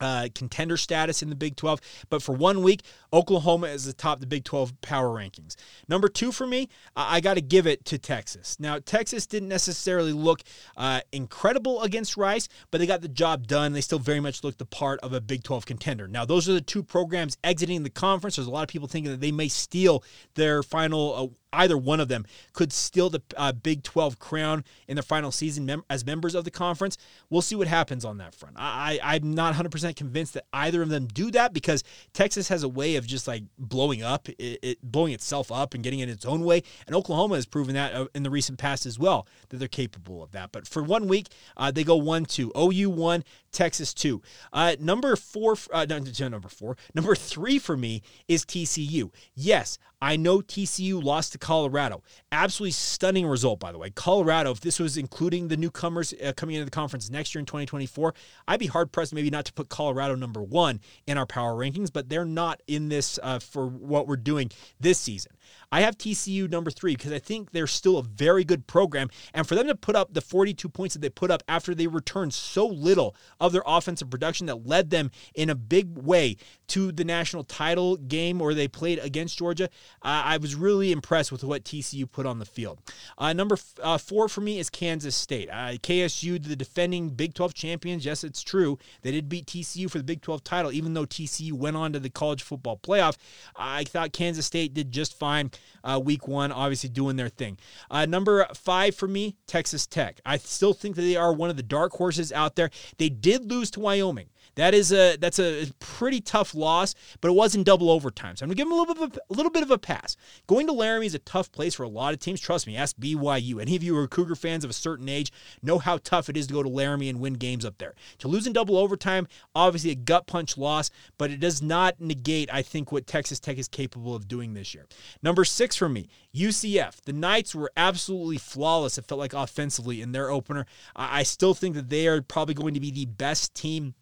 uh, 0.03 0.27
contender 0.36 0.75
status 0.75 1.24
in 1.24 1.29
the 1.29 1.36
Big 1.36 1.55
12. 1.55 1.79
But 2.10 2.22
for 2.22 2.33
one 2.33 2.62
week, 2.62 2.81
Oklahoma 3.13 3.67
is 3.67 3.88
atop 3.88 4.19
the 4.19 4.27
Big 4.27 4.43
12 4.43 4.81
power 4.81 5.10
rankings. 5.10 5.55
Number 5.88 6.10
two 6.10 6.31
for 6.31 6.45
me, 6.45 6.67
I, 6.95 7.17
I 7.17 7.19
got 7.22 7.36
to 7.36 7.41
give 7.41 7.65
it 7.65 7.86
to 7.86 7.98
Texas. 7.98 8.60
Now, 8.60 8.79
Texas 8.79 9.25
didn't 9.25 9.50
necessarily 9.50 10.12
look 10.12 10.41
uh, 10.75 11.01
incredible 11.12 11.81
against 11.81 12.17
Rice, 12.17 12.50
but 12.69 12.79
they 12.79 12.86
got 12.88 13.01
the 13.01 13.07
job 13.07 13.48
done. 13.48 13.74
They 13.74 13.81
still 13.81 14.00
very 14.00 14.19
much 14.19 14.43
looked 14.43 14.60
the 14.60 14.65
part 14.65 15.00
of 15.00 15.13
a 15.13 15.22
Big 15.22 15.43
12 15.43 15.65
contender. 15.65 16.07
Now, 16.07 16.25
those 16.25 16.50
are 16.50 16.53
the 16.53 16.62
two 16.62 16.83
programs 16.83 17.38
exiting 17.43 17.83
the 17.83 17.89
conference. 17.89 18.36
There's 18.36 18.48
a 18.48 18.51
lot 18.51 18.63
of 18.63 18.69
people 18.69 18.88
thinking 18.88 19.12
that 19.12 19.22
they 19.22 19.31
may 19.31 19.48
steal 19.48 20.03
their 20.36 20.63
final 20.63 21.15
uh, 21.15 21.42
either 21.53 21.77
one 21.77 22.00
of 22.00 22.07
them 22.07 22.25
could 22.51 22.74
steal 22.74 23.10
the 23.10 23.22
uh, 23.38 23.51
Big 23.51 23.83
12 23.83 24.19
crown 24.19 24.63
in 24.88 24.95
their 24.95 25.03
final 25.03 25.31
season 25.31 25.65
mem- 25.65 25.83
as 25.89 26.05
members 26.05 26.36
of 26.36 26.43
the 26.43 26.51
conference. 26.51 26.98
We'll 27.29 27.41
see 27.41 27.55
what 27.55 27.67
happens 27.67 28.03
on 28.03 28.17
that 28.17 28.36
front. 28.36 28.55
I, 28.57 29.00
I, 29.03 29.15
am 29.15 29.33
not 29.33 29.55
100% 29.55 29.95
convinced 29.95 30.33
that 30.33 30.45
either 30.51 30.81
of 30.81 30.89
them 30.89 31.07
do 31.07 31.31
that 31.31 31.53
because 31.53 31.83
Texas 32.13 32.48
has 32.50 32.63
a 32.63 32.69
way 32.69 32.95
of 32.95 33.07
just 33.07 33.27
like 33.27 33.43
blowing 33.57 34.03
up, 34.03 34.27
it, 34.29 34.60
it 34.62 34.81
blowing 34.81 35.13
itself 35.13 35.51
up 35.51 35.74
and 35.74 35.83
getting 35.83 36.00
in 36.00 36.10
its 36.10 36.25
own 36.25 36.43
way. 36.43 36.63
And 36.88 36.95
Oklahoma 36.95 37.36
has 37.36 37.45
proven 37.45 37.75
that 37.75 37.93
uh, 37.93 38.07
in 38.13 38.24
the 38.24 38.29
recent 38.29 38.57
past 38.57 38.86
as 38.86 39.00
well, 39.00 39.27
that 39.50 39.57
they're 39.57 39.67
capable 39.67 40.24
of 40.24 40.31
that. 40.31 40.51
But 40.51 40.67
for 40.67 40.83
one 40.83 41.07
week, 41.07 41.27
uh, 41.57 41.72
they 41.72 41.83
go 41.83 41.95
1 41.95 42.25
2. 42.25 42.51
OU 42.57 42.89
1, 42.89 43.24
Texas 43.53 43.93
2. 43.93 44.22
Uh, 44.51 44.75
number 44.79 45.15
four, 45.15 45.55
uh, 45.72 45.86
number 45.86 46.50
four, 46.50 46.75
number 46.93 47.15
three 47.15 47.60
for 47.60 47.77
me 47.77 48.01
is 48.27 48.43
TCU. 48.43 49.12
Yes, 49.36 49.77
I 50.03 50.17
know 50.17 50.41
TCU 50.41 51.01
lost 51.01 51.31
to 51.31 51.38
Colorado. 51.38 52.03
Absolutely 52.33 52.72
stunning 52.72 53.25
result, 53.25 53.62
by 53.62 53.72
the 53.72 53.77
way. 53.77 53.89
Colorado, 53.89 54.51
if 54.51 54.60
this 54.60 54.77
was 54.77 54.98
including 54.98 55.48
the 55.48 55.55
newcomers 55.55 56.13
uh, 56.22 56.33
coming 56.36 56.55
into 56.55 56.65
the 56.65 56.72
conference 56.72 57.10
next 57.10 57.33
year 57.33 57.39
in 57.39 57.45
2024, 57.45 58.13
I'd 58.45 58.60
be 58.60 58.67
hard 58.67 58.91
pressed 58.91 59.13
maybe 59.13 59.29
not 59.29 59.45
to 59.45 59.53
put 59.53 59.69
Colorado 59.69 60.15
number 60.15 60.43
one 60.43 60.81
in 61.07 61.17
our 61.17 61.25
power 61.25 61.53
rankings, 61.53 61.93
but 61.93 62.10
they're 62.10 62.25
not 62.25 62.62
in 62.67 62.89
this 62.89 63.17
uh, 63.24 63.39
for 63.39 63.67
what 63.67 64.07
we're 64.07 64.17
doing 64.17 64.51
this 64.77 65.00
season. 65.00 65.31
I 65.72 65.81
have 65.81 65.98
TCU 65.98 66.50
number 66.50 66.69
three 66.69 66.95
because 66.95 67.12
I 67.12 67.19
think 67.19 67.51
they're 67.51 67.65
still 67.65 67.98
a 67.98 68.03
very 68.03 68.43
good 68.43 68.67
program. 68.67 69.10
And 69.33 69.48
for 69.48 69.55
them 69.55 69.67
to 69.67 69.75
put 69.75 69.95
up 69.95 70.13
the 70.13 70.22
42 70.22 70.67
points 70.69 70.95
that 70.95 71.01
they 71.01 71.10
put 71.10 71.31
up 71.31 71.43
after 71.48 71.74
they 71.74 71.88
returned 71.88 72.33
so 72.33 72.67
little 72.67 73.15
of 73.43 73.51
their 73.51 73.62
offensive 73.65 74.09
production 74.09 74.47
that 74.47 74.65
led 74.65 74.89
them 74.89 75.12
in 75.35 75.50
a 75.50 75.55
big 75.55 75.97
way 75.97 76.38
to 76.67 76.93
the 76.93 77.03
national 77.03 77.43
title 77.43 77.97
game 77.97 78.39
where 78.39 78.53
they 78.53 78.69
played 78.69 79.00
against 79.00 79.38
Georgia, 79.38 79.69
I 80.01 80.38
was 80.38 80.55
really 80.55 80.93
impressed 80.93 81.29
with 81.29 81.43
what 81.43 81.65
TCU 81.65 82.09
put 82.09 82.25
on 82.25 82.39
the 82.39 82.45
field. 82.45 82.79
Uh, 83.17 83.33
number 83.33 83.55
f- 83.55 83.73
uh, 83.81 83.97
four 83.97 84.29
for 84.29 84.39
me 84.39 84.59
is 84.59 84.69
Kansas 84.69 85.15
State. 85.15 85.50
Uh, 85.50 85.73
KSU, 85.73 86.41
the 86.41 86.55
defending 86.55 87.09
Big 87.09 87.33
12 87.33 87.53
champions. 87.53 88.05
Yes, 88.05 88.23
it's 88.23 88.43
true. 88.43 88.79
They 89.01 89.12
did 89.12 89.27
beat 89.27 89.47
TCU 89.47 89.89
for 89.89 89.97
the 89.97 90.03
Big 90.03 90.21
12 90.21 90.43
title, 90.43 90.71
even 90.71 90.93
though 90.93 91.05
TCU 91.05 91.51
went 91.51 91.75
on 91.75 91.91
to 91.93 92.00
the 92.00 92.09
college 92.09 92.43
football 92.43 92.77
playoff. 92.77 93.17
I 93.57 93.83
thought 93.83 94.13
Kansas 94.13 94.45
State 94.45 94.73
did 94.73 94.91
just 94.91 95.17
fine 95.17 95.51
uh, 95.83 96.00
week 96.03 96.27
one, 96.27 96.51
obviously 96.51 96.89
doing 96.89 97.17
their 97.17 97.29
thing. 97.29 97.57
Uh, 97.91 98.05
number 98.05 98.47
five 98.55 98.95
for 98.95 99.07
me, 99.07 99.35
Texas 99.47 99.85
Tech. 99.85 100.21
I 100.25 100.38
still 100.38 100.73
think 100.73 100.95
that 100.95 101.01
they 101.01 101.17
are 101.17 101.33
one 101.33 101.50
of 101.50 101.57
the 101.57 101.63
dark 101.63 101.91
horses 101.93 102.31
out 102.31 102.55
there. 102.55 102.69
They 102.97 103.09
did 103.09 103.33
lose 103.42 103.72
to 103.72 103.80
Wyoming. 103.80 104.30
That 104.55 104.74
is 104.74 104.91
a 104.91 105.17
that's 105.17 105.39
a 105.39 105.67
pretty 105.79 106.22
tough 106.22 106.53
loss, 106.53 106.93
but 107.22 107.29
it 107.29 107.33
was 107.33 107.55
in 107.55 107.63
double 107.63 107.89
overtime. 107.89 108.36
So 108.36 108.43
I'm 108.43 108.50
gonna 108.50 108.55
give 108.55 108.67
them 108.67 108.74
a 108.74 108.79
little 108.79 108.93
bit 108.93 109.03
of 109.03 109.17
a, 109.17 109.33
a 109.33 109.36
little 109.36 109.51
bit 109.51 109.63
of 109.63 109.72
a 109.72 109.77
pass. 109.77 110.15
Going 110.48 110.67
to 110.67 110.74
Laramie 110.74 111.07
is 111.07 111.15
a 111.15 111.19
tough 111.19 111.51
place 111.51 111.74
for 111.74 111.83
a 111.83 111.89
lot 111.89 112.13
of 112.13 112.19
teams. 112.19 112.39
Trust 112.39 112.67
me. 112.67 112.77
Ask 112.77 112.95
BYU. 112.98 113.62
Any 113.62 113.75
of 113.75 113.83
you 113.83 113.95
who 113.95 114.01
are 114.01 114.07
Cougar 114.07 114.36
fans 114.36 114.63
of 114.63 114.69
a 114.69 114.74
certain 114.74 115.10
age 115.10 115.31
know 115.62 115.79
how 115.79 115.98
tough 115.98 116.29
it 116.29 116.38
is 116.38 116.48
to 116.48 116.53
go 116.53 116.63
to 116.63 116.69
Laramie 116.69 117.10
and 117.10 117.19
win 117.19 117.33
games 117.33 117.65
up 117.65 117.77
there. 117.77 117.93
To 118.19 118.27
lose 118.27 118.45
in 118.45 118.53
double 118.53 118.77
overtime, 118.77 119.27
obviously 119.55 119.91
a 119.91 119.95
gut 119.95 120.27
punch 120.27 120.57
loss, 120.57 120.91
but 121.17 121.31
it 121.31 121.39
does 121.39 121.62
not 121.62 122.00
negate 122.00 122.53
I 122.53 122.62
think 122.62 122.91
what 122.91 123.07
Texas 123.07 123.39
Tech 123.39 123.57
is 123.57 123.67
capable 123.67 124.15
of 124.15 124.27
doing 124.27 124.53
this 124.53 124.74
year. 124.74 124.86
Number 125.22 125.45
six 125.45 125.75
for 125.75 125.89
me, 125.89 126.10
UCF. 126.36 127.01
The 127.05 127.13
Knights 127.13 127.55
were 127.55 127.72
absolutely 127.75 128.38
flawless. 128.38 128.98
It 128.98 129.05
felt 129.05 129.19
like 129.19 129.33
offensively 129.33 130.01
in 130.01 130.12
their 130.12 130.29
opener. 130.29 130.65
I 130.95 131.24
still 131.24 131.53
think 131.53 131.75
that 131.75 131.89
they 131.89 132.07
are 132.07 132.22
probably 132.22 132.53
going 132.53 132.74
to 132.74 132.79
be 132.79 132.91
the 132.91 133.05
best 133.05 133.55
team 133.55 133.95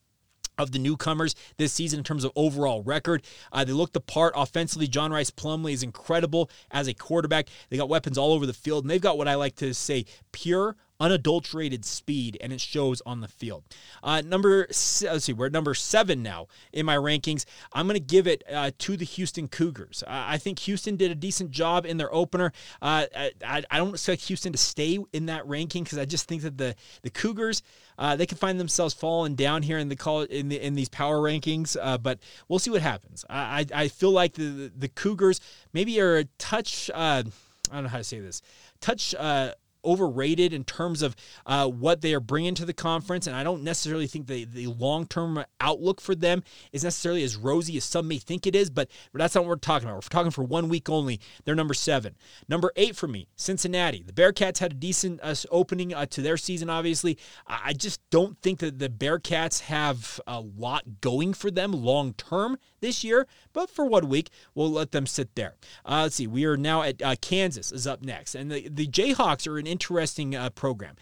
of 0.61 0.71
the 0.71 0.79
newcomers 0.79 1.35
this 1.57 1.73
season 1.73 1.99
in 1.99 2.03
terms 2.03 2.23
of 2.23 2.31
overall 2.35 2.83
record. 2.83 3.23
Uh, 3.51 3.63
they 3.63 3.73
look 3.73 3.93
the 3.93 4.01
part 4.01 4.33
offensively. 4.35 4.87
John 4.87 5.11
Rhys 5.11 5.31
Plumlee 5.31 5.73
is 5.73 5.83
incredible 5.83 6.49
as 6.71 6.87
a 6.87 6.93
quarterback. 6.93 7.47
They 7.69 7.77
got 7.77 7.89
weapons 7.89 8.17
all 8.17 8.33
over 8.33 8.45
the 8.45 8.53
field, 8.53 8.83
and 8.83 8.91
they've 8.91 9.01
got 9.01 9.17
what 9.17 9.27
I 9.27 9.35
like 9.35 9.55
to 9.57 9.73
say 9.73 10.05
pure 10.31 10.75
unadulterated 11.01 11.83
speed, 11.83 12.37
and 12.39 12.53
it 12.53 12.61
shows 12.61 13.01
on 13.05 13.21
the 13.21 13.27
field. 13.27 13.63
Uh, 14.03 14.21
number, 14.21 14.67
let's 14.69 15.25
see, 15.25 15.33
we're 15.33 15.49
number 15.49 15.73
seven 15.73 16.21
now 16.21 16.47
in 16.71 16.85
my 16.85 16.95
rankings. 16.95 17.45
I'm 17.73 17.87
going 17.87 17.99
to 17.99 17.99
give 17.99 18.27
it 18.27 18.43
uh, 18.49 18.69
to 18.77 18.95
the 18.95 19.03
Houston 19.03 19.47
Cougars. 19.47 20.03
I 20.07 20.37
think 20.37 20.59
Houston 20.59 20.95
did 20.95 21.09
a 21.09 21.15
decent 21.15 21.49
job 21.49 21.87
in 21.87 21.97
their 21.97 22.13
opener. 22.13 22.53
Uh, 22.81 23.07
I, 23.45 23.63
I, 23.69 23.77
don't 23.77 23.89
expect 23.89 24.21
Houston 24.25 24.51
to 24.51 24.59
stay 24.59 24.99
in 25.11 25.25
that 25.25 25.45
ranking 25.47 25.83
because 25.83 25.97
I 25.97 26.05
just 26.05 26.27
think 26.27 26.43
that 26.43 26.57
the 26.57 26.75
the 27.01 27.09
Cougars 27.09 27.63
uh, 27.97 28.15
they 28.15 28.25
can 28.25 28.37
find 28.37 28.59
themselves 28.59 28.93
falling 28.93 29.35
down 29.35 29.63
here 29.63 29.79
in 29.79 29.89
the 29.89 29.95
call 29.95 30.21
in 30.21 30.49
the 30.49 30.63
in 30.63 30.75
these 30.75 30.89
power 30.89 31.17
rankings. 31.17 31.75
Uh, 31.81 31.97
but 31.97 32.19
we'll 32.47 32.59
see 32.59 32.69
what 32.69 32.81
happens. 32.81 33.25
I 33.29 33.65
I, 33.73 33.83
I 33.83 33.87
feel 33.87 34.11
like 34.11 34.33
the 34.33 34.71
the 34.75 34.87
Cougars 34.89 35.41
maybe 35.73 35.99
are 35.99 36.17
a 36.17 36.25
touch. 36.37 36.91
Uh, 36.93 37.23
I 37.71 37.75
don't 37.75 37.83
know 37.83 37.89
how 37.89 37.97
to 37.97 38.03
say 38.03 38.19
this. 38.19 38.41
Touch 38.81 39.15
uh, 39.15 39.51
overrated 39.83 40.53
in 40.53 40.63
terms 40.63 41.01
of 41.01 41.15
uh, 41.45 41.67
what 41.67 42.01
they 42.01 42.13
are 42.13 42.19
bringing 42.19 42.55
to 42.55 42.65
the 42.65 42.73
conference. 42.73 43.27
And 43.27 43.35
I 43.35 43.43
don't 43.43 43.63
necessarily 43.63 44.07
think 44.07 44.27
the, 44.27 44.45
the 44.45 44.67
long 44.67 45.05
term 45.05 45.43
outlook 45.59 46.01
for 46.01 46.15
them 46.15 46.43
is 46.71 46.83
necessarily 46.83 47.23
as 47.23 47.35
rosy 47.35 47.77
as 47.77 47.83
some 47.83 48.07
may 48.07 48.17
think 48.17 48.47
it 48.47 48.55
is, 48.55 48.69
but 48.69 48.89
that's 49.13 49.35
not 49.35 49.41
what 49.41 49.49
we're 49.49 49.55
talking 49.55 49.87
about. 49.87 49.95
We're 49.95 50.09
talking 50.09 50.31
for 50.31 50.43
one 50.43 50.69
week 50.69 50.89
only. 50.89 51.19
They're 51.43 51.55
number 51.55 51.73
seven. 51.73 52.15
Number 52.47 52.71
eight 52.75 52.95
for 52.95 53.07
me, 53.07 53.27
Cincinnati. 53.35 54.03
The 54.03 54.13
Bearcats 54.13 54.59
had 54.59 54.71
a 54.71 54.75
decent 54.75 55.19
uh, 55.23 55.35
opening 55.49 55.93
uh, 55.93 56.05
to 56.07 56.21
their 56.21 56.37
season, 56.37 56.69
obviously. 56.69 57.17
I 57.47 57.73
just 57.73 58.01
don't 58.09 58.39
think 58.41 58.59
that 58.59 58.79
the 58.79 58.89
Bearcats 58.89 59.61
have 59.61 60.19
a 60.27 60.39
lot 60.39 61.01
going 61.01 61.33
for 61.33 61.51
them 61.51 61.71
long 61.71 62.13
term 62.13 62.57
this 62.79 63.03
year, 63.03 63.27
but 63.53 63.69
for 63.69 63.85
one 63.85 64.09
week, 64.09 64.29
we'll 64.55 64.71
let 64.71 64.91
them 64.91 65.05
sit 65.05 65.35
there. 65.35 65.55
Uh, 65.85 66.01
let's 66.03 66.15
see. 66.15 66.27
We 66.27 66.45
are 66.45 66.57
now 66.57 66.81
at 66.81 67.01
uh, 67.01 67.15
Kansas 67.21 67.71
is 67.71 67.87
up 67.87 68.01
next, 68.01 68.35
and 68.35 68.51
the, 68.51 68.67
the 68.69 68.87
Jayhawks 68.87 69.47
are 69.47 69.57
an 69.57 69.67
interesting 69.71 70.35
uh, 70.35 70.49
program 70.49 70.95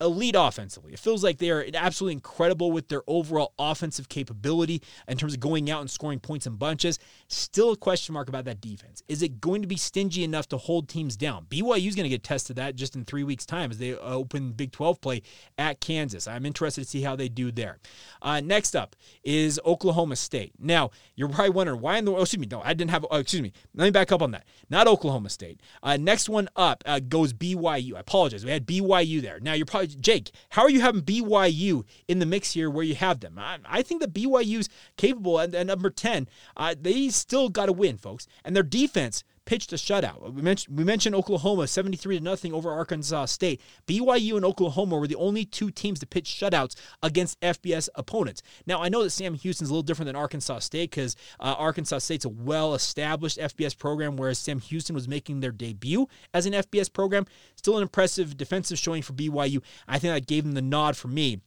elite 0.00 0.36
offensively. 0.38 0.92
It 0.92 0.98
feels 0.98 1.24
like 1.24 1.38
they 1.38 1.50
are 1.50 1.64
absolutely 1.74 2.14
incredible 2.14 2.70
with 2.70 2.88
their 2.88 3.02
overall 3.06 3.52
offensive 3.58 4.08
capability 4.08 4.82
in 5.08 5.16
terms 5.16 5.34
of 5.34 5.40
going 5.40 5.70
out 5.70 5.80
and 5.80 5.90
scoring 5.90 6.20
points 6.20 6.46
in 6.46 6.56
bunches. 6.56 6.98
Still 7.26 7.72
a 7.72 7.76
question 7.76 8.12
mark 8.12 8.28
about 8.28 8.44
that 8.44 8.60
defense. 8.60 9.02
Is 9.08 9.22
it 9.22 9.40
going 9.40 9.62
to 9.62 9.68
be 9.68 9.76
stingy 9.76 10.24
enough 10.24 10.48
to 10.48 10.56
hold 10.56 10.88
teams 10.88 11.16
down? 11.16 11.46
BYU 11.48 11.88
is 11.88 11.94
going 11.94 12.04
to 12.04 12.08
get 12.08 12.22
tested 12.22 12.56
that 12.56 12.76
just 12.76 12.94
in 12.94 13.04
three 13.04 13.24
weeks' 13.24 13.46
time 13.46 13.70
as 13.70 13.78
they 13.78 13.94
open 13.96 14.52
Big 14.52 14.72
12 14.72 15.00
play 15.00 15.22
at 15.56 15.80
Kansas. 15.80 16.28
I'm 16.28 16.46
interested 16.46 16.82
to 16.82 16.88
see 16.88 17.02
how 17.02 17.16
they 17.16 17.28
do 17.28 17.50
there. 17.50 17.78
Uh, 18.22 18.40
next 18.40 18.76
up 18.76 18.94
is 19.24 19.60
Oklahoma 19.64 20.16
State. 20.16 20.52
Now, 20.58 20.90
you're 21.16 21.28
probably 21.28 21.50
wondering 21.50 21.80
why 21.80 21.98
in 21.98 22.04
the 22.04 22.12
oh, 22.12 22.22
excuse 22.22 22.40
me, 22.40 22.48
no, 22.50 22.62
I 22.62 22.74
didn't 22.74 22.90
have 22.90 23.04
oh, 23.10 23.18
excuse 23.18 23.42
me. 23.42 23.52
Let 23.74 23.84
me 23.84 23.90
back 23.90 24.12
up 24.12 24.22
on 24.22 24.30
that. 24.30 24.44
Not 24.70 24.86
Oklahoma 24.86 25.30
State. 25.30 25.60
Uh, 25.82 25.96
next 25.96 26.28
one 26.28 26.48
up 26.56 26.82
uh, 26.86 27.00
goes 27.00 27.32
BYU. 27.32 27.96
I 27.96 28.00
apologize. 28.00 28.44
We 28.44 28.50
had 28.50 28.66
BYU 28.66 29.20
there. 29.20 29.40
Now 29.40 29.54
you're 29.54 29.66
probably 29.66 29.87
Jake, 29.88 30.30
how 30.50 30.62
are 30.62 30.70
you 30.70 30.80
having 30.80 31.02
BYU 31.02 31.84
in 32.06 32.18
the 32.18 32.26
mix 32.26 32.52
here 32.52 32.70
where 32.70 32.84
you 32.84 32.94
have 32.94 33.20
them? 33.20 33.38
I, 33.38 33.58
I 33.64 33.82
think 33.82 34.00
that 34.00 34.12
BYU's 34.12 34.68
capable 34.96 35.40
at, 35.40 35.54
at 35.54 35.66
number 35.66 35.90
10. 35.90 36.28
Uh, 36.56 36.74
they 36.80 37.08
still 37.08 37.48
got 37.48 37.66
to 37.66 37.72
win, 37.72 37.96
folks. 37.96 38.26
And 38.44 38.54
their 38.54 38.62
defense 38.62 39.24
pitched 39.48 39.72
a 39.72 39.76
shutout. 39.76 40.34
We 40.34 40.42
mentioned 40.42 40.76
we 40.76 40.84
mentioned 40.84 41.14
Oklahoma 41.14 41.66
73 41.66 42.18
to 42.18 42.22
nothing 42.22 42.52
over 42.52 42.70
Arkansas 42.70 43.24
State. 43.24 43.62
BYU 43.86 44.36
and 44.36 44.44
Oklahoma 44.44 44.98
were 44.98 45.06
the 45.06 45.16
only 45.16 45.46
two 45.46 45.70
teams 45.70 46.00
to 46.00 46.06
pitch 46.06 46.26
shutouts 46.26 46.76
against 47.02 47.40
FBS 47.40 47.88
opponents. 47.94 48.42
Now 48.66 48.82
I 48.82 48.90
know 48.90 49.02
that 49.02 49.08
Sam 49.08 49.32
Houston's 49.32 49.70
a 49.70 49.72
little 49.72 49.82
different 49.82 50.08
than 50.08 50.16
Arkansas 50.16 50.58
State 50.58 50.90
because 50.90 51.16
uh, 51.40 51.54
Arkansas 51.56 52.00
State's 52.00 52.26
a 52.26 52.28
well-established 52.28 53.38
FBS 53.38 53.76
program, 53.76 54.18
whereas 54.18 54.38
Sam 54.38 54.60
Houston 54.60 54.94
was 54.94 55.08
making 55.08 55.40
their 55.40 55.50
debut 55.52 56.06
as 56.34 56.44
an 56.44 56.52
FBS 56.52 56.92
program. 56.92 57.24
Still 57.56 57.78
an 57.78 57.82
impressive 57.82 58.36
defensive 58.36 58.78
showing 58.78 59.00
for 59.00 59.14
BYU. 59.14 59.62
I 59.88 59.98
think 59.98 60.12
that 60.12 60.26
gave 60.26 60.44
them 60.44 60.52
the 60.52 60.60
nod 60.60 60.94
for 60.94 61.08
me 61.08 61.40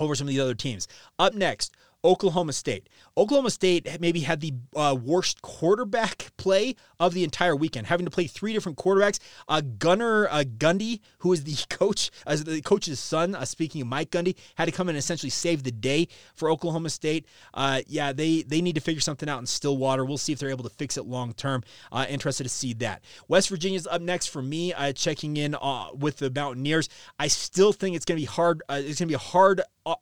over 0.00 0.16
some 0.16 0.26
of 0.26 0.34
the 0.34 0.40
other 0.40 0.54
teams. 0.54 0.88
Up 1.16 1.32
next, 1.32 1.76
Oklahoma 2.06 2.52
State. 2.52 2.88
Oklahoma 3.18 3.50
State 3.50 4.00
maybe 4.00 4.20
had 4.20 4.40
the 4.40 4.54
uh, 4.76 4.96
worst 4.98 5.42
quarterback 5.42 6.30
play 6.36 6.76
of 7.00 7.12
the 7.14 7.24
entire 7.24 7.56
weekend, 7.56 7.88
having 7.88 8.06
to 8.06 8.10
play 8.10 8.28
three 8.28 8.52
different 8.52 8.78
quarterbacks. 8.78 9.18
Uh, 9.48 9.60
Gunnar 9.60 10.28
uh, 10.30 10.44
Gundy, 10.44 11.00
who 11.18 11.32
is 11.32 11.42
the 11.42 11.56
coach, 11.68 12.10
as 12.24 12.44
the 12.44 12.62
coach's 12.62 13.00
son, 13.00 13.34
uh, 13.34 13.44
speaking 13.44 13.82
of 13.82 13.88
Mike 13.88 14.10
Gundy, 14.10 14.36
had 14.54 14.66
to 14.66 14.72
come 14.72 14.88
in 14.88 14.94
and 14.94 15.00
essentially 15.00 15.30
save 15.30 15.64
the 15.64 15.72
day 15.72 16.06
for 16.36 16.48
Oklahoma 16.48 16.90
State. 16.90 17.26
Uh, 17.52 17.80
yeah, 17.88 18.12
they 18.12 18.42
they 18.42 18.62
need 18.62 18.76
to 18.76 18.80
figure 18.80 19.00
something 19.00 19.28
out 19.28 19.40
in 19.40 19.46
Stillwater. 19.46 20.04
We'll 20.04 20.16
see 20.16 20.32
if 20.32 20.38
they're 20.38 20.50
able 20.50 20.64
to 20.64 20.70
fix 20.70 20.96
it 20.96 21.06
long 21.06 21.32
term. 21.32 21.64
Uh, 21.90 22.06
interested 22.08 22.44
to 22.44 22.50
see 22.50 22.72
that. 22.74 23.02
West 23.26 23.48
Virginia's 23.48 23.88
up 23.88 24.00
next 24.00 24.28
for 24.28 24.42
me, 24.42 24.72
checking 24.94 25.36
in 25.36 25.56
with 25.94 26.18
the 26.18 26.30
Mountaineers. 26.30 26.88
I 27.18 27.26
still 27.26 27.72
think 27.72 27.96
it's 27.96 28.04
going 28.04 28.16
to 28.16 28.22
be 28.22 28.26
hard. 28.26 28.62
it's 28.70 29.00
going 29.00 29.08
to 29.08 29.12
be 29.12 29.14
a 29.14 29.18
hard 29.18 29.60
how 29.86 29.96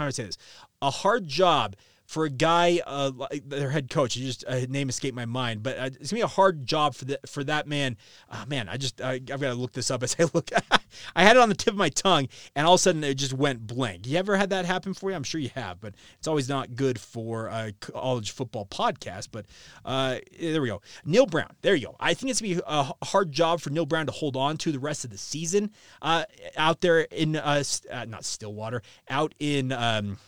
do 0.00 0.04
I 0.06 0.10
say 0.10 0.24
this? 0.24 0.38
A 0.82 0.90
hard 0.90 1.26
job 1.26 1.76
for 2.10 2.24
a 2.24 2.30
guy, 2.30 2.80
uh, 2.86 3.12
like 3.14 3.48
their 3.48 3.70
head 3.70 3.88
coach, 3.88 4.14
he 4.14 4.26
just 4.26 4.44
uh, 4.48 4.66
name 4.68 4.88
escaped 4.88 5.14
my 5.14 5.26
mind, 5.26 5.62
but 5.62 5.78
uh, 5.78 5.84
it's 5.84 6.10
gonna 6.10 6.18
be 6.18 6.22
a 6.22 6.26
hard 6.26 6.66
job 6.66 6.94
for 6.96 7.04
the 7.04 7.20
for 7.24 7.44
that 7.44 7.68
man. 7.68 7.96
Oh, 8.32 8.44
man, 8.48 8.68
I 8.68 8.76
just 8.78 9.00
I, 9.00 9.12
I've 9.12 9.28
got 9.28 9.38
to 9.40 9.54
look 9.54 9.72
this 9.72 9.92
up 9.92 10.02
as 10.02 10.16
I 10.18 10.24
look. 10.34 10.50
I 11.14 11.24
had 11.24 11.36
it 11.36 11.40
on 11.40 11.48
the 11.48 11.54
tip 11.54 11.72
of 11.72 11.78
my 11.78 11.88
tongue, 11.88 12.28
and 12.54 12.66
all 12.66 12.74
of 12.74 12.80
a 12.80 12.82
sudden 12.82 13.04
it 13.04 13.14
just 13.14 13.32
went 13.32 13.66
blank. 13.66 14.06
You 14.06 14.18
ever 14.18 14.36
had 14.36 14.50
that 14.50 14.64
happen 14.64 14.94
for 14.94 15.10
you? 15.10 15.16
I'm 15.16 15.22
sure 15.22 15.40
you 15.40 15.50
have, 15.54 15.80
but 15.80 15.94
it's 16.18 16.28
always 16.28 16.48
not 16.48 16.74
good 16.74 16.98
for 16.98 17.46
a 17.48 17.72
college 17.80 18.30
football 18.32 18.66
podcast. 18.66 19.28
But 19.32 19.46
uh, 19.84 20.18
there 20.38 20.62
we 20.62 20.68
go. 20.68 20.82
Neal 21.04 21.26
Brown. 21.26 21.50
There 21.62 21.74
you 21.74 21.88
go. 21.88 21.96
I 22.00 22.14
think 22.14 22.30
it's 22.30 22.40
gonna 22.40 22.54
be 22.54 22.62
a 22.66 22.92
hard 23.04 23.32
job 23.32 23.60
for 23.60 23.70
Neal 23.70 23.86
Brown 23.86 24.06
to 24.06 24.12
hold 24.12 24.36
on 24.36 24.56
to 24.58 24.72
the 24.72 24.78
rest 24.78 25.04
of 25.04 25.10
the 25.10 25.18
season 25.18 25.70
uh, 26.02 26.24
out 26.56 26.80
there 26.80 27.00
in 27.00 27.36
uh, 27.36 27.62
not 28.06 28.24
Stillwater, 28.24 28.82
out 29.08 29.34
in. 29.38 29.72
Um, 29.72 30.18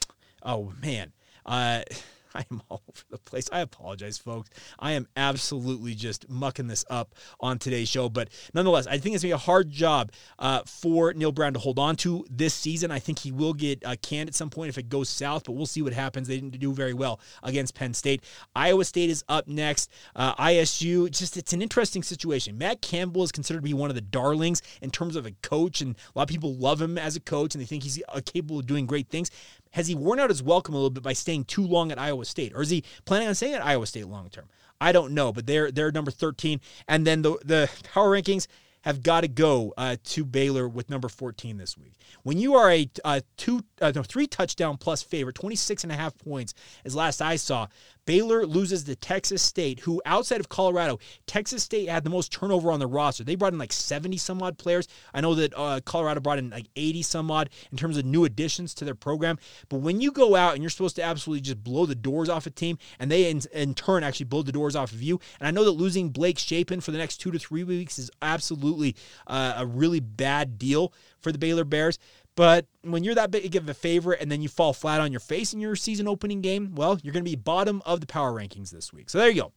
oh 0.45 0.73
man 0.83 1.13
uh, 1.47 1.83
I 2.35 2.45
am 2.51 2.63
all 2.69 2.83
over 2.89 3.03
the 3.11 3.19
place. 3.19 3.49
I 3.53 3.61
apologize, 3.61 4.19
folks. 4.19 4.51
I 4.79 4.93
am 4.93 5.07
absolutely 5.17 5.95
just 5.95 6.29
mucking 6.29 6.67
this 6.67 6.85
up 6.89 7.15
on 7.41 7.59
today's 7.59 7.89
show. 7.89 8.09
But 8.09 8.29
nonetheless, 8.55 8.87
I 8.87 8.99
think 8.99 9.15
it's 9.15 9.23
going 9.23 9.33
to 9.33 9.37
be 9.37 9.43
a 9.43 9.47
hard 9.47 9.71
job 9.71 10.13
uh, 10.39 10.63
for 10.67 11.13
Neal 11.13 11.33
Brown 11.33 11.55
to 11.55 11.59
hold 11.59 11.79
on 11.79 11.97
to 11.97 12.25
this 12.31 12.55
season. 12.55 12.91
I 12.91 12.99
think 12.99 13.19
he 13.19 13.33
will 13.33 13.55
get 13.55 13.85
uh, 13.85 13.97
canned 14.03 14.29
at 14.29 14.35
some 14.35 14.51
point 14.51 14.69
if 14.69 14.79
it 14.79 14.89
goes 14.89 15.09
south, 15.09 15.45
but 15.45 15.53
we'll 15.53 15.67
see 15.67 15.83
what 15.83 15.93
happens. 15.93 16.29
They 16.29 16.37
didn't 16.39 16.59
do 16.59 16.73
very 16.73 16.95
well 16.95 17.21
against 17.43 17.75
Penn 17.75 17.95
State. 17.95 18.23
Iowa 18.55 18.85
State 18.85 19.11
is 19.11 19.25
up 19.29 19.47
next. 19.47 19.91
Uh, 20.17 20.35
ISU, 20.37 21.11
just 21.11 21.37
it's 21.37 21.53
an 21.53 21.63
interesting 21.63 22.03
situation. 22.03 22.59
Matt 22.59 22.83
Campbell 22.83 23.23
is 23.23 23.33
considered 23.33 23.59
to 23.59 23.63
be 23.63 23.75
one 23.75 23.91
of 23.91 23.95
the 23.95 24.01
darlings 24.01 24.63
in 24.81 24.91
terms 24.91 25.17
of 25.17 25.27
a 25.27 25.33
coach, 25.43 25.81
and 25.81 25.97
a 26.15 26.19
lot 26.19 26.23
of 26.23 26.29
people 26.29 26.55
love 26.55 26.81
him 26.81 26.99
as 26.99 27.17
a 27.17 27.21
coach, 27.21 27.55
and 27.55 27.63
they 27.63 27.67
think 27.67 27.83
he's 27.83 28.03
uh, 28.09 28.21
capable 28.25 28.59
of 28.59 28.67
doing 28.67 28.87
great 28.87 29.09
things. 29.09 29.31
Has 29.73 29.89
he 29.89 29.95
worn 29.95 30.21
out 30.21 30.31
his 30.31 30.43
welcome 30.43 30.75
a 30.75 30.79
little 30.79 30.91
bit 30.91 31.03
by 31.03 31.13
staying 31.13 31.45
too 31.45 31.67
long 31.67 31.93
at 31.93 31.99
Iowa 31.99 32.25
State, 32.25 32.53
or 32.55 32.63
is 32.63 32.71
he 32.71 32.85
planning 33.05 33.29
on 33.29 33.35
staying 33.35 33.55
at 33.55 33.65
Iowa 33.65 33.87
State 33.87 34.07
long 34.07 34.31
term? 34.31 34.49
I 34.81 34.93
don't 34.93 35.13
know, 35.13 35.33
but 35.33 35.47
they're 35.47 35.71
they're 35.71 35.93
number 35.93 36.11
13, 36.11 36.61
and 36.89 37.07
then 37.07 37.23
the 37.23 37.39
the 37.45 37.71
power 37.93 38.11
rankings 38.11 38.47
have 38.83 39.03
got 39.03 39.23
to 39.23 39.29
go 39.29 39.73
uh, 39.77 39.97
to 40.05 40.25
Baylor 40.25 40.69
with 40.69 40.91
number 40.91 41.09
14 41.09 41.57
this 41.57 41.79
week. 41.79 41.95
When 42.25 42.39
you 42.39 42.55
are 42.55 42.71
a, 42.71 42.91
a 43.05 43.23
two, 43.37 43.65
uh, 43.81 43.93
no, 43.95 44.03
three 44.03 44.27
touchdown 44.27 44.77
plus 44.77 45.03
favorite, 45.03 45.37
26 45.37 45.85
and 45.85 45.93
a 45.93 45.97
half 45.97 46.19
points, 46.19 46.53
as 46.85 46.95
last 46.95 47.23
I 47.23 47.37
saw, 47.37 47.69
Baylor 48.05 48.47
loses 48.47 48.85
to 48.85 48.97
Texas 48.97 49.43
State, 49.43 49.81
who 49.81 50.03
outside 50.05 50.41
of 50.41 50.49
Colorado, 50.49 50.99
Texas 51.27 51.63
State 51.63 51.89
had 51.89 52.05
the 52.05 52.11
most 52.11 52.33
turnover 52.33 52.73
on 52.73 52.81
the 52.81 52.87
roster. 52.87 53.25
They 53.25 53.35
brought 53.35 53.53
in 53.53 53.59
like 53.59 53.73
70 53.73 54.17
some 54.17 54.43
odd 54.43 54.59
players. 54.59 54.89
I 55.15 55.21
know 55.21 55.35
that 55.35 55.53
uh, 55.57 55.81
Colorado 55.85 56.21
brought 56.21 56.39
in 56.39 56.51
like 56.51 56.67
80 56.77 57.03
some 57.03 57.31
odd 57.31 57.51
in 57.71 57.79
terms 57.79 57.97
of 57.97 58.05
new 58.05 58.25
additions 58.25 58.75
to 58.75 58.85
their 58.85 58.95
program. 58.95 59.39
But 59.69 59.79
when 59.79 60.01
you 60.01 60.11
go 60.11 60.35
out 60.35 60.55
and 60.55 60.63
you're 60.63 60.71
supposed 60.71 60.97
to 60.97 61.03
absolutely 61.03 61.43
just 61.43 61.63
blow 61.63 61.87
the 61.87 61.95
doors 61.95 62.29
off 62.29 62.47
a 62.47 62.51
team, 62.51 62.79
and 62.99 63.11
they 63.11 63.31
in, 63.31 63.43
in 63.53 63.75
turn 63.75 64.03
actually 64.03 64.27
blow 64.27 64.43
the 64.43 64.53
doors 64.53 64.75
off 64.75 64.93
of 64.93 65.03
you, 65.03 65.21
and 65.39 65.47
I 65.47 65.51
know 65.51 65.65
that 65.65 65.73
losing 65.73 66.11
Blake 66.11 66.39
Shapen 66.39 66.81
for 66.81 66.91
the 66.91 66.99
next 66.99 67.19
two 67.19 67.31
to 67.31 67.39
three 67.39 67.65
weeks 67.65 67.99
is 67.99 68.11
absolutely 68.21 68.97
uh, 69.27 69.55
a 69.57 69.67
really 69.67 70.01
bad 70.01 70.59
deal 70.59 70.93
for 71.21 71.33
the 71.33 71.39
Baylor 71.39 71.65
Bears. 71.65 71.99
But 72.35 72.67
when 72.83 73.05
you're 73.05 73.15
that 73.15 73.31
big 73.31 73.55
of 73.57 73.69
a 73.69 73.75
favorite 73.75 74.21
and 74.21 74.33
then 74.33 74.41
you 74.41 74.49
fall 74.49 74.73
flat 74.73 75.01
on 75.01 75.13
your 75.13 75.21
face 75.21 75.53
in 75.53 75.61
your 75.61 75.77
season 75.77 76.09
opening 76.09 76.41
game, 76.41 76.75
well, 76.75 76.99
you're 77.03 77.13
going 77.13 77.25
to 77.25 77.31
be 77.31 77.37
bottom 77.37 77.83
of 77.85 78.01
the 78.01 78.07
power 78.07 78.33
rankings 78.33 78.71
this 78.71 78.93
week. 78.93 79.11
So 79.11 79.19
there 79.19 79.29
you 79.29 79.43
go. 79.43 79.53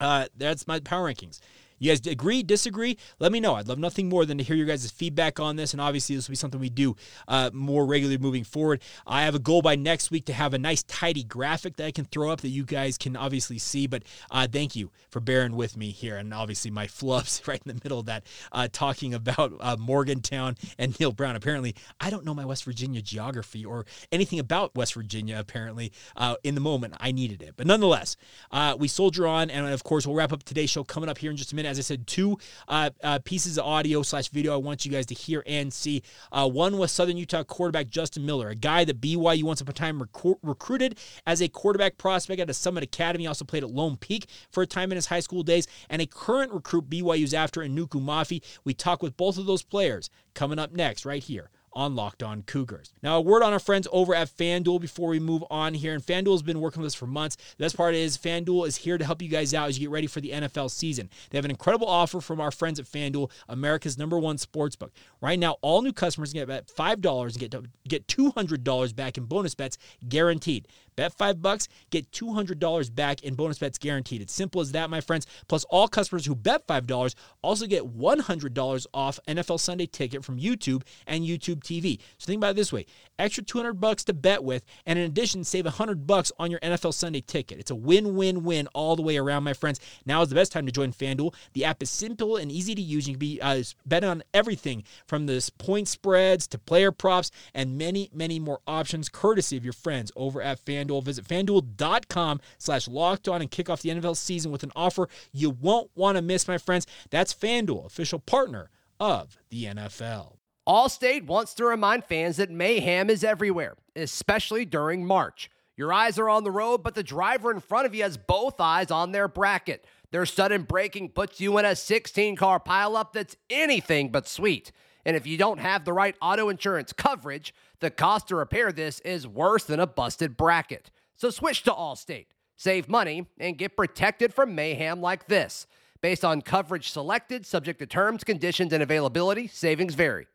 Uh, 0.00 0.26
that's 0.36 0.66
my 0.66 0.80
power 0.80 1.12
rankings. 1.12 1.40
You 1.80 1.90
guys 1.90 2.06
agree, 2.06 2.42
disagree? 2.42 2.98
Let 3.18 3.32
me 3.32 3.40
know. 3.40 3.54
I'd 3.54 3.66
love 3.66 3.78
nothing 3.78 4.10
more 4.10 4.26
than 4.26 4.36
to 4.36 4.44
hear 4.44 4.54
your 4.54 4.66
guys' 4.66 4.90
feedback 4.90 5.40
on 5.40 5.56
this. 5.56 5.72
And 5.72 5.80
obviously, 5.80 6.14
this 6.14 6.28
will 6.28 6.32
be 6.32 6.36
something 6.36 6.60
we 6.60 6.68
do 6.68 6.94
uh, 7.26 7.50
more 7.54 7.86
regularly 7.86 8.18
moving 8.18 8.44
forward. 8.44 8.82
I 9.06 9.22
have 9.22 9.34
a 9.34 9.38
goal 9.38 9.62
by 9.62 9.76
next 9.76 10.10
week 10.10 10.26
to 10.26 10.34
have 10.34 10.52
a 10.52 10.58
nice, 10.58 10.82
tidy 10.82 11.24
graphic 11.24 11.76
that 11.76 11.86
I 11.86 11.90
can 11.90 12.04
throw 12.04 12.30
up 12.30 12.42
that 12.42 12.50
you 12.50 12.64
guys 12.64 12.98
can 12.98 13.16
obviously 13.16 13.56
see. 13.56 13.86
But 13.86 14.02
uh, 14.30 14.46
thank 14.46 14.76
you 14.76 14.90
for 15.08 15.20
bearing 15.20 15.56
with 15.56 15.74
me 15.74 15.90
here. 15.90 16.18
And 16.18 16.34
obviously, 16.34 16.70
my 16.70 16.86
flubs 16.86 17.46
right 17.48 17.62
in 17.64 17.74
the 17.74 17.80
middle 17.82 17.98
of 17.98 18.06
that, 18.06 18.26
uh, 18.52 18.68
talking 18.70 19.14
about 19.14 19.54
uh, 19.58 19.76
Morgantown 19.78 20.56
and 20.78 20.98
Neal 21.00 21.12
Brown. 21.12 21.34
Apparently, 21.34 21.74
I 21.98 22.10
don't 22.10 22.26
know 22.26 22.34
my 22.34 22.44
West 22.44 22.64
Virginia 22.64 23.00
geography 23.00 23.64
or 23.64 23.86
anything 24.12 24.38
about 24.38 24.74
West 24.74 24.92
Virginia, 24.92 25.38
apparently. 25.38 25.92
Uh, 26.14 26.36
in 26.44 26.54
the 26.54 26.60
moment, 26.60 26.92
I 27.00 27.10
needed 27.10 27.40
it. 27.40 27.54
But 27.56 27.66
nonetheless, 27.66 28.18
uh, 28.50 28.76
we 28.78 28.86
soldier 28.86 29.26
on. 29.26 29.48
And 29.48 29.66
of 29.66 29.82
course, 29.82 30.06
we'll 30.06 30.16
wrap 30.16 30.30
up 30.30 30.42
today's 30.42 30.68
show 30.68 30.84
coming 30.84 31.08
up 31.08 31.16
here 31.16 31.30
in 31.30 31.38
just 31.38 31.52
a 31.52 31.56
minute 31.56 31.69
as 31.70 31.78
I 31.78 31.82
said, 31.82 32.06
two 32.06 32.38
uh, 32.68 32.90
uh, 33.02 33.20
pieces 33.24 33.56
of 33.56 33.64
audio 33.64 34.02
slash 34.02 34.28
video 34.28 34.52
I 34.52 34.56
want 34.56 34.84
you 34.84 34.90
guys 34.90 35.06
to 35.06 35.14
hear 35.14 35.42
and 35.46 35.72
see. 35.72 36.02
Uh, 36.32 36.48
one 36.48 36.76
was 36.76 36.92
Southern 36.92 37.16
Utah 37.16 37.44
quarterback 37.44 37.88
Justin 37.88 38.26
Miller, 38.26 38.48
a 38.48 38.54
guy 38.54 38.84
that 38.84 39.00
BYU 39.00 39.44
once 39.44 39.60
upon 39.60 39.70
a 39.70 39.74
time 39.74 40.02
rec- 40.02 40.36
recruited 40.42 40.98
as 41.26 41.40
a 41.40 41.48
quarterback 41.48 41.96
prospect 41.96 42.40
at 42.40 42.50
a 42.50 42.54
Summit 42.54 42.82
Academy. 42.82 43.26
Also 43.26 43.44
played 43.44 43.62
at 43.62 43.70
Lone 43.70 43.96
Peak 43.96 44.28
for 44.50 44.62
a 44.62 44.66
time 44.66 44.90
in 44.90 44.96
his 44.96 45.06
high 45.06 45.20
school 45.20 45.42
days, 45.42 45.66
and 45.88 46.02
a 46.02 46.06
current 46.06 46.52
recruit 46.52 46.90
BYU's 46.90 47.32
after 47.32 47.60
Enuku 47.60 48.00
Mafi. 48.02 48.42
We 48.64 48.74
talk 48.74 49.02
with 49.02 49.16
both 49.16 49.38
of 49.38 49.46
those 49.46 49.62
players 49.62 50.10
coming 50.34 50.58
up 50.58 50.72
next, 50.72 51.04
right 51.04 51.22
here 51.22 51.50
on 51.72 51.94
Locked 51.94 52.22
On 52.22 52.42
Cougars. 52.42 52.92
Now, 53.02 53.18
a 53.18 53.20
word 53.20 53.42
on 53.42 53.52
our 53.52 53.58
friends 53.58 53.86
over 53.92 54.14
at 54.14 54.28
FanDuel 54.28 54.80
before 54.80 55.08
we 55.08 55.20
move 55.20 55.44
on 55.50 55.74
here. 55.74 55.94
And 55.94 56.02
FanDuel 56.02 56.32
has 56.32 56.42
been 56.42 56.60
working 56.60 56.82
with 56.82 56.88
us 56.88 56.94
for 56.94 57.06
months. 57.06 57.36
The 57.56 57.64
best 57.64 57.76
part 57.76 57.94
is 57.94 58.18
FanDuel 58.18 58.66
is 58.66 58.76
here 58.76 58.98
to 58.98 59.04
help 59.04 59.22
you 59.22 59.28
guys 59.28 59.54
out 59.54 59.68
as 59.68 59.78
you 59.78 59.86
get 59.86 59.92
ready 59.92 60.06
for 60.06 60.20
the 60.20 60.30
NFL 60.30 60.70
season. 60.70 61.10
They 61.30 61.38
have 61.38 61.44
an 61.44 61.50
incredible 61.50 61.86
offer 61.86 62.20
from 62.20 62.40
our 62.40 62.50
friends 62.50 62.80
at 62.80 62.86
FanDuel, 62.86 63.30
America's 63.48 63.98
number 63.98 64.18
one 64.18 64.36
sportsbook. 64.36 64.90
Right 65.20 65.38
now, 65.38 65.56
all 65.62 65.82
new 65.82 65.92
customers 65.92 66.32
can 66.32 66.46
get 66.46 66.66
$5 66.66 67.22
and 67.22 67.38
get, 67.38 67.54
get 67.88 68.06
$200 68.06 68.96
back 68.96 69.18
in 69.18 69.24
bonus 69.24 69.54
bets 69.54 69.78
guaranteed. 70.08 70.66
Bet 71.00 71.14
five 71.14 71.40
bucks, 71.40 71.66
get 71.88 72.10
$200 72.12 72.94
back 72.94 73.22
in 73.22 73.32
bonus 73.32 73.58
bets 73.58 73.78
guaranteed. 73.78 74.20
It's 74.20 74.34
simple 74.34 74.60
as 74.60 74.72
that, 74.72 74.90
my 74.90 75.00
friends. 75.00 75.26
Plus, 75.48 75.64
all 75.70 75.88
customers 75.88 76.26
who 76.26 76.34
bet 76.34 76.66
$5 76.66 77.14
also 77.40 77.66
get 77.66 77.96
$100 77.96 78.86
off 78.92 79.18
NFL 79.26 79.58
Sunday 79.60 79.86
ticket 79.86 80.22
from 80.22 80.38
YouTube 80.38 80.82
and 81.06 81.24
YouTube 81.24 81.60
TV. 81.60 81.98
So 82.18 82.26
think 82.26 82.36
about 82.36 82.50
it 82.50 82.56
this 82.56 82.70
way 82.70 82.84
extra 83.18 83.42
200 83.42 83.80
bucks 83.80 84.04
to 84.04 84.12
bet 84.12 84.44
with, 84.44 84.66
and 84.84 84.98
in 84.98 85.06
addition, 85.06 85.42
save 85.42 85.64
100 85.64 86.06
bucks 86.06 86.32
on 86.38 86.50
your 86.50 86.60
NFL 86.60 86.92
Sunday 86.92 87.22
ticket. 87.22 87.58
It's 87.58 87.70
a 87.70 87.74
win 87.74 88.14
win 88.14 88.44
win 88.44 88.66
all 88.74 88.94
the 88.94 89.02
way 89.02 89.16
around, 89.16 89.42
my 89.42 89.54
friends. 89.54 89.80
Now 90.04 90.20
is 90.20 90.28
the 90.28 90.34
best 90.34 90.52
time 90.52 90.66
to 90.66 90.72
join 90.72 90.92
FanDuel. 90.92 91.34
The 91.54 91.64
app 91.64 91.82
is 91.82 91.88
simple 91.88 92.36
and 92.36 92.52
easy 92.52 92.74
to 92.74 92.82
use. 92.82 93.08
You 93.08 93.14
can 93.14 93.18
be 93.18 93.40
uh, 93.40 93.62
bet 93.86 94.04
on 94.04 94.22
everything 94.34 94.84
from 95.06 95.24
the 95.24 95.50
point 95.56 95.88
spreads 95.88 96.46
to 96.48 96.58
player 96.58 96.92
props 96.92 97.30
and 97.54 97.78
many, 97.78 98.10
many 98.12 98.38
more 98.38 98.60
options 98.66 99.08
courtesy 99.08 99.56
of 99.56 99.64
your 99.64 99.72
friends 99.72 100.12
over 100.14 100.42
at 100.42 100.62
FanDuel. 100.62 100.89
FanDuel. 100.90 101.02
Visit 101.02 101.26
fanduel.com 101.26 102.40
slash 102.58 102.88
locked 102.88 103.28
on 103.28 103.40
and 103.40 103.50
kick 103.50 103.70
off 103.70 103.82
the 103.82 103.90
NFL 103.90 104.16
season 104.16 104.50
with 104.50 104.62
an 104.62 104.72
offer 104.76 105.08
you 105.32 105.50
won't 105.50 105.90
want 105.94 106.16
to 106.16 106.22
miss, 106.22 106.48
my 106.48 106.58
friends. 106.58 106.86
That's 107.10 107.34
FanDuel, 107.34 107.86
official 107.86 108.18
partner 108.18 108.70
of 108.98 109.38
the 109.50 109.64
NFL. 109.64 110.36
Allstate 110.68 111.26
wants 111.26 111.54
to 111.54 111.64
remind 111.64 112.04
fans 112.04 112.36
that 112.36 112.50
mayhem 112.50 113.10
is 113.10 113.24
everywhere, 113.24 113.76
especially 113.96 114.64
during 114.64 115.04
March. 115.04 115.50
Your 115.76 115.92
eyes 115.92 116.18
are 116.18 116.28
on 116.28 116.44
the 116.44 116.50
road, 116.50 116.82
but 116.82 116.94
the 116.94 117.02
driver 117.02 117.50
in 117.50 117.60
front 117.60 117.86
of 117.86 117.94
you 117.94 118.02
has 118.02 118.18
both 118.18 118.60
eyes 118.60 118.90
on 118.90 119.12
their 119.12 119.28
bracket. 119.28 119.86
Their 120.10 120.26
sudden 120.26 120.62
braking 120.62 121.10
puts 121.10 121.40
you 121.40 121.56
in 121.58 121.64
a 121.64 121.74
16 121.74 122.36
car 122.36 122.60
pileup 122.60 123.12
that's 123.12 123.36
anything 123.48 124.10
but 124.10 124.28
sweet. 124.28 124.72
And 125.04 125.16
if 125.16 125.26
you 125.26 125.36
don't 125.36 125.58
have 125.58 125.84
the 125.84 125.92
right 125.92 126.14
auto 126.20 126.48
insurance 126.48 126.92
coverage, 126.92 127.54
the 127.80 127.90
cost 127.90 128.28
to 128.28 128.36
repair 128.36 128.72
this 128.72 129.00
is 129.00 129.26
worse 129.26 129.64
than 129.64 129.80
a 129.80 129.86
busted 129.86 130.36
bracket. 130.36 130.90
So 131.16 131.30
switch 131.30 131.62
to 131.64 131.70
Allstate, 131.70 132.26
save 132.56 132.88
money, 132.88 133.26
and 133.38 133.58
get 133.58 133.76
protected 133.76 134.32
from 134.32 134.54
mayhem 134.54 135.00
like 135.00 135.26
this. 135.26 135.66
Based 136.02 136.24
on 136.24 136.40
coverage 136.40 136.90
selected, 136.90 137.44
subject 137.44 137.78
to 137.80 137.86
terms, 137.86 138.24
conditions, 138.24 138.72
and 138.72 138.82
availability, 138.82 139.46
savings 139.48 139.94
vary. 139.94 140.26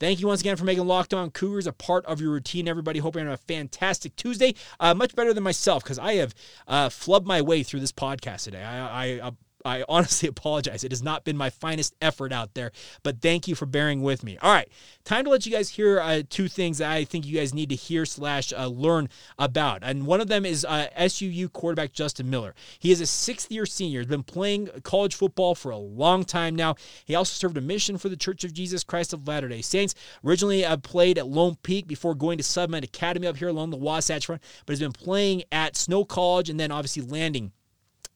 Thank 0.00 0.20
you 0.20 0.26
once 0.26 0.40
again 0.40 0.56
for 0.56 0.64
making 0.64 0.86
Locked 0.86 1.14
On 1.14 1.30
Cougars 1.30 1.66
a 1.66 1.72
part 1.72 2.04
of 2.06 2.20
your 2.20 2.32
routine, 2.32 2.66
everybody. 2.66 2.98
Hope 2.98 3.14
you're 3.14 3.24
having 3.24 3.32
a 3.32 3.36
fantastic 3.36 4.16
Tuesday. 4.16 4.54
Uh, 4.80 4.92
much 4.92 5.14
better 5.14 5.32
than 5.32 5.44
myself 5.44 5.84
because 5.84 5.98
I 6.00 6.14
have 6.14 6.34
uh, 6.66 6.88
flubbed 6.88 7.26
my 7.26 7.40
way 7.40 7.62
through 7.62 7.80
this 7.80 7.92
podcast 7.92 8.42
today. 8.44 8.62
I, 8.62 9.04
I, 9.04 9.28
I 9.28 9.30
I 9.64 9.84
honestly 9.88 10.28
apologize. 10.34 10.84
It 10.84 10.92
has 10.92 11.02
not 11.02 11.24
been 11.24 11.36
my 11.36 11.50
finest 11.50 11.94
effort 12.02 12.32
out 12.32 12.54
there, 12.54 12.72
but 13.02 13.20
thank 13.20 13.48
you 13.48 13.54
for 13.54 13.66
bearing 13.66 14.02
with 14.02 14.22
me. 14.22 14.38
All 14.42 14.52
right, 14.52 14.68
time 15.04 15.24
to 15.24 15.30
let 15.30 15.46
you 15.46 15.52
guys 15.52 15.70
hear 15.70 16.00
uh, 16.00 16.22
two 16.28 16.48
things 16.48 16.78
that 16.78 16.90
I 16.90 17.04
think 17.04 17.26
you 17.26 17.36
guys 17.36 17.54
need 17.54 17.70
to 17.70 17.74
hear 17.74 18.04
slash 18.04 18.52
uh, 18.52 18.66
learn 18.66 19.08
about, 19.38 19.82
and 19.82 20.06
one 20.06 20.20
of 20.20 20.28
them 20.28 20.44
is 20.44 20.64
uh, 20.64 20.88
SUU 20.98 21.52
quarterback 21.52 21.92
Justin 21.92 22.30
Miller. 22.30 22.54
He 22.78 22.90
is 22.90 23.00
a 23.00 23.06
sixth 23.06 23.50
year 23.50 23.66
senior. 23.66 24.00
He's 24.00 24.08
been 24.08 24.22
playing 24.22 24.68
college 24.82 25.14
football 25.14 25.54
for 25.54 25.70
a 25.70 25.76
long 25.76 26.24
time 26.24 26.54
now. 26.54 26.76
He 27.04 27.14
also 27.14 27.34
served 27.34 27.56
a 27.56 27.60
mission 27.60 27.98
for 27.98 28.08
the 28.08 28.16
Church 28.16 28.44
of 28.44 28.52
Jesus 28.52 28.84
Christ 28.84 29.12
of 29.12 29.26
Latter 29.26 29.48
Day 29.48 29.62
Saints. 29.62 29.94
Originally 30.24 30.64
uh, 30.64 30.76
played 30.76 31.18
at 31.18 31.26
Lone 31.26 31.56
Peak 31.62 31.86
before 31.86 32.14
going 32.14 32.38
to 32.38 32.44
Summit 32.44 32.84
Academy 32.84 33.26
up 33.26 33.36
here 33.36 33.48
along 33.48 33.70
the 33.70 33.76
Wasatch 33.76 34.26
Front, 34.26 34.42
but 34.66 34.72
has 34.72 34.80
been 34.80 34.92
playing 34.92 35.42
at 35.50 35.76
Snow 35.76 36.04
College 36.04 36.50
and 36.50 36.58
then 36.58 36.70
obviously 36.70 37.02
landing 37.02 37.52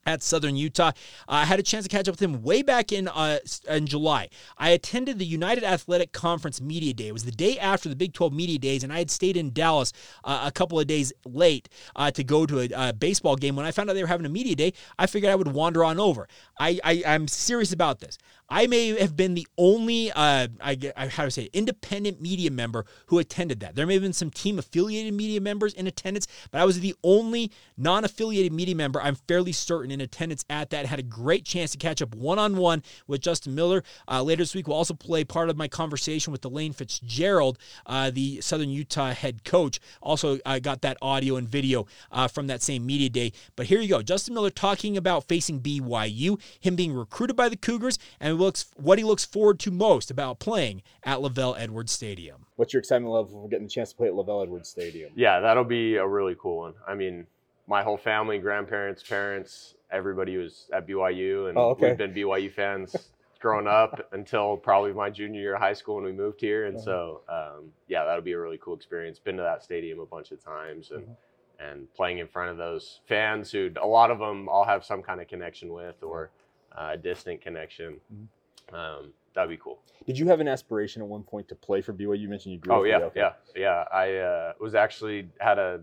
at 0.09 0.23
Southern 0.23 0.57
Utah. 0.57 0.93
I 1.29 1.45
had 1.45 1.61
a 1.61 1.63
chance 1.63 1.85
to 1.85 1.89
catch 1.89 2.09
up 2.09 2.15
with 2.15 2.23
him 2.23 2.43
way 2.43 2.63
back 2.63 2.93
in 2.93 3.09
uh, 3.09 3.39
in 3.69 3.87
July. 3.87 4.29
I 4.57 4.71
attended 4.71 5.19
the 5.19 5.27
United 5.27 5.65
Athletic 5.65 6.13
Conference 6.13 6.61
Media 6.61 6.95
Day. 6.95 7.09
It 7.09 7.13
was 7.13 7.25
the 7.25 7.31
day 7.31 7.59
after 7.59 7.89
the 7.89 7.97
Big 7.97 8.15
12 8.15 8.33
Media 8.33 8.59
Days, 8.59 8.83
and 8.83 8.93
I 8.93 8.99
had 8.99 9.11
stayed 9.11 9.37
in 9.37 9.53
Dallas 9.53 9.93
uh, 10.25 10.45
a 10.47 10.53
couple 10.53 10.81
of 10.81 10.87
days 10.87 11.13
late 11.27 11.69
uh, 11.95 12.11
to 12.13 12.25
go 12.25 12.47
to 12.47 12.61
a, 12.61 12.89
a, 12.89 12.93
baseball 12.93 13.37
game. 13.37 13.55
When 13.55 13.67
I 13.67 13.71
found 13.71 13.91
out 13.91 13.93
they 13.93 14.03
were 14.03 14.09
having 14.09 14.27
a 14.27 14.31
media 14.31 14.57
day, 14.57 14.73
I 14.99 15.07
figured 15.07 15.31
I 15.31 15.37
would 15.37 15.49
wander 15.49 15.85
on 15.85 16.01
over. 16.01 16.27
I, 16.59 16.81
I 16.83 17.03
I'm 17.07 17.29
serious 17.29 17.73
about 17.73 18.01
this. 18.01 18.19
I 18.51 18.67
may 18.67 18.99
have 18.99 19.15
been 19.15 19.35
the 19.35 19.47
only, 19.59 20.11
uh, 20.11 20.49
I, 20.61 20.79
I, 20.97 21.09
how 21.09 21.25
to 21.25 21.31
say, 21.31 21.45
it, 21.45 21.51
independent 21.53 22.21
media 22.21 22.51
member 22.51 22.87
who 23.07 23.19
attended 23.19 23.61
that. 23.61 23.75
There 23.75 23.87
may 23.87 23.95
have 23.95 24.03
been 24.03 24.15
some 24.15 24.31
team 24.31 24.59
affiliated 24.59 25.13
media 25.13 25.41
members 25.41 25.75
in 25.75 25.87
attendance, 25.87 26.27
but 26.51 26.61
I 26.61 26.65
was 26.65 26.81
the 26.81 26.95
only 27.05 27.53
non 27.77 28.05
affiliated 28.05 28.53
media 28.53 28.75
member, 28.75 29.03
I'm 29.03 29.17
fairly 29.17 29.53
certain, 29.53 29.91
in 29.99 30.05
attendance 30.05 30.45
at 30.49 30.71
that. 30.71 30.87
Had 30.87 30.99
a 30.99 31.03
great 31.03 31.45
chance 31.45 31.73
to 31.73 31.79
catch 31.79 32.01
up 32.01 32.15
one 32.15 32.39
on 32.39 32.57
one 32.57 32.83
with 33.07 33.21
Justin 33.21 33.55
Miller. 33.55 33.83
Uh, 34.11 34.23
later 34.23 34.43
this 34.43 34.55
week, 34.55 34.69
we'll 34.69 34.77
also 34.77 34.95
play 34.95 35.25
part 35.25 35.49
of 35.51 35.57
my 35.57 35.69
conversation 35.69 36.33
with 36.33 36.41
DeLane 36.41 36.75
Fitzgerald, 36.75 37.59
uh, 37.87 38.11
the 38.11 38.41
Southern 38.41 38.71
Utah 38.71 39.13
head 39.13 39.45
coach. 39.45 39.81
Also, 40.01 40.39
I 40.47 40.61
got 40.61 40.83
that 40.83 40.97
audio 41.03 41.37
and 41.37 41.49
video 41.49 41.87
uh, 42.11 42.29
from 42.29 42.47
that 42.47 42.63
same 42.63 42.87
media 42.87 43.09
day. 43.09 43.33
But 43.57 43.67
here 43.67 43.81
you 43.81 43.89
go 43.89 44.03
Justin 44.03 44.35
Miller 44.35 44.51
talking 44.51 44.97
about 44.97 45.25
facing 45.25 45.61
BYU, 45.61 46.41
him 46.61 46.77
being 46.77 46.93
recruited 46.93 47.37
by 47.37 47.49
the 47.49 47.57
Cougars, 47.57 47.99
and 48.21 48.39
looks 48.39 48.67
what 48.77 48.99
he 48.99 49.05
looks 49.05 49.25
forward 49.25 49.59
to 49.61 49.71
most 49.71 50.11
about 50.11 50.39
playing 50.39 50.83
at 51.03 51.19
LaVell 51.19 51.59
Edwards 51.59 51.93
Stadium. 51.93 52.47
What's 52.57 52.73
your 52.73 52.81
excitement 52.81 53.13
level 53.13 53.43
for 53.43 53.49
getting 53.49 53.67
the 53.67 53.71
chance 53.71 53.91
to 53.91 53.97
play 53.97 54.09
at 54.09 54.15
LaVell 54.15 54.45
Edwards 54.45 54.69
Stadium? 54.69 55.13
Yeah, 55.15 55.41
that'll 55.41 55.65
be 55.65 55.97
a 55.97 56.07
really 56.07 56.37
cool 56.39 56.59
one. 56.59 56.75
I 56.87 56.95
mean, 56.95 57.27
my 57.67 57.83
whole 57.83 57.99
family, 57.99 58.39
grandparents, 58.39 59.03
parents, 59.03 59.75
everybody 59.91 60.37
was 60.37 60.69
at 60.73 60.87
BYU, 60.87 61.49
and 61.49 61.59
oh, 61.59 61.71
okay. 61.71 61.89
we've 61.89 61.99
been 61.99 62.13
BYU 62.13 62.53
fans 62.53 62.95
growing 63.41 63.67
up 63.67 64.09
until 64.13 64.57
probably 64.57 64.93
my 64.93 65.11
junior 65.11 65.41
year 65.41 65.55
of 65.55 65.61
high 65.61 65.73
school 65.73 65.97
when 65.97 66.05
we 66.05 66.13
moved 66.13 66.41
here. 66.41 66.67
And 66.67 66.77
uh-huh. 66.77 66.85
so, 66.85 67.21
um, 67.29 67.71
yeah, 67.87 68.05
that'll 68.05 68.23
be 68.23 68.33
a 68.33 68.39
really 68.39 68.59
cool 68.59 68.75
experience. 68.75 69.19
Been 69.19 69.37
to 69.37 69.43
that 69.43 69.63
stadium 69.63 70.01
a 70.01 70.07
bunch 70.07 70.31
of 70.31 70.43
times 70.43 70.91
and. 70.91 71.05
Uh-huh. 71.05 71.15
And 71.61 71.93
playing 71.93 72.19
in 72.19 72.29
front 72.29 72.53
of 72.53 72.57
those 72.57 73.01
fans 73.09 73.51
who 73.51 73.69
a 73.83 73.85
lot 73.85 74.13
of 74.13 74.21
them 74.21 74.49
all 74.49 74.65
have 74.65 74.85
some 74.85 75.03
kind 75.03 75.21
of 75.21 75.27
connection 75.27 75.73
with 75.73 76.05
or 76.05 76.31
a 76.71 76.81
uh, 76.81 76.97
distant 76.97 77.41
connection. 77.41 77.95
Mm-hmm 78.15 78.27
um, 78.73 79.13
that'd 79.35 79.51
be 79.51 79.57
cool. 79.57 79.81
Did 80.07 80.19
you 80.19 80.27
have 80.29 80.41
an 80.41 80.49
aspiration 80.49 81.03
at 81.03 81.09
one 81.09 81.23
point 81.23 81.49
to 81.49 81.55
play 81.55 81.81
for 81.81 81.93
BYU? 81.93 82.19
You 82.19 82.29
mentioned 82.29 82.55
you 82.55 82.59
grew 82.61 82.75
oh, 82.75 82.97
up. 82.97 83.03
Oh 83.03 83.13
yeah, 83.15 83.33
yeah, 83.55 83.61
yeah. 83.61 83.85
I 83.93 84.17
uh, 84.17 84.53
was 84.61 84.75
actually 84.75 85.29
had 85.39 85.59
a 85.59 85.81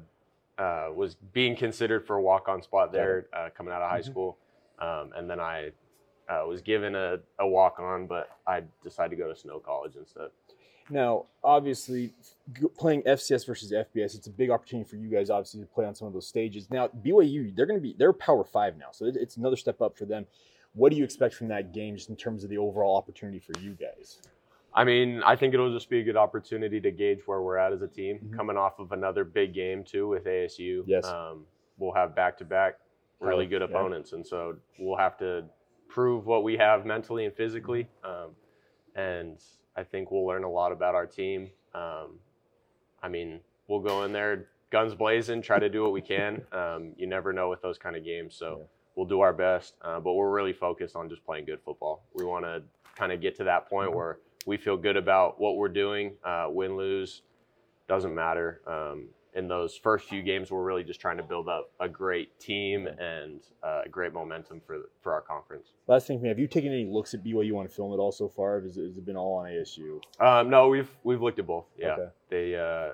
uh, 0.57 0.87
was 0.93 1.15
being 1.15 1.55
considered 1.55 2.05
for 2.05 2.15
a 2.15 2.21
walk 2.21 2.47
on 2.47 2.61
spot 2.61 2.91
there 2.91 3.27
uh, 3.33 3.49
coming 3.55 3.73
out 3.73 3.81
of 3.81 3.89
high 3.89 3.99
mm-hmm. 3.99 4.11
school, 4.11 4.37
um, 4.79 5.11
and 5.15 5.29
then 5.29 5.39
I 5.39 5.71
uh, 6.29 6.43
was 6.47 6.61
given 6.61 6.95
a, 6.95 7.17
a 7.39 7.47
walk 7.47 7.79
on, 7.79 8.07
but 8.07 8.29
I 8.47 8.63
decided 8.83 9.11
to 9.11 9.15
go 9.21 9.31
to 9.31 9.37
Snow 9.37 9.59
College 9.59 9.95
instead. 9.95 10.29
Now, 10.89 11.25
obviously, 11.43 12.13
playing 12.77 13.01
FCS 13.03 13.47
versus 13.47 13.71
FBS, 13.71 14.15
it's 14.15 14.27
a 14.27 14.31
big 14.31 14.51
opportunity 14.51 14.87
for 14.87 14.97
you 14.97 15.09
guys, 15.09 15.31
obviously, 15.31 15.61
to 15.61 15.65
play 15.65 15.85
on 15.85 15.95
some 15.95 16.07
of 16.07 16.13
those 16.13 16.27
stages. 16.27 16.69
Now, 16.69 16.89
BYU, 16.89 17.55
they're 17.55 17.65
going 17.65 17.79
to 17.79 17.81
be 17.81 17.95
they're 17.97 18.13
Power 18.13 18.43
Five 18.43 18.77
now, 18.77 18.89
so 18.91 19.05
it's 19.05 19.37
another 19.37 19.55
step 19.55 19.81
up 19.81 19.97
for 19.97 20.05
them. 20.05 20.27
What 20.73 20.91
do 20.91 20.97
you 20.97 21.03
expect 21.03 21.33
from 21.33 21.47
that 21.47 21.73
game, 21.73 21.95
just 21.95 22.09
in 22.09 22.15
terms 22.15 22.43
of 22.43 22.49
the 22.49 22.57
overall 22.57 22.95
opportunity 22.97 23.39
for 23.39 23.59
you 23.59 23.71
guys? 23.71 24.19
I 24.75 24.83
mean, 24.83 25.23
I 25.25 25.37
think 25.37 25.53
it'll 25.53 25.73
just 25.73 25.89
be 25.89 26.01
a 26.01 26.03
good 26.03 26.17
opportunity 26.17 26.81
to 26.81 26.91
gauge 26.91 27.19
where 27.25 27.41
we're 27.41 27.57
at 27.57 27.71
as 27.71 27.81
a 27.81 27.87
team, 27.87 28.17
mm-hmm. 28.17 28.35
coming 28.35 28.57
off 28.57 28.77
of 28.77 28.91
another 28.91 29.23
big 29.23 29.53
game 29.53 29.83
too 29.83 30.07
with 30.07 30.25
ASU. 30.25 30.83
Yes, 30.85 31.05
um, 31.05 31.45
we'll 31.77 31.93
have 31.93 32.15
back-to-back 32.15 32.75
really 33.21 33.45
good 33.45 33.61
opponents, 33.61 34.11
yeah. 34.11 34.17
and 34.17 34.27
so 34.27 34.57
we'll 34.77 34.97
have 34.97 35.17
to 35.19 35.45
prove 35.87 36.25
what 36.25 36.43
we 36.43 36.57
have 36.57 36.85
mentally 36.85 37.25
and 37.25 37.33
physically. 37.33 37.87
Um, 38.03 38.31
and 38.95 39.39
I 39.77 39.83
think 39.83 40.11
we'll 40.11 40.25
learn 40.27 40.43
a 40.43 40.49
lot 40.49 40.73
about 40.73 40.93
our 40.93 41.05
team. 41.05 41.49
Um, 41.73 42.19
I 43.01 43.07
mean, 43.07 43.39
we'll 43.67 43.81
go 43.81 44.03
in 44.03 44.11
there 44.11 44.47
guns 44.71 44.93
blazing, 44.93 45.41
try 45.41 45.57
to 45.57 45.69
do 45.69 45.83
what 45.83 45.93
we 45.93 46.01
can. 46.01 46.41
Um, 46.51 46.93
you 46.97 47.07
never 47.07 47.31
know 47.31 47.49
with 47.49 47.61
those 47.61 47.77
kind 47.77 47.95
of 47.95 48.03
games, 48.03 48.35
so. 48.35 48.57
Yeah 48.59 48.65
we'll 48.95 49.05
do 49.05 49.21
our 49.21 49.33
best, 49.33 49.75
uh, 49.81 49.99
but 49.99 50.13
we're 50.13 50.31
really 50.31 50.53
focused 50.53 50.95
on 50.95 51.09
just 51.09 51.23
playing 51.25 51.45
good 51.45 51.59
football. 51.63 52.03
We 52.13 52.23
want 52.23 52.45
to 52.45 52.63
kind 52.95 53.11
of 53.11 53.21
get 53.21 53.35
to 53.37 53.43
that 53.43 53.69
point 53.69 53.89
mm-hmm. 53.89 53.97
where 53.97 54.19
we 54.45 54.57
feel 54.57 54.77
good 54.77 54.97
about 54.97 55.39
what 55.39 55.57
we're 55.57 55.69
doing. 55.69 56.13
Uh, 56.23 56.47
win, 56.49 56.77
lose, 56.77 57.23
doesn't 57.87 58.13
matter. 58.13 58.61
Um, 58.67 59.09
in 59.35 59.49
those 59.49 59.75
first 59.75 60.07
few 60.07 60.23
games, 60.23 60.49
we're 60.49 60.63
really 60.63 60.83
just 60.83 61.01
trying 61.01 61.17
to 61.17 61.23
build 61.23 61.49
up 61.49 61.69
a 61.81 61.89
great 61.89 62.39
team 62.39 62.87
and 62.87 63.41
uh, 63.63 63.81
great 63.91 64.13
momentum 64.13 64.61
for 64.65 64.77
for 65.01 65.13
our 65.13 65.21
conference. 65.21 65.73
Last 65.87 66.07
thing, 66.07 66.23
have 66.23 66.39
you 66.39 66.47
taken 66.47 66.71
any 66.71 66.85
looks 66.85 67.13
at 67.13 67.23
BYU 67.23 67.57
on 67.57 67.67
film 67.67 67.93
at 67.93 67.99
all 67.99 68.13
so 68.13 68.29
far? 68.29 68.61
Has 68.61 68.77
it, 68.77 68.85
has 68.85 68.97
it 68.97 69.05
been 69.05 69.17
all 69.17 69.35
on 69.35 69.45
ASU? 69.47 69.99
Um, 70.21 70.49
no, 70.49 70.69
we've 70.69 70.89
we've 71.03 71.21
looked 71.21 71.39
at 71.39 71.47
both. 71.47 71.65
Yeah, 71.77 71.91
okay. 71.91 72.09
they 72.29 72.55
uh, 72.55 72.93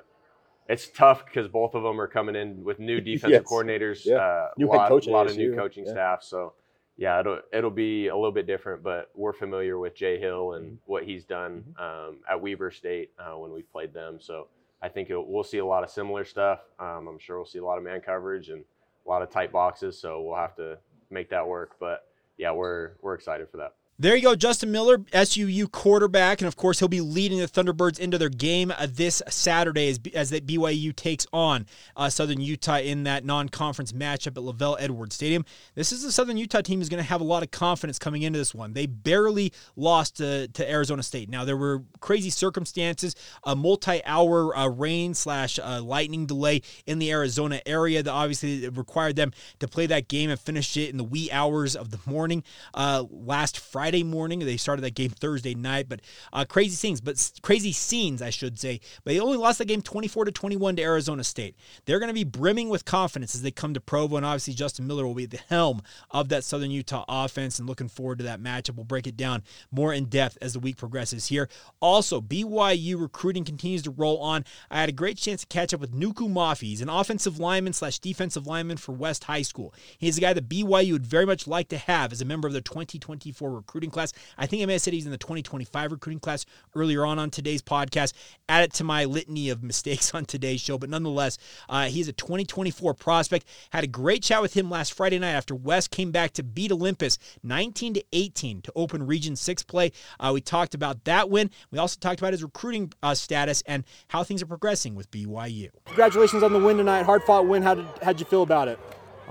it's 0.67 0.87
tough 0.87 1.25
because 1.25 1.47
both 1.47 1.75
of 1.75 1.83
them 1.83 1.99
are 1.99 2.07
coming 2.07 2.35
in 2.35 2.63
with 2.63 2.79
new 2.79 3.01
defensive 3.01 3.43
yes. 3.43 3.43
coordinators, 3.43 4.05
yeah. 4.05 4.15
uh, 4.15 4.47
new 4.57 4.67
lot, 4.67 4.87
coach 4.87 5.07
a 5.07 5.11
lot 5.11 5.29
of 5.29 5.37
new 5.37 5.55
coaching 5.55 5.85
yeah. 5.85 5.91
staff. 5.91 6.23
So, 6.23 6.53
yeah, 7.01 7.19
it'll 7.19 7.39
it'll 7.51 7.71
be 7.71 8.09
a 8.09 8.15
little 8.15 8.31
bit 8.31 8.45
different, 8.45 8.83
but 8.83 9.09
we're 9.15 9.33
familiar 9.33 9.79
with 9.79 9.95
Jay 9.95 10.19
Hill 10.19 10.53
and 10.53 10.65
mm-hmm. 10.65 10.75
what 10.85 11.03
he's 11.03 11.25
done 11.25 11.63
mm-hmm. 11.71 12.09
um, 12.09 12.17
at 12.29 12.39
Weber 12.39 12.69
State 12.69 13.09
uh, 13.17 13.35
when 13.35 13.51
we've 13.51 13.69
played 13.71 13.91
them. 13.91 14.19
So, 14.21 14.49
I 14.83 14.87
think 14.87 15.07
we'll 15.09 15.43
see 15.43 15.57
a 15.57 15.65
lot 15.65 15.83
of 15.83 15.89
similar 15.89 16.23
stuff. 16.23 16.59
Um, 16.79 17.07
I'm 17.07 17.17
sure 17.17 17.37
we'll 17.37 17.47
see 17.47 17.57
a 17.57 17.65
lot 17.65 17.79
of 17.79 17.83
man 17.83 18.01
coverage 18.01 18.49
and 18.49 18.63
a 19.03 19.09
lot 19.09 19.23
of 19.23 19.31
tight 19.31 19.51
boxes. 19.51 19.99
So 19.99 20.21
we'll 20.21 20.35
have 20.35 20.55
to 20.57 20.77
make 21.09 21.27
that 21.31 21.47
work. 21.47 21.77
But 21.79 22.07
yeah, 22.37 22.51
we're 22.51 22.91
we're 23.01 23.15
excited 23.15 23.49
for 23.49 23.57
that. 23.57 23.73
There 24.01 24.15
you 24.15 24.23
go, 24.23 24.35
Justin 24.35 24.71
Miller, 24.71 24.97
SUU 24.97 25.71
quarterback, 25.71 26.41
and 26.41 26.47
of 26.47 26.55
course 26.55 26.79
he'll 26.79 26.87
be 26.87 27.01
leading 27.01 27.37
the 27.37 27.45
Thunderbirds 27.45 27.99
into 27.99 28.17
their 28.17 28.29
game 28.29 28.73
this 28.87 29.21
Saturday 29.29 29.89
as, 29.89 29.99
as 30.15 30.31
that 30.31 30.47
BYU 30.47 30.95
takes 30.95 31.27
on 31.31 31.67
uh, 31.95 32.09
Southern 32.09 32.41
Utah 32.41 32.79
in 32.79 33.03
that 33.03 33.25
non-conference 33.25 33.91
matchup 33.91 34.29
at 34.29 34.33
LaVell 34.37 34.77
Edwards 34.79 35.13
Stadium. 35.13 35.45
This 35.75 35.91
is 35.91 36.01
the 36.01 36.11
Southern 36.11 36.37
Utah 36.37 36.61
team 36.61 36.81
is 36.81 36.89
going 36.89 36.97
to 36.97 37.07
have 37.07 37.21
a 37.21 37.23
lot 37.23 37.43
of 37.43 37.51
confidence 37.51 37.99
coming 37.99 38.23
into 38.23 38.39
this 38.39 38.55
one. 38.55 38.73
They 38.73 38.87
barely 38.87 39.53
lost 39.75 40.17
to, 40.17 40.47
to 40.47 40.67
Arizona 40.67 41.03
State. 41.03 41.29
Now 41.29 41.45
there 41.45 41.55
were 41.55 41.83
crazy 41.99 42.31
circumstances, 42.31 43.15
a 43.43 43.55
multi-hour 43.55 44.57
uh, 44.57 44.67
rain 44.67 45.13
slash 45.13 45.59
uh, 45.59 45.79
lightning 45.79 46.25
delay 46.25 46.63
in 46.87 46.97
the 46.97 47.11
Arizona 47.11 47.61
area 47.67 48.01
that 48.01 48.11
obviously 48.11 48.67
required 48.67 49.15
them 49.15 49.31
to 49.59 49.67
play 49.67 49.85
that 49.85 50.07
game 50.07 50.31
and 50.31 50.39
finish 50.39 50.75
it 50.75 50.89
in 50.89 50.97
the 50.97 51.03
wee 51.03 51.29
hours 51.31 51.75
of 51.75 51.91
the 51.91 51.99
morning 52.07 52.43
uh, 52.73 53.03
last 53.11 53.59
Friday. 53.59 53.90
Friday 53.91 54.03
morning. 54.03 54.39
They 54.39 54.55
started 54.55 54.83
that 54.83 54.95
game 54.95 55.09
Thursday 55.09 55.53
night, 55.53 55.89
but 55.89 55.99
uh, 56.31 56.45
crazy 56.45 56.77
scenes, 56.77 57.01
but 57.01 57.31
crazy 57.41 57.73
scenes, 57.73 58.21
I 58.21 58.29
should 58.29 58.57
say. 58.57 58.79
But 59.03 59.11
they 59.11 59.19
only 59.19 59.35
lost 59.35 59.57
the 59.57 59.65
game 59.65 59.81
24 59.81 60.23
to 60.23 60.31
21 60.31 60.77
to 60.77 60.81
Arizona 60.81 61.25
State. 61.25 61.57
They're 61.83 61.99
going 61.99 62.07
to 62.07 62.13
be 62.13 62.23
brimming 62.23 62.69
with 62.69 62.85
confidence 62.85 63.35
as 63.35 63.41
they 63.41 63.51
come 63.51 63.73
to 63.73 63.81
Provo, 63.81 64.15
and 64.15 64.25
obviously 64.25 64.53
Justin 64.53 64.87
Miller 64.87 65.05
will 65.05 65.13
be 65.13 65.25
at 65.25 65.31
the 65.31 65.41
helm 65.49 65.81
of 66.09 66.29
that 66.29 66.45
Southern 66.45 66.71
Utah 66.71 67.03
offense. 67.09 67.59
And 67.59 67.67
looking 67.67 67.89
forward 67.89 68.19
to 68.19 68.23
that 68.23 68.41
matchup. 68.41 68.75
We'll 68.75 68.85
break 68.85 69.07
it 69.07 69.17
down 69.17 69.43
more 69.73 69.91
in 69.91 70.05
depth 70.05 70.37
as 70.41 70.53
the 70.53 70.61
week 70.61 70.77
progresses 70.77 71.27
here. 71.27 71.49
Also, 71.81 72.21
BYU 72.21 72.97
recruiting 72.97 73.43
continues 73.43 73.81
to 73.81 73.91
roll 73.91 74.19
on. 74.19 74.45
I 74.69 74.79
had 74.79 74.87
a 74.87 74.93
great 74.93 75.17
chance 75.17 75.41
to 75.41 75.47
catch 75.47 75.73
up 75.73 75.81
with 75.81 75.93
Nuku 75.93 76.31
Mafi. 76.31 76.67
He's 76.67 76.81
an 76.81 76.87
offensive 76.87 77.39
lineman 77.39 77.73
slash 77.73 77.99
defensive 77.99 78.47
lineman 78.47 78.77
for 78.77 78.93
West 78.93 79.25
High 79.25 79.41
School. 79.41 79.73
He's 79.97 80.17
a 80.17 80.21
guy 80.21 80.31
that 80.31 80.47
BYU 80.47 80.93
would 80.93 81.05
very 81.05 81.25
much 81.25 81.45
like 81.45 81.67
to 81.67 81.77
have 81.77 82.13
as 82.13 82.21
a 82.21 82.25
member 82.25 82.47
of 82.47 82.53
the 82.53 82.61
2024 82.61 83.51
recruiting 83.51 83.70
recruiting 83.71 83.89
class. 83.89 84.11
I 84.37 84.47
think 84.47 84.61
I 84.61 84.65
may 84.65 84.73
have 84.73 84.81
said 84.81 84.93
he's 84.93 85.05
in 85.05 85.11
the 85.11 85.17
2025 85.17 85.93
recruiting 85.93 86.19
class 86.19 86.45
earlier 86.75 87.05
on 87.05 87.17
on 87.19 87.29
today's 87.29 87.61
podcast. 87.61 88.11
Add 88.49 88.65
it 88.65 88.73
to 88.73 88.83
my 88.83 89.05
litany 89.05 89.49
of 89.49 89.63
mistakes 89.71 90.13
on 90.13 90.25
today's 90.25 90.59
show, 90.59 90.77
but 90.77 90.89
nonetheless, 90.89 91.37
uh, 91.69 91.85
he's 91.85 92.09
a 92.09 92.13
2024 92.13 92.93
prospect. 92.93 93.47
Had 93.69 93.85
a 93.85 93.87
great 93.87 94.23
chat 94.23 94.41
with 94.41 94.53
him 94.55 94.69
last 94.69 94.93
Friday 94.93 95.19
night 95.19 95.31
after 95.31 95.55
West 95.55 95.89
came 95.89 96.11
back 96.11 96.33
to 96.33 96.43
beat 96.43 96.71
Olympus 96.71 97.17
19 97.43 97.93
to 97.93 98.03
18 98.11 98.61
to 98.63 98.71
open 98.75 99.07
Region 99.07 99.37
6 99.37 99.63
play. 99.63 99.93
Uh, 100.19 100.31
we 100.33 100.41
talked 100.41 100.75
about 100.75 101.05
that 101.05 101.29
win. 101.29 101.49
We 101.71 101.77
also 101.77 101.97
talked 101.97 102.19
about 102.19 102.33
his 102.33 102.43
recruiting 102.43 102.91
uh, 103.01 103.15
status 103.15 103.63
and 103.65 103.85
how 104.09 104.25
things 104.25 104.41
are 104.41 104.47
progressing 104.47 104.95
with 104.95 105.09
BYU. 105.11 105.69
Congratulations 105.85 106.43
on 106.43 106.51
the 106.51 106.59
win 106.59 106.75
tonight. 106.75 107.03
Hard 107.03 107.23
fought 107.23 107.47
win. 107.47 107.63
How 107.63 107.75
did 107.75 107.85
how'd 108.03 108.19
you 108.19 108.25
feel 108.25 108.43
about 108.43 108.67
it? 108.67 108.79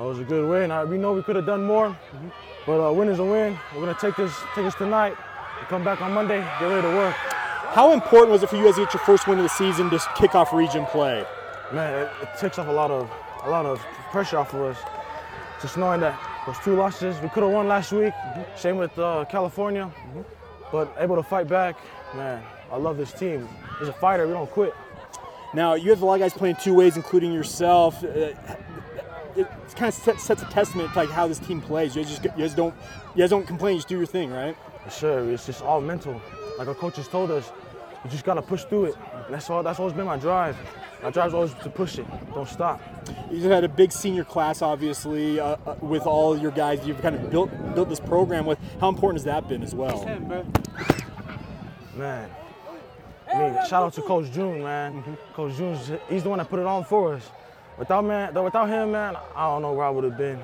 It 0.00 0.04
was 0.04 0.18
a 0.18 0.24
good 0.24 0.48
win. 0.48 0.70
I, 0.70 0.84
we 0.84 0.96
know 0.96 1.12
we 1.12 1.22
could 1.22 1.36
have 1.36 1.44
done 1.44 1.62
more. 1.62 1.88
Mm-hmm. 1.88 2.28
But 2.64 2.80
a 2.80 2.86
uh, 2.88 2.92
win 2.92 3.08
is 3.08 3.18
a 3.18 3.24
win. 3.24 3.58
We're 3.74 3.80
gonna 3.80 3.98
take 4.00 4.16
this 4.16 4.34
take 4.54 4.64
this 4.64 4.74
tonight. 4.74 5.14
come 5.68 5.84
back 5.84 6.00
on 6.00 6.12
Monday, 6.12 6.40
get 6.58 6.66
ready 6.66 6.82
to 6.82 6.88
work. 6.88 7.14
How 7.14 7.92
important 7.92 8.32
was 8.32 8.42
it 8.42 8.48
for 8.48 8.56
you 8.56 8.64
guys 8.64 8.76
to 8.76 8.84
get 8.84 8.94
your 8.94 9.02
first 9.02 9.26
win 9.26 9.38
of 9.38 9.44
the 9.44 9.50
season 9.50 9.90
to 9.90 10.00
kick 10.16 10.34
off 10.34 10.54
region 10.54 10.86
play? 10.86 11.24
Man, 11.72 11.94
it, 11.94 12.10
it 12.22 12.28
takes 12.38 12.58
off 12.58 12.68
a 12.68 12.72
lot 12.72 12.90
of 12.90 13.10
a 13.44 13.50
lot 13.50 13.66
of 13.66 13.78
pressure 14.10 14.38
off 14.38 14.54
of 14.54 14.62
us. 14.62 14.78
Just 15.60 15.76
knowing 15.76 16.00
that 16.00 16.18
those 16.46 16.58
two 16.60 16.76
losses, 16.76 17.20
we 17.20 17.28
could 17.28 17.42
have 17.42 17.52
won 17.52 17.68
last 17.68 17.92
week. 17.92 18.14
Mm-hmm. 18.14 18.56
Same 18.56 18.78
with 18.78 18.98
uh, 18.98 19.26
California, 19.28 19.84
mm-hmm. 19.84 20.22
but 20.72 20.94
able 20.98 21.16
to 21.16 21.22
fight 21.22 21.46
back. 21.46 21.76
Man, 22.14 22.42
I 22.72 22.76
love 22.76 22.96
this 22.96 23.12
team. 23.12 23.46
As 23.82 23.88
a 23.88 23.92
fighter, 23.92 24.26
we 24.26 24.32
don't 24.32 24.50
quit. 24.50 24.72
Now 25.52 25.74
you 25.74 25.90
have 25.90 26.00
a 26.00 26.06
lot 26.06 26.14
of 26.14 26.20
guys 26.20 26.32
playing 26.32 26.56
two 26.56 26.72
ways, 26.72 26.96
including 26.96 27.32
yourself. 27.32 28.02
Uh, 28.02 28.32
it 29.36 29.46
kind 29.76 29.88
of 29.88 29.94
sets, 29.94 30.24
sets 30.24 30.42
a 30.42 30.46
testament 30.46 30.92
to 30.92 30.98
like 30.98 31.10
how 31.10 31.26
this 31.26 31.38
team 31.38 31.60
plays. 31.60 31.94
You 31.94 32.02
guys 32.02 32.10
just 32.10 32.24
you 32.24 32.30
guys 32.30 32.54
don't 32.54 32.74
you 33.14 33.22
guys 33.22 33.30
don't 33.30 33.46
complain. 33.46 33.74
You 33.74 33.78
just 33.78 33.88
do 33.88 33.96
your 33.96 34.06
thing, 34.06 34.30
right? 34.30 34.56
Sure, 34.90 35.30
it's 35.30 35.46
just 35.46 35.62
all 35.62 35.80
mental. 35.80 36.20
Like 36.58 36.68
our 36.68 36.74
coaches 36.74 37.08
told 37.08 37.30
us, 37.30 37.50
you 38.04 38.10
just 38.10 38.24
gotta 38.24 38.42
push 38.42 38.64
through 38.64 38.86
it. 38.86 38.94
And 39.26 39.34
that's 39.34 39.48
all. 39.50 39.62
That's 39.62 39.78
always 39.78 39.94
been 39.94 40.06
my 40.06 40.16
drive. 40.16 40.56
My 41.02 41.10
drive 41.10 41.28
is 41.28 41.34
always 41.34 41.54
to 41.54 41.70
push 41.70 41.98
it. 41.98 42.06
Don't 42.34 42.48
stop. 42.48 42.80
You've 43.30 43.50
had 43.50 43.64
a 43.64 43.68
big 43.68 43.90
senior 43.92 44.24
class, 44.24 44.60
obviously, 44.60 45.40
uh, 45.40 45.56
uh, 45.66 45.76
with 45.80 46.06
all 46.06 46.36
your 46.36 46.50
guys. 46.50 46.86
You've 46.86 47.00
kind 47.00 47.14
of 47.14 47.30
built 47.30 47.50
built 47.74 47.88
this 47.88 48.00
program 48.00 48.46
with. 48.46 48.58
How 48.80 48.88
important 48.88 49.18
has 49.18 49.24
that 49.24 49.48
been 49.48 49.62
as 49.62 49.74
well? 49.74 50.04
Man, 51.96 52.30
I 53.32 53.38
mean, 53.38 53.54
shout 53.66 53.82
out 53.82 53.92
to 53.94 54.02
Coach 54.02 54.30
June, 54.32 54.62
man. 54.62 55.02
Mm-hmm. 55.02 55.14
Coach 55.34 55.56
June, 55.56 55.78
he's 56.08 56.22
the 56.22 56.28
one 56.28 56.38
that 56.38 56.48
put 56.48 56.58
it 56.58 56.66
on 56.66 56.84
for 56.84 57.14
us. 57.14 57.30
Without 57.80 58.04
man, 58.04 58.34
without 58.34 58.68
him, 58.68 58.92
man, 58.92 59.16
I 59.34 59.46
don't 59.46 59.62
know 59.62 59.72
where 59.72 59.86
I 59.86 59.90
would 59.90 60.04
have 60.04 60.18
been. 60.18 60.38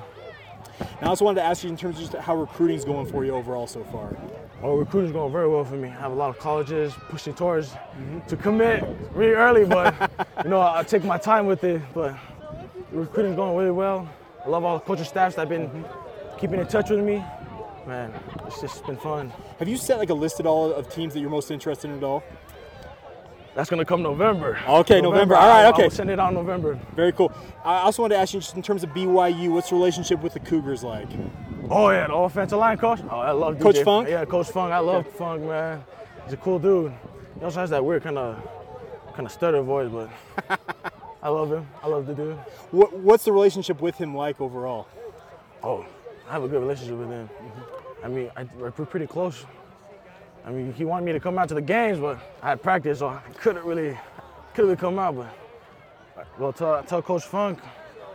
And 0.79 1.03
I 1.03 1.05
also 1.05 1.23
wanted 1.23 1.41
to 1.41 1.45
ask 1.45 1.63
you 1.63 1.69
in 1.69 1.77
terms 1.77 1.97
of 1.97 2.01
just 2.01 2.15
how 2.15 2.35
recruiting's 2.35 2.83
going 2.83 3.05
for 3.05 3.23
you 3.23 3.35
overall 3.35 3.67
so 3.67 3.83
far. 3.83 4.17
Oh, 4.63 4.75
recruiting's 4.75 5.13
going 5.13 5.31
very 5.31 5.47
well 5.47 5.63
for 5.63 5.75
me. 5.75 5.87
I 5.87 5.91
have 5.91 6.11
a 6.11 6.15
lot 6.15 6.31
of 6.31 6.39
colleges 6.39 6.93
pushing 7.09 7.35
towards 7.35 7.69
mm-hmm. 7.69 8.21
to 8.21 8.37
commit 8.37 8.83
really 9.11 9.33
early, 9.33 9.65
but 9.65 10.11
you 10.43 10.49
know 10.49 10.61
I 10.61 10.81
take 10.81 11.03
my 11.03 11.19
time 11.19 11.45
with 11.45 11.63
it. 11.63 11.79
But 11.93 12.15
recruiting's 12.91 13.35
going 13.35 13.55
really 13.55 13.69
well. 13.69 14.09
I 14.43 14.49
love 14.49 14.63
all 14.63 14.79
the 14.79 14.83
coaching 14.83 15.05
staffs 15.05 15.35
that 15.35 15.41
have 15.41 15.49
been 15.49 15.67
mm-hmm. 15.69 16.39
keeping 16.39 16.59
in 16.59 16.65
touch 16.65 16.89
with 16.89 17.01
me. 17.01 17.23
Man, 17.85 18.11
it's 18.47 18.59
just 18.61 18.83
been 18.87 18.97
fun. 18.97 19.31
Have 19.59 19.67
you 19.67 19.77
set 19.77 19.99
like 19.99 20.09
a 20.09 20.15
list 20.15 20.39
at 20.39 20.47
all 20.47 20.73
of 20.73 20.89
teams 20.89 21.13
that 21.13 21.19
you're 21.19 21.29
most 21.29 21.51
interested 21.51 21.91
in 21.91 21.97
at 21.97 22.03
all? 22.03 22.23
That's 23.57 23.71
gonna 23.71 23.85
come 23.85 24.03
November. 24.03 24.59
Okay, 24.67 25.01
November. 25.01 25.01
November. 25.01 25.35
All 25.35 25.47
right, 25.47 25.65
okay. 25.73 25.85
I'll 25.85 25.89
send 25.89 26.11
it 26.11 26.19
out 26.19 26.31
November. 26.31 26.79
Very 26.95 27.11
cool. 27.11 27.31
I 27.65 27.79
also 27.79 28.03
wanted 28.03 28.13
to 28.13 28.21
ask 28.21 28.35
you, 28.35 28.39
just 28.39 28.55
in 28.55 28.61
terms 28.61 28.83
of 28.83 28.91
BYU, 28.91 29.49
what's 29.49 29.71
the 29.71 29.75
relationship 29.75 30.21
with 30.21 30.33
the 30.33 30.39
Cougars 30.39 30.83
like? 30.83 31.07
Oh 31.67 31.89
yeah, 31.89 32.05
the 32.05 32.13
offensive 32.13 32.59
line 32.59 32.77
coach. 32.77 32.99
Oh, 33.09 33.17
I 33.17 33.31
love 33.31 33.59
Coach 33.59 33.77
DJ. 33.77 33.83
Funk. 33.83 34.09
Yeah, 34.09 34.25
Coach 34.25 34.51
Funk. 34.51 34.71
I 34.71 34.77
love 34.77 35.07
yeah. 35.07 35.17
Funk, 35.17 35.41
man. 35.41 35.83
He's 36.25 36.33
a 36.33 36.37
cool 36.37 36.59
dude. 36.59 36.93
He 37.39 37.43
also 37.43 37.59
has 37.59 37.71
that 37.71 37.83
weird 37.83 38.03
kind 38.03 38.19
of, 38.19 38.37
kind 39.15 39.25
of 39.25 39.31
stutter 39.31 39.63
voice, 39.63 39.89
but 39.91 40.59
I 41.23 41.29
love 41.29 41.51
him. 41.51 41.67
I 41.81 41.87
love 41.87 42.05
the 42.05 42.13
dude. 42.13 42.35
What, 42.69 42.93
what's 42.93 43.25
the 43.25 43.31
relationship 43.31 43.81
with 43.81 43.97
him 43.97 44.13
like 44.13 44.39
overall? 44.39 44.87
Oh, 45.63 45.83
I 46.29 46.33
have 46.33 46.43
a 46.43 46.47
good 46.47 46.61
relationship 46.61 46.95
with 46.95 47.09
him. 47.09 47.27
Mm-hmm. 47.27 48.05
I 48.05 48.07
mean, 48.07 48.31
I, 48.37 48.43
we're 48.59 48.69
pretty 48.69 49.07
close. 49.07 49.47
I 50.45 50.51
mean, 50.51 50.73
he 50.73 50.85
wanted 50.85 51.05
me 51.05 51.11
to 51.11 51.19
come 51.19 51.37
out 51.37 51.49
to 51.49 51.55
the 51.55 51.61
games, 51.61 51.99
but 51.99 52.19
I 52.41 52.49
had 52.49 52.61
practice, 52.61 52.99
so 52.99 53.07
I 53.07 53.19
couldn't 53.37 53.65
really, 53.65 53.97
couldn't 54.53 54.69
really 54.69 54.79
come 54.79 54.97
out. 54.99 55.15
But 55.15 56.27
well, 56.39 56.53
tell, 56.53 56.83
tell 56.83 57.01
Coach 57.01 57.23
Funk, 57.23 57.59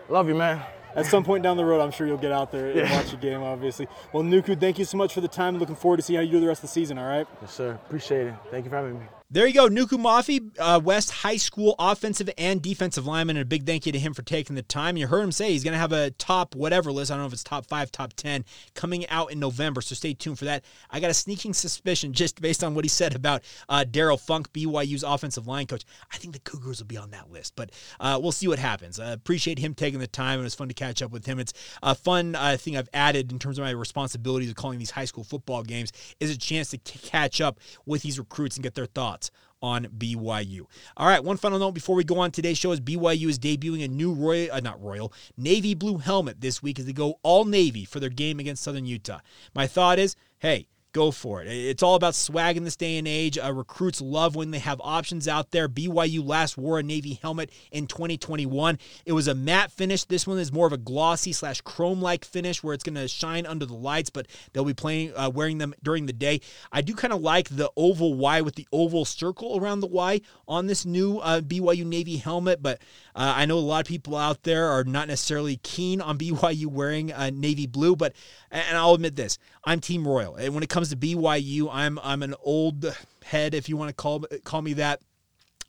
love 0.09 0.29
you, 0.29 0.35
man. 0.35 0.63
At 0.95 1.07
some 1.07 1.25
point 1.25 1.43
down 1.43 1.57
the 1.57 1.65
road, 1.65 1.81
I'm 1.81 1.91
sure 1.91 2.07
you'll 2.07 2.19
get 2.19 2.33
out 2.33 2.51
there 2.53 2.67
and 2.67 2.77
yeah. 2.77 2.95
watch 2.95 3.13
a 3.13 3.17
game, 3.17 3.43
obviously. 3.43 3.89
Well, 4.13 4.23
Nuku, 4.23 4.59
thank 4.59 4.79
you 4.79 4.85
so 4.85 4.99
much 4.99 5.15
for 5.15 5.23
the 5.23 5.29
time. 5.29 5.59
Looking 5.59 5.75
forward 5.75 5.97
to 5.99 6.03
seeing 6.03 6.19
how 6.19 6.23
you 6.23 6.33
do 6.33 6.41
the 6.41 6.47
rest 6.47 6.59
of 6.59 6.69
the 6.69 6.75
season, 6.75 6.99
all 6.99 7.09
right? 7.09 7.27
Yes, 7.41 7.55
sir. 7.55 7.73
Appreciate 7.87 8.27
it. 8.27 8.35
Thank 8.51 8.65
you 8.65 8.71
for 8.71 8.77
having 8.77 8.99
me. 8.99 9.07
There 9.33 9.47
you 9.47 9.55
go, 9.55 9.67
Nuku 9.67 9.99
Mafi, 9.99 10.51
uh, 10.59 10.79
West 10.85 11.11
High 11.11 11.39
School 11.39 11.75
offensive 11.79 12.29
and 12.37 12.61
defensive 12.61 13.07
lineman, 13.07 13.39
and 13.39 13.45
a 13.45 13.47
big 13.47 13.65
thank 13.65 13.87
you 13.87 13.93
to 13.93 13.99
him 13.99 14.13
for 14.13 14.21
taking 14.21 14.57
the 14.57 14.63
time. 14.63 14.99
You 14.99 15.07
heard 15.07 15.23
him 15.23 15.33
say 15.33 15.53
he's 15.53 15.65
going 15.65 15.73
to 15.73 15.79
have 15.79 15.91
a 15.91 16.11
top 16.11 16.55
whatever 16.55 16.93
list. 16.93 17.11
I 17.11 17.15
don't 17.15 17.23
know 17.23 17.29
if 17.29 17.33
it's 17.33 17.43
top 17.43 17.65
five, 17.65 17.91
top 17.91 18.13
10 18.13 18.45
coming 18.75 19.09
out 19.09 19.33
in 19.33 19.41
November, 19.41 19.81
so 19.81 19.95
stay 19.95 20.13
tuned 20.13 20.39
for 20.39 20.45
that. 20.45 20.67
I 20.91 21.01
got 21.01 21.11
a 21.11 21.15
sneaking 21.15 21.55
suspicion 21.55 22.13
just 22.13 22.43
based 22.43 22.63
on 22.63 22.75
what 22.75 22.85
he 22.85 22.91
said 22.91 23.17
about 23.17 23.43
uh, 23.71 23.85
Darrell 23.85 24.19
Funk, 24.19 24.53
BYU's 24.53 25.03
offensive 25.03 25.47
line 25.47 25.67
coach. 25.67 25.87
I 26.13 26.19
think 26.19 26.35
the 26.35 26.41
Cougars 26.41 26.81
will 26.81 26.89
be 26.89 26.99
on 26.99 27.11
that 27.13 27.33
list, 27.33 27.55
but 27.57 27.71
uh, 28.01 28.21
we'll 28.23 28.33
see 28.33 28.49
what 28.49 28.59
happens. 28.59 29.01
I 29.01 29.13
appreciate 29.13 29.59
him 29.59 29.73
taking 29.73 29.99
the 29.99 30.07
time. 30.07 30.41
It 30.41 30.43
was 30.43 30.55
fun 30.55 30.69
to 30.69 30.75
catch 30.75 31.01
up 31.01 31.11
with 31.11 31.25
him. 31.25 31.39
It's 31.39 31.55
a 31.83 31.95
fun 31.95 32.35
uh, 32.35 32.59
thing 32.59 32.77
I've 32.77 32.91
added 32.93 33.33
in 33.33 33.39
terms 33.39 33.59
of 33.59 33.65
my 33.65 33.71
responsibilities 33.71 34.51
of 34.51 34.57
calling 34.57 34.79
these 34.79 34.91
high 34.91 35.07
school 35.07 35.25
football 35.25 35.63
games 35.63 35.91
is 36.21 36.31
a 36.31 36.37
chance 36.37 36.69
to 36.69 36.77
catch 36.77 37.41
up 37.41 37.61
with 37.87 38.03
these 38.03 38.19
recruits 38.19 38.57
and 38.57 38.63
get 38.63 38.75
their 38.75 38.85
thoughts 38.85 39.22
on 39.63 39.87
BYU. 39.87 40.67
All 40.97 41.07
right, 41.07 41.23
one 41.23 41.37
final 41.37 41.59
note 41.59 41.73
before 41.73 41.95
we 41.95 42.05
go 42.05 42.19
on 42.19 42.31
today's 42.31 42.59
show 42.59 42.73
is 42.73 42.81
BYU 42.81 43.29
is 43.29 43.39
debuting 43.39 43.85
a 43.85 43.89
new 43.89 44.13
Royal, 44.13 44.53
uh, 44.53 44.61
not 44.61 44.83
Royal, 44.83 45.13
navy 45.37 45.75
blue 45.75 45.99
helmet 45.99 46.41
this 46.41 46.63
week 46.63 46.79
as 46.79 46.87
they 46.87 46.93
go 46.93 47.19
all 47.23 47.45
navy 47.45 47.85
for 47.85 48.01
their 48.01 48.11
game 48.11 48.41
against 48.41 48.63
Southern 48.63 48.87
Utah. 48.87 49.21
My 49.55 49.67
thought 49.67 49.99
is, 49.99 50.17
hey, 50.41 50.67
go 50.93 51.11
for 51.11 51.43
it. 51.43 51.49
It's 51.49 51.83
all 51.83 51.95
about 51.95 52.15
swag 52.15 52.57
in 52.57 52.65
this 52.65 52.77
day 52.77 52.99
and 52.99 53.09
age. 53.09 53.39
Uh, 53.39 53.53
recruits 53.53 54.01
love 54.01 54.37
when 54.37 54.51
they 54.51 54.59
have 54.59 54.81
options 54.83 55.27
out 55.27 55.51
there. 55.51 55.69
BYU 55.69 56.27
last 56.27 56.57
wore 56.57 56.79
a 56.79 56.83
Navy 56.83 57.19
helmet 57.23 57.51
in 57.71 57.87
2021. 57.87 58.79
It 59.07 59.13
was 59.13 59.29
a 59.29 59.35
matte 59.35 59.73
finish. 59.73 60.05
This 60.05 60.27
one 60.27 60.39
is 60.39 60.53
more 60.53 60.67
of 60.67 60.73
a 60.73 60.79
glossy 60.79 61.33
slash 61.33 61.61
chrome 61.63 62.01
like 62.01 62.25
finish 62.25 62.63
where 62.63 62.75
it's 62.75 62.85
going 62.85 62.95
to 62.95 63.09
shine 63.09 63.47
under 63.47 63.67
the 63.67 63.75
lights, 63.75 64.11
but 64.11 64.27
they'll 64.53 64.65
be 64.65 64.75
playing 64.75 65.13
uh, 65.17 65.31
wearing 65.31 65.59
them 65.59 65.75
during 65.83 66.07
the 66.07 66.13
day. 66.13 66.41
I 66.71 66.83
do 66.83 66.95
kind 66.95 67.13
of 67.13 67.21
like 67.21 67.49
the 67.49 67.71
oval 67.77 68.15
Y 68.15 68.41
with 68.41 68.55
the 68.55 68.69
oval 68.73 69.05
circle 69.05 69.59
around 69.59 69.81
the 69.81 69.87
Y 69.87 70.21
on 70.47 70.67
this 70.67 70.85
new 70.85 71.19
uh, 71.19 71.41
BYU 71.41 71.85
Navy 71.85 72.17
helmet, 72.17 72.63
but 72.63 72.81
uh, 73.15 73.35
I 73.37 73.47
know 73.47 73.59
a 73.59 73.61
lot 73.61 73.81
of 73.81 73.87
people 73.87 74.17
out 74.17 74.43
there 74.43 74.69
are 74.69 74.85
not 74.85 75.09
necessarily 75.09 75.57
keen 75.63 76.01
on 76.01 76.19
BYU 76.19 76.67
wearing 76.67 77.13
uh, 77.13 77.31
navy 77.31 77.67
blue, 77.67 77.97
but 77.97 78.15
and 78.51 78.77
I'll 78.77 78.95
admit 78.95 79.17
this, 79.17 79.39
I'm 79.65 79.81
Team 79.81 80.07
Royal. 80.07 80.37
And 80.37 80.55
when 80.55 80.63
it 80.63 80.69
comes 80.69 80.82
to 80.91 80.97
BYU, 80.97 81.69
I'm 81.73 81.99
I'm 82.03 82.23
an 82.23 82.35
old 82.43 82.97
head, 83.25 83.55
if 83.55 83.69
you 83.69 83.77
want 83.77 83.89
to 83.89 83.95
call 83.95 84.25
call 84.45 84.63
me 84.63 84.75
that. 84.75 85.01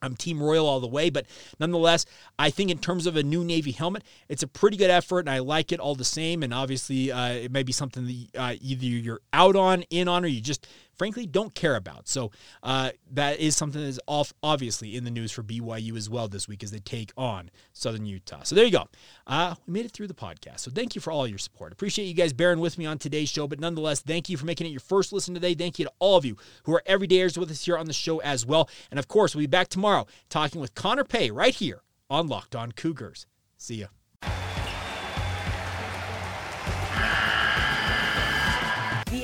I'm 0.02 0.18
Team 0.18 0.44
Royal 0.44 0.68
all 0.68 0.82
the 0.82 0.88
way, 0.88 1.10
but 1.10 1.26
nonetheless, 1.62 2.06
I 2.38 2.50
think 2.50 2.70
in 2.70 2.78
terms 2.78 3.08
of 3.08 3.16
a 3.16 3.24
new 3.24 3.42
Navy 3.42 3.72
helmet, 3.72 4.04
it's 4.28 4.44
a 4.44 4.48
pretty 4.48 4.76
good 4.76 4.90
effort, 4.90 5.20
and 5.20 5.30
I 5.30 5.40
like 5.40 5.72
it 5.72 5.80
all 5.80 5.96
the 5.96 6.04
same. 6.04 6.44
And 6.44 6.54
obviously, 6.54 7.10
uh, 7.10 7.30
it 7.30 7.54
may 7.54 7.64
be 7.64 7.72
something 7.72 8.06
that 8.06 8.28
uh, 8.38 8.56
either 8.60 8.86
you're 8.86 9.22
out 9.32 9.56
on, 9.56 9.84
in 9.84 10.10
on, 10.10 10.26
or 10.26 10.28
you 10.28 10.42
just 10.42 10.68
frankly 10.98 11.26
don't 11.26 11.54
care 11.54 11.76
about. 11.76 12.08
So 12.08 12.32
uh, 12.62 12.92
that 13.12 13.40
is 13.40 13.56
something 13.56 13.82
that 13.82 13.88
is 13.88 14.00
off, 14.08 14.34
obviously 14.42 14.96
in 14.96 15.04
the 15.04 15.12
news 15.12 15.32
for 15.32 15.44
BYU 15.44 15.96
as 15.98 16.10
well 16.10 16.28
this 16.28 16.48
week 16.48 16.64
as 16.64 16.72
they 16.72 16.80
take 16.80 17.12
on 17.18 17.50
Southern 17.74 18.06
Utah. 18.06 18.44
So 18.44 18.56
there 18.56 18.66
you 18.66 18.72
go. 18.72 18.88
Uh, 19.28 19.56
we 19.66 19.74
made 19.74 19.86
it 19.86 19.92
through 19.92 20.08
the 20.08 20.14
podcast. 20.14 20.60
So 20.60 20.72
thank 20.72 20.96
you 20.96 21.02
for 21.02 21.12
all 21.12 21.28
your 21.28 21.38
support. 21.38 21.72
Appreciate 21.74 22.06
you 22.06 22.14
guys 22.14 22.34
bearing 22.34 22.60
with 22.60 22.78
me 22.78 22.86
on 22.86 22.98
today's 22.98 23.30
show. 23.30 23.48
But 23.48 23.60
nonetheless, 23.60 24.02
thank 24.02 24.30
you 24.30 24.38
for 24.38 24.46
making 24.46 24.68
it 24.68 24.72
your 24.72 24.80
first 24.80 25.14
listen 25.14 25.34
today. 25.34 25.54
Thank 25.54 25.80
you 25.80 25.86
to 25.86 25.92
all 26.00 26.18
of 26.18 26.26
you 26.26 26.38
who 26.64 26.74
are 26.74 26.84
everydayers 26.88 27.38
with 27.38 27.52
us 27.52 27.66
here 27.66 27.78
on 27.78 27.86
the 27.86 27.94
show 27.94 28.20
as 28.20 28.46
well. 28.46 28.70
And 28.92 29.00
of 29.00 29.08
course, 29.08 29.36
we'll 29.36 29.44
be 29.44 29.48
back 29.48 29.70
tomorrow 29.70 30.08
talking 30.30 30.62
with 30.62 30.76
Connor 30.76 31.04
Pay 31.04 31.32
right 31.32 31.56
here 31.56 31.82
on 32.10 32.28
Locked 32.28 32.56
On 32.56 32.72
Cougars. 32.72 33.26
See 33.58 33.76
ya. 33.76 33.88